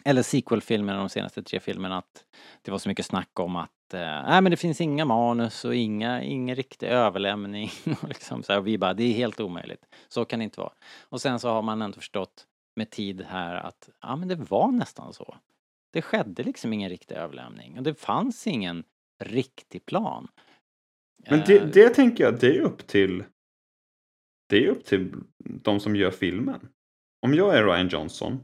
[0.05, 2.25] eller sequel-filmerna, de senaste tre filmerna, att
[2.63, 5.75] det var så mycket snack om att eh, nej men det finns inga manus och
[5.75, 7.71] inga, ingen riktig överlämning
[8.03, 9.85] och liksom så här, och vi bara, det är helt omöjligt.
[10.09, 10.73] Så kan det inte vara.
[11.09, 12.47] Och sen så har man ändå förstått
[12.77, 15.37] med tid här att, ja men det var nästan så.
[15.93, 18.85] det skedde liksom ingen riktig överlämning och det fanns ingen
[19.25, 20.29] riktig plan.
[21.31, 23.25] Men Eh, det, det tänker jag, det är upp till
[24.49, 26.69] det är upp till de som gör filmen.
[27.23, 28.41] Om jag är Ryan Johnson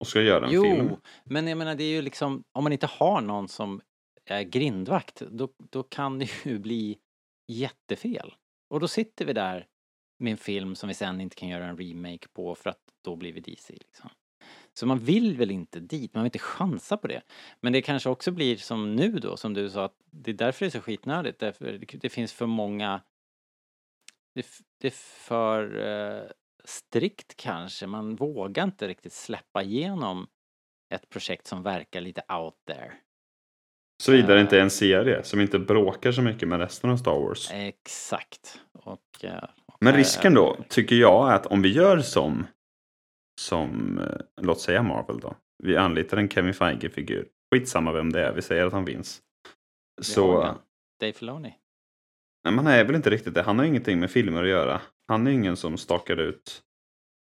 [0.00, 0.96] och ska göra en jo, film.
[1.24, 3.80] men jag menar det är ju liksom, om man inte har någon som
[4.24, 6.98] är grindvakt, då, då kan det ju bli
[7.48, 8.34] jättefel.
[8.70, 9.66] Och då sitter vi där
[10.18, 13.16] med en film som vi sen inte kan göra en remake på för att då
[13.16, 14.10] blir vi DC liksom.
[14.74, 17.22] Så man vill väl inte dit, man vill inte chansa på det.
[17.60, 20.64] Men det kanske också blir som nu då, som du sa, att det är därför
[20.64, 23.00] det är så skitnödigt, därför det, finns för många
[24.34, 24.46] det,
[24.80, 26.30] det är för eh,
[26.64, 30.26] strikt kanske, man vågar inte riktigt släppa igenom
[30.94, 32.92] ett projekt som verkar lite out there.
[34.02, 34.64] Såvida det inte är Eh.
[34.64, 37.50] en serie som inte bråkar så mycket med resten av Star Wars.
[37.52, 38.60] Exakt.
[38.72, 42.46] Och, eh, och Men här risken då, tycker jag, är att om vi gör som,
[43.40, 45.36] som eh, låt säga Marvel då.
[45.62, 47.28] Vi anlitar en Kevin Feige-figur.
[47.54, 49.22] Skitsamma vem det är, vi säger att han finns.
[50.02, 50.42] Så.
[51.00, 51.54] Dave Filoni.
[52.44, 53.42] Nej, men han är väl inte riktigt det.
[53.42, 54.80] Han har ingenting med filmer att göra.
[55.08, 56.62] Han är ingen som stakar ut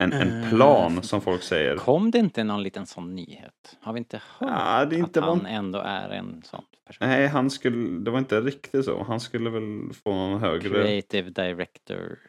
[0.04, 1.78] en, en Eh, plan som folk säger.
[1.78, 3.78] Kom det inte någon liten sån nyhet?
[3.82, 7.08] Har vi inte hört Ja, det inte att han ändå är en sån person?
[7.08, 9.04] Nej, han skulle, det var inte riktigt så.
[9.04, 10.70] Han skulle väl få någon högre.
[10.70, 12.20] Creative director.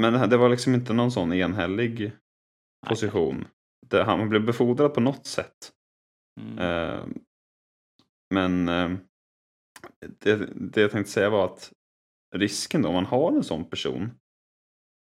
[0.00, 2.12] Men det var liksom inte någon sån enhällig
[2.86, 3.44] position.
[3.86, 5.72] Det, han blev befordrad på något sätt.
[6.40, 6.58] Mm.
[6.58, 7.04] Eh,
[8.34, 8.90] men eh,
[10.18, 11.72] det, det jag tänkte säga var att
[12.34, 14.10] risken då om man har en sån person.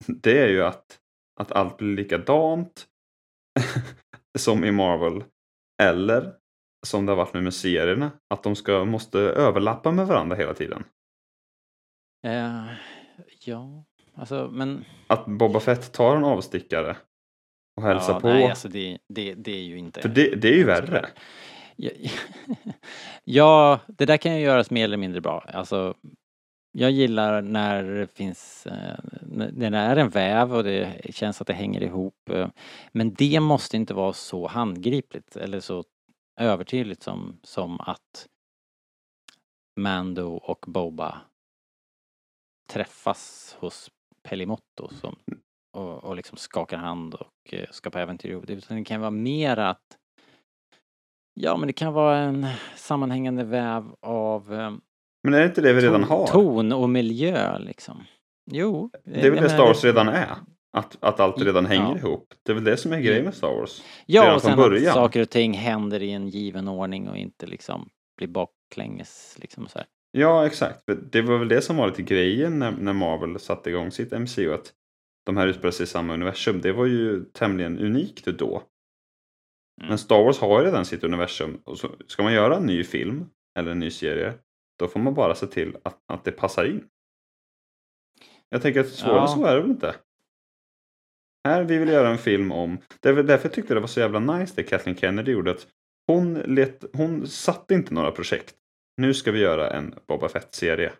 [0.06, 0.98] Det är ju att,
[1.40, 2.86] att allt blir likadant
[4.38, 5.24] som i Marvel.
[5.82, 6.34] Eller
[6.86, 8.10] som det har varit nu med serierna.
[8.34, 10.84] Att de ska, måste överlappa med varandra hela tiden.
[12.26, 12.64] Eh,
[13.44, 13.84] ja,
[14.14, 14.84] alltså men...
[15.06, 16.96] Att Boba Fett tar en avstickare
[17.76, 18.28] och hälsar ja, på.
[18.28, 20.02] Nej, alltså det, det, det är ju inte...
[20.02, 21.06] För det, det är ju värre.
[21.76, 21.90] Ja,
[23.24, 25.40] ja, det där kan ju göras mer eller mindre bra.
[25.40, 25.94] Alltså,
[26.78, 31.46] jag gillar när det finns, eh, när det är en väv och det känns att
[31.46, 32.28] det hänger ihop.
[32.30, 32.48] Eh,
[32.92, 35.84] men det måste inte vara så handgripligt eller så
[36.40, 38.26] övertydligt som, som att
[39.80, 41.20] Mando och Boba
[42.68, 43.90] träffas hos
[44.22, 45.16] Pelimotto som,
[45.72, 48.50] och, och liksom skakar hand och eh, ska på äventyr ihop.
[48.50, 49.98] Utan det kan vara mer att
[51.40, 52.46] Ja, men det kan vara en
[52.76, 54.78] sammanhängande väv av
[55.26, 56.26] men är det inte det vi redan ton, har?
[56.26, 58.04] ton och miljö liksom.
[58.50, 58.90] Jo.
[59.04, 60.36] Det är väl det Star Wars redan är.
[60.72, 61.70] Att, att allt redan Ja.
[61.70, 62.34] hänger ihop.
[62.42, 63.82] Det är väl det som är grejen med Star Wars.
[64.06, 64.88] Ja, redan och sen början.
[64.88, 69.66] att saker och ting händer i en given ordning och inte liksom blir baklänges liksom
[69.68, 69.86] så här.
[70.10, 70.82] Ja, exakt.
[71.12, 74.54] Det var väl det som var lite grejen när, när Marvel satte igång sitt MCU.
[74.54, 74.72] Att
[75.26, 76.60] de här utspelar sig i samma universum.
[76.60, 78.62] Det var ju tämligen unikt då.
[79.80, 79.88] Mm.
[79.88, 81.60] Men Star Wars har ju redan sitt universum.
[81.64, 83.24] Och så ska man göra en ny film
[83.58, 84.32] eller en ny serie.
[84.78, 86.88] Då får man bara se till att, att det passar in.
[88.48, 89.28] Jag tänker att svårare Ja.
[89.28, 89.94] så är det väl inte.
[91.48, 92.78] Här, vi vill göra en film om...
[93.00, 95.50] Därför jag tyckte det var så jävla nice det Kathleen Kennedy gjorde.
[95.50, 95.66] Att
[96.06, 98.54] hon, let, hon satte inte några projekt.
[98.96, 100.92] Nu ska vi göra en Boba Fett-serie.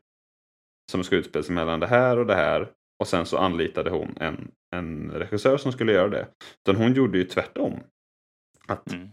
[0.93, 2.73] Som ska utspela sig mellan det här och det här.
[3.01, 6.29] Och sen så anlitade hon en, en regissör som skulle göra det.
[6.61, 7.81] Utan hon gjorde ju tvärtom.
[8.67, 9.09] Att Mm.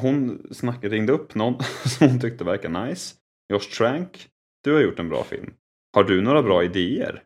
[0.00, 1.62] hon snackade, ringde upp någon
[1.98, 3.16] som hon tyckte verkar nice.
[3.52, 4.28] Josh Trank,
[4.64, 5.54] du har gjort en bra film.
[5.94, 7.22] Har du några bra idéer?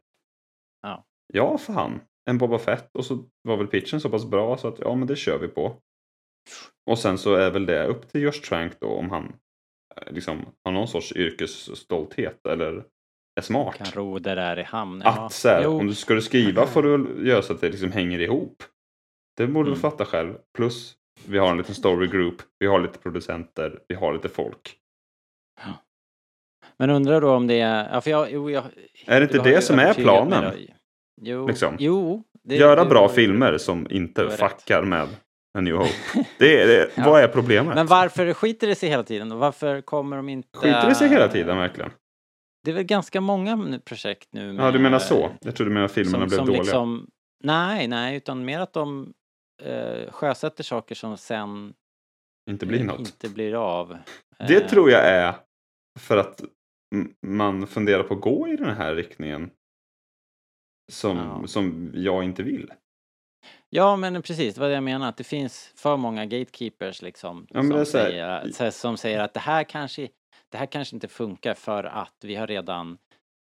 [0.82, 1.04] Ja.
[1.32, 2.00] Ja, fan.
[2.30, 2.90] En Boba Fett.
[2.96, 5.48] Och så var väl pitchen så pass bra så att ja, men det kör vi
[5.48, 5.76] på.
[6.90, 9.36] Och sen så är väl det upp till Josh Trank då om han
[9.96, 12.84] eh, liksom har någon sorts yrkesstolthet eller
[13.36, 13.76] är smart.
[13.76, 15.02] Kan ro det där i hamn.
[15.04, 15.26] Ja.
[15.26, 17.68] Att så här, om du ska du skriva får du väl göra så att det
[17.68, 18.62] liksom hänger ihop.
[19.36, 19.80] Det borde du Mm.
[19.80, 20.34] fatta själv.
[20.56, 20.96] Plus
[21.28, 24.78] vi har en liten story group, vi har lite producenter, vi har lite folk.
[26.78, 27.88] Men undrar då om det är...
[27.94, 28.64] Ja, för jag, jo, jag,
[29.06, 30.52] Är det inte det som är planen?
[31.22, 31.76] Jo, Liksom.
[31.78, 32.22] jo.
[32.44, 34.52] Det, Göra du- bra filmer som inte du har rätt.
[34.60, 35.08] fuckar med
[35.58, 35.90] A New Hope.
[36.38, 37.02] Det är, det, Ja.
[37.10, 37.74] Vad är problemet?
[37.74, 39.32] Men varför skiter det sig hela tiden?
[39.32, 40.58] Och varför kommer de inte...
[40.58, 41.90] Skiter det sig hela tiden verkligen?
[42.64, 44.64] Det är väl ganska många projekt nu med...
[44.66, 45.30] Ja, du menar så?
[45.40, 46.62] Jag trodde du att filmerna som, blev som dåliga.
[46.62, 47.06] Liksom,
[47.44, 49.12] nej, nej, utan mer att de
[49.62, 51.72] eh, sjösätter saker som sen
[52.50, 52.98] Inte blir något.
[52.98, 53.96] inte blir av.
[54.48, 55.34] Det Eh, tror jag är
[55.98, 56.40] för att
[57.26, 59.50] man funderar på att gå i den här riktningen.
[60.92, 61.46] Som, Ja.
[61.46, 62.72] som jag inte vill.
[63.70, 67.46] Ja, men precis, det var det jag menar, att det finns för många gatekeepers liksom.
[67.50, 68.24] Ja, som, säger,
[68.58, 70.08] här- som säger att det här kanske,
[70.52, 72.98] det här kanske inte funkar för att vi har redan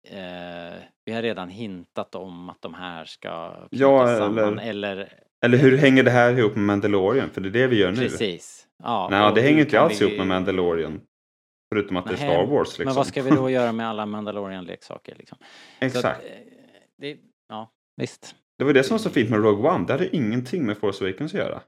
[0.08, 4.60] eh, vi har redan hintat om att de här ska Ja, samman.
[4.60, 5.14] eller- Eller,
[5.46, 7.30] Eller hur hänger det här ihop med Mandalorian?
[7.30, 7.98] För det är det vi gör nu.
[7.98, 8.68] precis.
[8.84, 11.02] Ja, Nej, det hänger inte alls vi- ihop med Mandalorian.
[11.74, 12.86] Förutom att det är Star Wars liksom.
[12.86, 15.38] Men vad ska vi då göra med alla Mandalorian-leksaker liksom?
[15.80, 16.06] Exakt.
[16.06, 16.32] Att, eh,
[16.98, 17.18] det,
[17.48, 18.36] ja, visst.
[18.58, 19.86] Det var det som var så fint med Rogue One.
[19.86, 21.62] Det hade ingenting med Force Awakens att göra.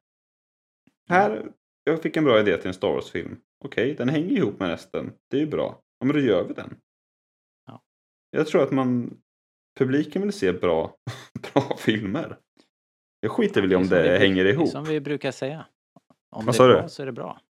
[1.09, 1.51] Här,
[1.83, 3.37] jag fick en bra idé till en Star Wars-film.
[3.65, 5.13] Okej, den hänger ihop med resten.
[5.29, 5.79] Det är ju bra.
[5.99, 6.77] Ja, men då gör vi den.
[7.65, 7.81] Ja.
[8.31, 9.17] Jag tror att man,
[9.79, 10.95] publiken vill se bra,
[11.53, 12.37] bra filmer.
[13.19, 14.69] Jag skiter väl i om det vi, hänger det är ihop.
[14.69, 15.65] Som vi brukar säga.
[16.29, 16.73] Om Vad det är du?
[16.73, 17.41] bra så är det bra.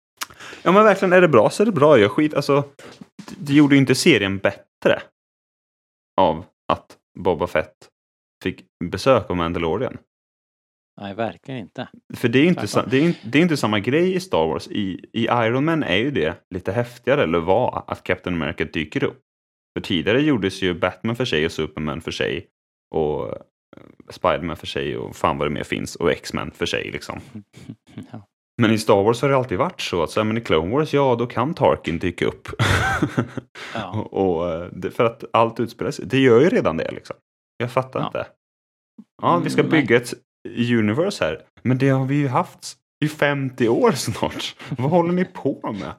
[0.62, 1.98] Ja men verkligen, är det bra så är det bra.
[1.98, 2.64] Jag skit, alltså,
[3.38, 5.02] det- gjorde ju inte serien bättre
[6.20, 7.88] av att Boba Fett
[8.42, 9.98] fick besök av Mandalorian.
[11.00, 11.88] Nej, verkligen inte.
[12.14, 14.46] För det är, inte sa, det, är, inte- det är inte samma grej i Star
[14.46, 14.68] Wars.
[14.68, 19.04] I, I Iron Man är ju det lite häftigare, eller var, att Captain America dyker
[19.04, 19.20] upp.
[19.76, 22.46] För tidigare gjordes ju Batman för sig och Superman för sig.
[22.94, 23.36] Och eh,
[24.10, 25.96] Spiderman för sig och fan vad det mer finns.
[25.96, 27.20] Och X-Men för sig liksom.
[28.12, 28.26] Ja.
[28.62, 30.74] Men i Star Wars har det alltid varit så att så, här, men i Clone
[30.74, 32.48] Wars, ja då kan Tarkin dyka upp.
[33.74, 33.90] Ja.
[34.10, 37.16] och, och, eh, för att allt utspelar sig, det gör ju redan det liksom.
[37.56, 38.06] Jag fattar Ja.
[38.06, 38.26] inte.
[39.22, 40.14] Ja, vi ska Mm, bygga ett
[40.58, 41.42] universe här.
[41.62, 44.56] Men det har vi ju haft i 50 år snart.
[44.78, 45.92] Vad håller ni på med?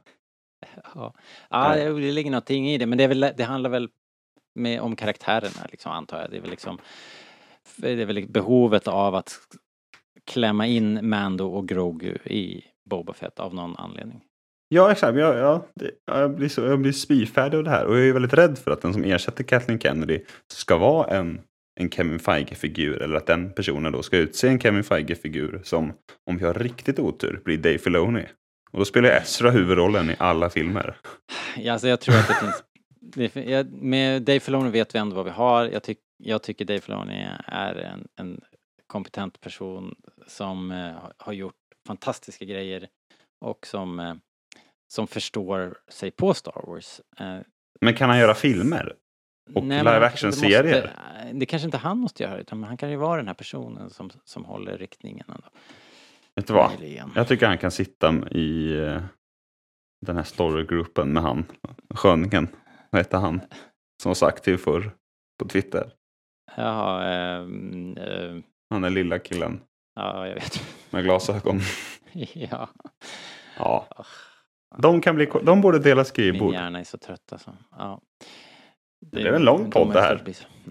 [0.96, 1.14] Ja,
[1.50, 3.90] ja det ligger någonting i det, men det, är väl, det handlar väl
[4.56, 6.32] med, om karaktärerna, liksom, antar jag.
[6.32, 6.78] Det är väl liksom
[7.76, 9.40] det är väl behovet av att
[10.26, 14.22] klämma in Mando och Grogu i Boba Fett av någon anledning.
[14.68, 15.18] Ja, exakt.
[15.18, 17.86] Jag, ja, det, jag, blir så, jag blir spyfärdig av det här.
[17.86, 21.42] Och jag är väldigt rädd för att den som ersätter Kathleen Kennedy ska vara en,
[21.80, 23.02] en Kevin Feige-figur.
[23.02, 25.94] Eller att den personen då ska utse en Kevin Feige-figur som,
[26.30, 28.26] om vi har riktigt otur, blir Dave Filoni.
[28.72, 30.98] Och då spelar Ezra huvudrollen i alla filmer.
[31.58, 32.64] Ja, alltså jag tror att det finns...
[33.16, 35.66] Det, jag, med Dave Filoni vet vi ändå vad vi har.
[35.66, 38.42] Jag, tyck, jag tycker Dave Filoni är en, en
[38.88, 39.96] kompetent person
[40.28, 41.56] som eh, har gjort
[41.88, 42.88] fantastiska grejer
[43.42, 44.14] och som, eh,
[44.88, 47.02] som förstår sig på Star Wars.
[47.20, 47.38] Eh,
[47.82, 48.96] Men kan han göra filmer?
[49.54, 50.92] Och nej, live action-serier?
[51.34, 54.10] Det kanske inte han måste göra, utan han kan ju vara den här personen som,
[54.24, 55.26] som håller riktningen.
[55.28, 55.48] Ändå.
[56.36, 56.72] Vet du vad?
[57.16, 59.02] Jag tycker han kan sitta i eh,
[60.06, 61.46] den här storygruppen med han,
[61.96, 62.48] sköningen.
[62.90, 63.42] Vad heter han?
[64.04, 64.92] Som så aktiv förr
[65.40, 65.92] på Twitter.
[66.56, 68.38] Jaha, ehm, eh,
[68.70, 69.62] Han är lilla killen
[69.96, 70.62] ja, jag vet.
[70.90, 71.60] med glasögon.
[72.34, 72.70] ja.
[73.58, 73.88] Ja.
[74.78, 76.54] De, kan bli, de borde dela Min skrivbord.
[76.54, 77.56] hjärna är så trött alltså.
[77.78, 78.02] Ja.
[79.12, 80.24] Det är en lång podd det här.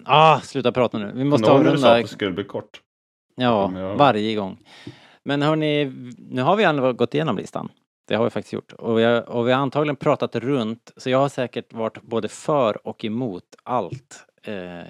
[0.05, 1.13] Ah, sluta prata nu.
[1.15, 1.97] Vi måste Någon när du sa avrunda.
[1.99, 2.81] att det skulle bli kort.
[3.37, 4.59] Ja, jag- varje gång.
[5.25, 5.85] Men hörni,
[6.19, 7.69] nu har vi ändå gått igenom listan.
[8.09, 8.73] Det har vi faktiskt gjort.
[8.73, 12.29] Och vi har, och vi har antagligen pratat runt, så jag har säkert varit både
[12.29, 14.27] för och emot allt.
[14.43, 14.85] Eh, eh,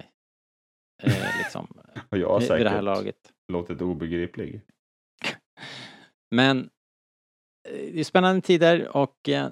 [1.38, 1.66] liksom,
[2.10, 3.16] Och jag har vid vid det här säkert laget.
[3.52, 4.60] Låtit obegriplig.
[6.30, 6.58] Men
[7.68, 9.48] eh, det är spännande tider och eh,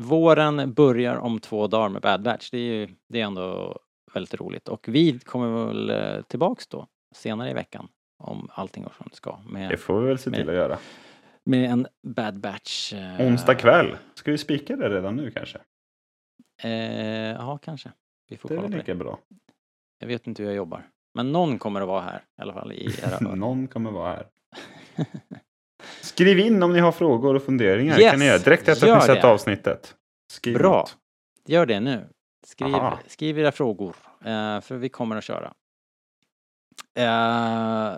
[0.00, 2.50] våren börjar om två dagar med Bad Batch.
[2.50, 3.78] Det är ju det är ändå
[4.14, 4.68] väldigt roligt.
[4.68, 7.88] Och vi kommer väl eh, tillbaks då senare i veckan
[8.18, 9.36] om allting går som det ska.
[9.46, 10.78] Det Med, får vi väl se till Men- att göra.
[11.44, 12.92] med en Bad Batch.
[12.92, 13.96] eh, Onsdag kväll.
[14.14, 15.58] Ska vi spika det redan nu kanske?
[16.62, 16.70] Eh,
[17.32, 17.92] ja, kanske.
[18.28, 18.98] Vi får Det är kolla på lika det.
[18.98, 19.18] bra.
[19.98, 20.86] Jag vet inte hur jag jobbar.
[21.14, 23.38] Men någon kommer att vara här i alla fall i era öron.
[23.38, 24.26] Någon kommer vara här.
[26.00, 28.00] Skriv in om ni har frågor och funderingar.
[28.00, 29.28] Yes, kan ni göra direkt efter att ni sett det.
[29.28, 29.94] avsnittet.
[30.32, 30.78] Skriv Bra.
[30.78, 30.96] något.
[31.46, 32.08] Gör det nu.
[32.46, 32.98] Skriv, Aha.
[33.06, 35.54] skriv era frågor, eh, för vi kommer att köra.
[36.98, 37.96] Eh,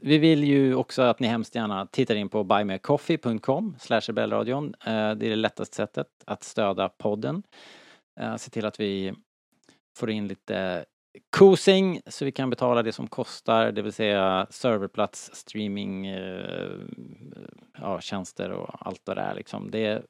[0.00, 4.74] vi vill ju också att ni hemskt gärna tittar in på buymeacoffee.com slash rebellradion.
[4.86, 7.42] Eh, det är det lättaste sättet att stödja podden.
[8.38, 9.14] Se till att vi
[9.98, 10.84] får in lite
[11.30, 16.78] kosing så vi kan betala det som kostar, det vill säga serverplats, streaming, eh,
[17.78, 19.70] ja, tjänster och allt vad det är liksom.
[19.70, 20.02] Det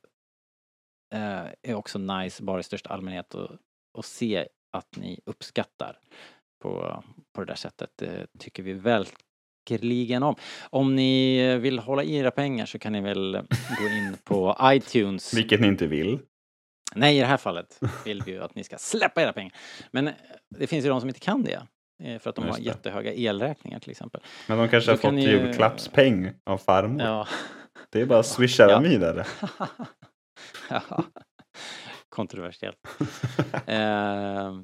[1.14, 3.50] eh, är också nice bara i största allmänhet att,
[3.98, 5.98] att se att ni uppskattar
[6.62, 7.02] på,
[7.32, 7.90] på det där sättet.
[7.96, 10.34] Det tycker vi verkligen om.
[10.70, 13.32] Om ni vill hålla i era pengar så kan ni väl
[13.78, 15.34] gå in på iTunes.
[15.34, 16.18] Vilket ni inte vill.
[16.94, 19.54] Nej, i det här fallet vill vi ju att ni ska släppa era pengar.
[19.90, 20.14] Men eh,
[20.58, 21.66] det finns ju de som inte kan det.
[22.02, 22.64] eh, För att de har Just det.
[22.64, 24.22] jättehöga elräkningar till exempel.
[24.48, 27.02] Men de kanske Då har fått kan ju- julklappspeng av farmor.
[27.02, 27.26] Ja.
[27.90, 29.24] Det är bara att swisha den vidare.
[30.70, 31.04] ja.
[32.08, 32.78] Kontroversiellt.
[33.66, 34.54] Eh,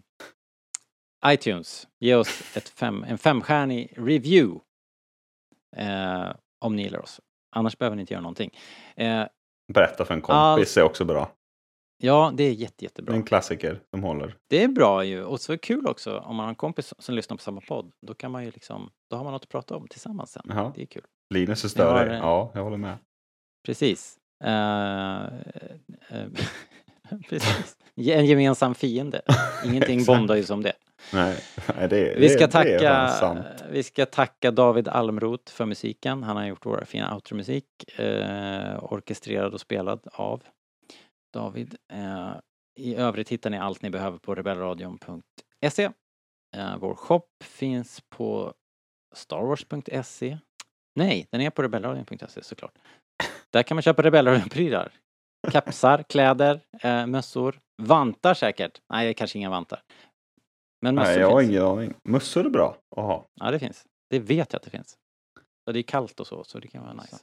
[1.26, 4.60] iTunes, ge oss ett fem, en femstjärnig review.
[5.76, 6.30] Eh,
[6.64, 7.20] om ni gillar oss.
[7.56, 8.58] Annars behöver ni inte göra någonting.
[8.96, 9.24] Eh,
[9.74, 11.32] Berätta för en kompis är också bra.
[12.00, 13.14] Ja, det är jätte, jättebra.
[13.14, 14.36] en klassiker som håller.
[14.48, 15.24] Det är bra ju.
[15.24, 17.60] Och så är det kul också om man har en kompis som lyssnar på samma
[17.60, 17.92] podd.
[18.06, 20.42] Då kan man ju liksom, då har man något att prata om tillsammans sen.
[20.48, 20.72] Jaha.
[20.76, 21.02] Det är kul.
[21.34, 22.12] Linus är har större.
[22.12, 22.16] det.
[22.16, 22.98] Ja, jag håller med.
[23.66, 24.16] Precis.
[24.44, 26.26] Eh, eh,
[27.28, 27.76] precis.
[27.96, 29.22] En gemensam fiende.
[29.64, 30.72] Ingenting bondar ju som det.
[31.12, 31.36] Nej,
[31.78, 33.46] nej det, Vi ska, det, det är tacka, sant.
[33.70, 36.22] vi ska tacka David Almroth för musiken.
[36.22, 37.98] Han har gjort vår fina outromusik.
[37.98, 40.42] Eh, orkestrerad och spelad av
[41.32, 41.76] David.
[41.92, 42.34] Eh,
[42.78, 45.90] I övrigt hittar ni allt ni behöver på rebellradion.se.
[46.56, 48.54] Eh, vår shop finns på
[49.14, 50.38] starwars.se.
[50.94, 52.78] Nej, den är på rebellradion.se såklart.
[53.52, 54.92] Där kan man köpa Rebellradion-prylar.
[55.52, 58.80] Kepsar, kläder, eh, mössor, vantar säkert.
[58.92, 59.82] Nej, kanske inga vantar.
[60.82, 61.50] Men mössor Nej, jag har finns.
[61.50, 61.94] ingen aning.
[62.04, 63.26] Mössor är bra att ha.
[63.34, 63.84] Ja, det finns.
[64.10, 64.98] Det vet jag att det finns.
[65.66, 67.18] Och det är kallt och så, så det kan vara nice.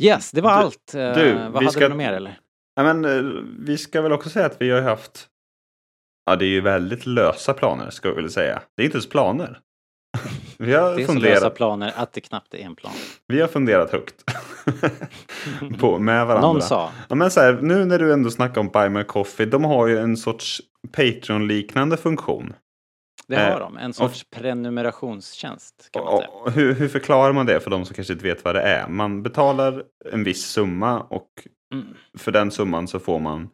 [0.00, 0.14] Ja.
[0.14, 0.94] Yes, det var Du- allt.
[0.94, 2.38] Eh, du, Vad hade ska- du något mer eller?
[2.80, 5.26] Nej, men, eh, vi ska väl också säga att vi har haft...
[6.26, 8.62] Ja, det är ju väldigt lösa planer, ska vi väl säga.
[8.76, 9.58] Det är inte ens planer.
[10.58, 12.92] Vi har, Det är så lösa funderat, planer att det knappt är en plan.
[13.26, 14.24] vi har funderat högt
[15.80, 16.48] på, med varandra.
[16.52, 16.90] Någon sa.
[17.08, 19.86] Ja, men så här, nu när du ändå snackar om Buy My Coffee, de har
[19.86, 20.60] ju en sorts
[20.92, 22.52] Patreon-liknande funktion.
[23.30, 23.76] Det Eh, har de.
[23.76, 26.30] En sorts prenumerationstjänst kan man Och, säga.
[26.30, 28.88] och hur, hur förklarar man det för de som kanske inte vet vad det är?
[28.88, 29.82] Man betalar
[30.12, 31.28] en viss summa och
[31.74, 31.86] Mm.
[32.18, 33.48] för den summan så får man,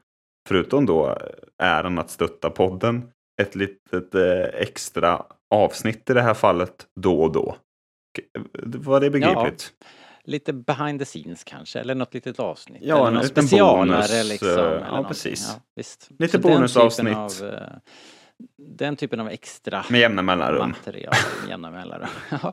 [0.48, 1.18] förutom då
[1.62, 3.08] äran att stötta podden,
[3.42, 5.22] ett litet eh, extra
[5.54, 7.56] avsnitt i det här fallet då och då.
[8.16, 9.72] K- Var det begripligt?
[10.24, 12.82] Lite behind the scenes kanske, eller något litet avsnitt.
[12.84, 14.48] Ja, eller en liten bonus, liksom.
[14.48, 15.56] eh, ja, precis.
[15.76, 15.82] Ja.
[16.18, 17.16] Lite Så bonusavsnitt.
[17.16, 17.78] Av, eh,
[18.62, 20.68] den typen av extra Med jämna mellanrum.
[20.70, 22.08] material med jämna mellanrum.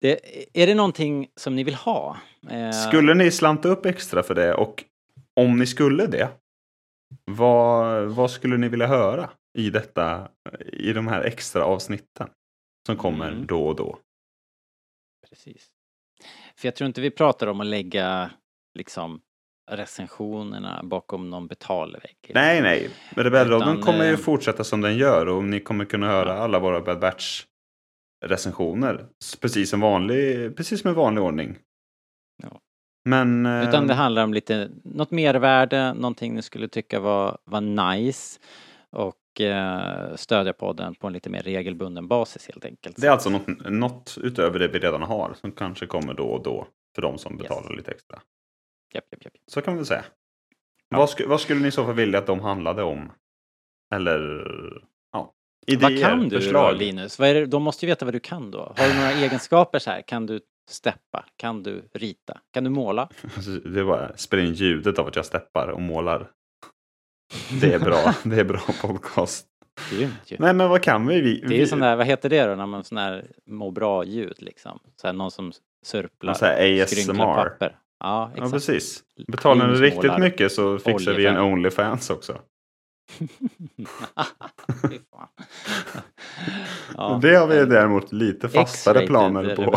[0.00, 0.20] Det,
[0.62, 2.16] är det någonting som ni vill ha?
[2.50, 4.84] Eh, Skulle ni slanta upp extra för det och
[5.40, 6.28] om ni skulle det,
[7.24, 10.28] vad, vad skulle ni vilja höra i detta,
[10.72, 12.28] i de här extra avsnitten
[12.86, 13.46] som kommer Mm.
[13.46, 13.98] då och då?
[15.30, 15.66] Precis.
[16.56, 18.30] För jag tror inte vi pratar om att lägga
[18.78, 19.20] liksom
[19.66, 22.30] recensionerna bakom någon betalvägg.
[22.34, 22.90] Nej, nej.
[23.10, 26.80] Rebellradion kommer ju eh, fortsätta som den gör och ni kommer kunna höra alla våra
[26.80, 27.44] Bad Batch
[28.24, 29.06] recensioner.
[29.40, 31.58] Precis som vanlig, precis som en vanlig ordning.
[32.42, 32.60] Ja.
[33.04, 33.46] Men...
[33.46, 38.40] eh, Utan det handlar om lite, något mervärde, någonting ni skulle tycka var, var nice
[38.90, 43.00] och eh, stödja podden på en lite mer regelbunden basis helt enkelt.
[43.00, 46.42] det är alltså något, något utöver det vi redan har som kanske kommer då och
[46.42, 48.20] då för de som betalar lite extra.
[48.94, 49.34] Japp, japp, japp.
[49.46, 50.04] Så kan vi väl säga.
[50.88, 50.98] Ja.
[50.98, 53.12] Vad, sku, vad skulle ni i så fall vilja att de handlade om?
[53.94, 54.42] Eller
[55.12, 55.32] ja,
[55.66, 56.74] idéer, Vad kan du förslag?
[56.74, 57.18] då Linus?
[57.18, 58.74] Vad är det, de måste ju veta vad du kan då.
[58.76, 60.02] Har du några egenskaper så här?
[60.02, 60.40] Kan du
[60.70, 61.24] steppa?
[61.36, 62.40] Kan du rita?
[62.52, 63.08] Kan du måla?
[63.36, 66.30] Alltså, Det bara spelar in ljudet av att jag steppar och målar.
[67.60, 68.14] Det är bra.
[68.24, 69.46] det är bra podcast.
[69.90, 70.36] Grymt ju.
[70.40, 71.20] Nej men vad kan vi?
[71.20, 73.70] vi Det är ju sån där, vad heter det då, när man sån här må
[73.70, 74.80] bra-ljud liksom.
[74.96, 75.52] Så här, någon som
[76.46, 77.78] här skrynklar papper.
[78.04, 78.52] Ja, Ja exakt.
[78.52, 79.02] precis.
[79.28, 81.38] Betalar ni riktigt mycket så fixar vi en.
[81.38, 82.38] Onlyfans också.
[86.96, 89.62] Ja, det har vi en däremot lite fastare planer på.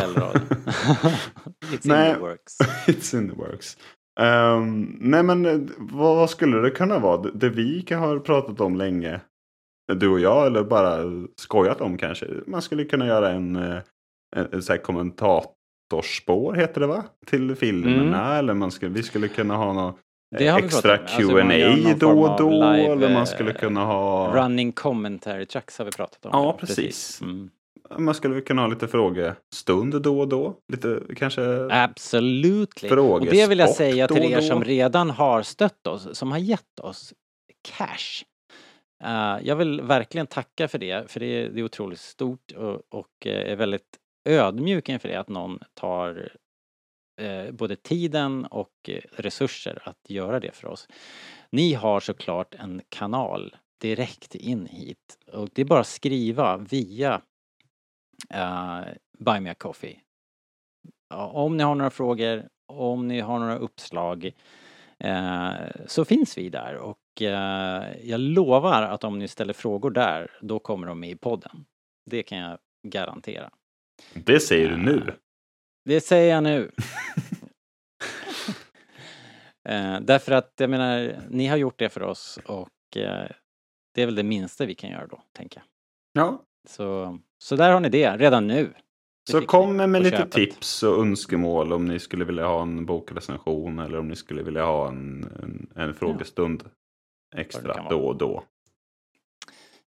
[1.66, 2.10] It's Nej.
[2.10, 2.58] in the works.
[2.88, 3.78] It's in the works.
[4.20, 7.18] Ehm, nej men eh, vad, vad skulle det kunna vara?
[7.22, 9.22] Det, det vi kan ha pratat om länge.
[9.94, 10.98] Du och jag eller bara
[11.36, 12.28] skojat om kanske.
[12.48, 13.80] Man skulle kunna göra en, eh,
[14.36, 14.80] en, en så här
[15.90, 17.04] kommentatorspår heter det va?
[17.26, 18.38] Till filmerna.
[18.38, 19.96] Eller man skulle, vi skulle kunna ha
[20.38, 20.54] Mm.
[20.54, 20.98] Har vi extra.
[20.98, 22.50] Alltså, Q&A någon då och då.
[22.50, 24.34] live, eller man eh, skulle kunna ha...
[24.36, 26.32] Running commentary tracks har vi pratat om.
[26.34, 27.22] Ja, precis.
[27.22, 27.50] Mm.
[27.98, 30.56] Man skulle kunna ha lite frågestund då och då.
[30.72, 31.42] Lite kanske...
[31.72, 32.90] Absolutely.
[32.90, 36.80] Och det vill jag säga till er som redan har stött oss, som har gett
[36.82, 37.14] oss
[37.78, 38.24] cash.
[39.04, 42.82] Eh, jag vill verkligen tacka för det, för det är, det är otroligt stort och,
[42.90, 46.32] och eh, är väldigt ödmjuk inför det att någon tar
[47.22, 50.88] eh, både tiden och eh, resurser att göra det för oss.
[51.50, 57.22] Ni har såklart en kanal direkt in hit och det är bara att skriva via
[58.34, 58.82] eh,
[59.20, 60.02] Buy Me A Coffee.
[61.10, 64.32] Ja, om ni har några frågor, om ni har några uppslag
[65.00, 65.52] eh,
[65.88, 70.60] så finns vi där och eh, jag lovar att om ni ställer frågor där, då
[70.60, 71.66] kommer de med i podden.
[72.06, 73.50] Det kan jag garantera.
[74.14, 75.14] Det säger du nu.
[75.86, 76.72] Det säger jag nu.
[79.70, 83.30] eh, därför att jag menar, ni har gjort det för oss och eh,
[83.94, 85.66] det är väl det minsta vi kan göra då, tänker jag.
[86.24, 86.44] Ja.
[86.68, 88.74] Så, så där har ni det, redan nu.
[89.26, 90.32] Det Så kom med på lite köpet.
[90.32, 94.66] tips och önskemål om ni skulle vilja ha en bokrecension eller om ni skulle vilja
[94.66, 96.64] ha en, en, en frågestund
[97.32, 98.44] det extra då och då.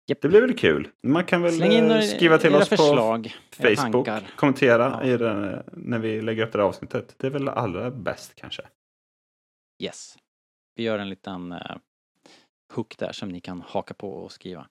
[0.06, 0.20] Japp.
[0.22, 0.88] Det blir väl kul.
[1.06, 4.06] Man kan väl Släng in eh, skriva till oss på förslag, era Facebook.
[4.06, 4.30] tankar.
[4.36, 5.08] Kommentera Ja.
[5.08, 7.14] i det, när vi lägger upp det här avsnittet.
[7.18, 8.62] Det är väl allra bäst kanske.
[9.82, 10.16] Yes.
[10.76, 11.58] Vi gör en liten uh,
[12.74, 14.66] hook där som ni kan haka på och skriva.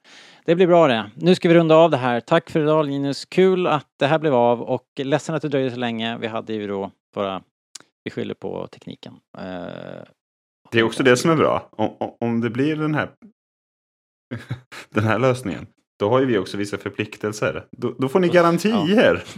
[0.45, 1.11] Det blir bra det.
[1.15, 2.19] Nu ska vi runda av det här.
[2.19, 3.25] Tack för idag Linus.
[3.25, 6.17] Kul att det här blev av och ledsen att det dröjde så länge.
[6.17, 7.43] Vi hade ju då bara,
[8.03, 9.13] vi skyller på tekniken.
[9.37, 9.43] Eh,
[10.71, 11.69] Det är också det som är bra.
[11.71, 13.09] Om- om det blir den här,
[14.89, 15.67] den här lösningen.
[15.99, 17.67] Då har ju vi också vissa förpliktelser.
[17.71, 19.23] Då, då får ni garantier.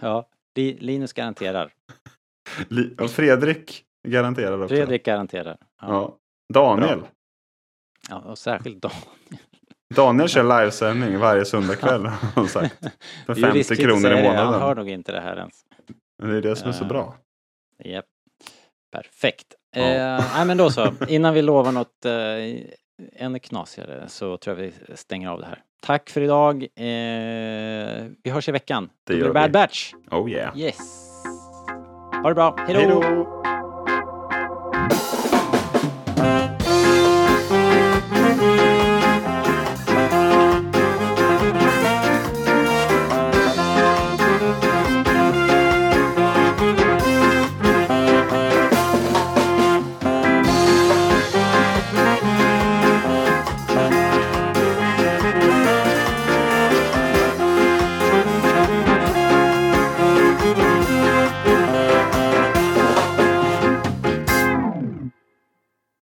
[0.00, 1.72] ja, Li- Linus garanterar.
[2.68, 4.74] Li- Och Fredrik garanterar också.
[4.76, 5.56] Fredrik garanterar.
[5.60, 5.66] Ja.
[5.88, 6.18] Ja.
[6.54, 6.98] Daniel.
[6.98, 7.08] Bra.
[8.08, 8.90] ja och särskilt Dan.
[9.94, 12.06] Daniel kör livesändning varje söndagkväll.
[12.06, 12.76] har sagt.
[13.26, 14.28] För Det är ju 50 riskfritt att kronor i det.
[14.28, 14.76] Han hör månaden.
[14.76, 15.64] nog inte det här ens.
[16.22, 17.16] Men Det är det som är så Eh, bra.
[17.84, 18.04] Japp.
[18.92, 19.54] Perfekt.
[19.76, 24.64] Eh, nej men då så, innan vi lovar något eh, ännu knasigare så tror jag
[24.88, 25.58] vi stänger av det här.
[25.82, 26.62] Tack för idag.
[26.62, 28.90] Eh, vi hörs i veckan.
[29.06, 29.52] Det Då blir gör Bad.
[29.52, 29.92] Batch.
[30.10, 30.58] Oh yeah.
[30.58, 30.78] Yes.
[32.22, 32.56] Ha det bra.
[32.68, 33.41] Hej då!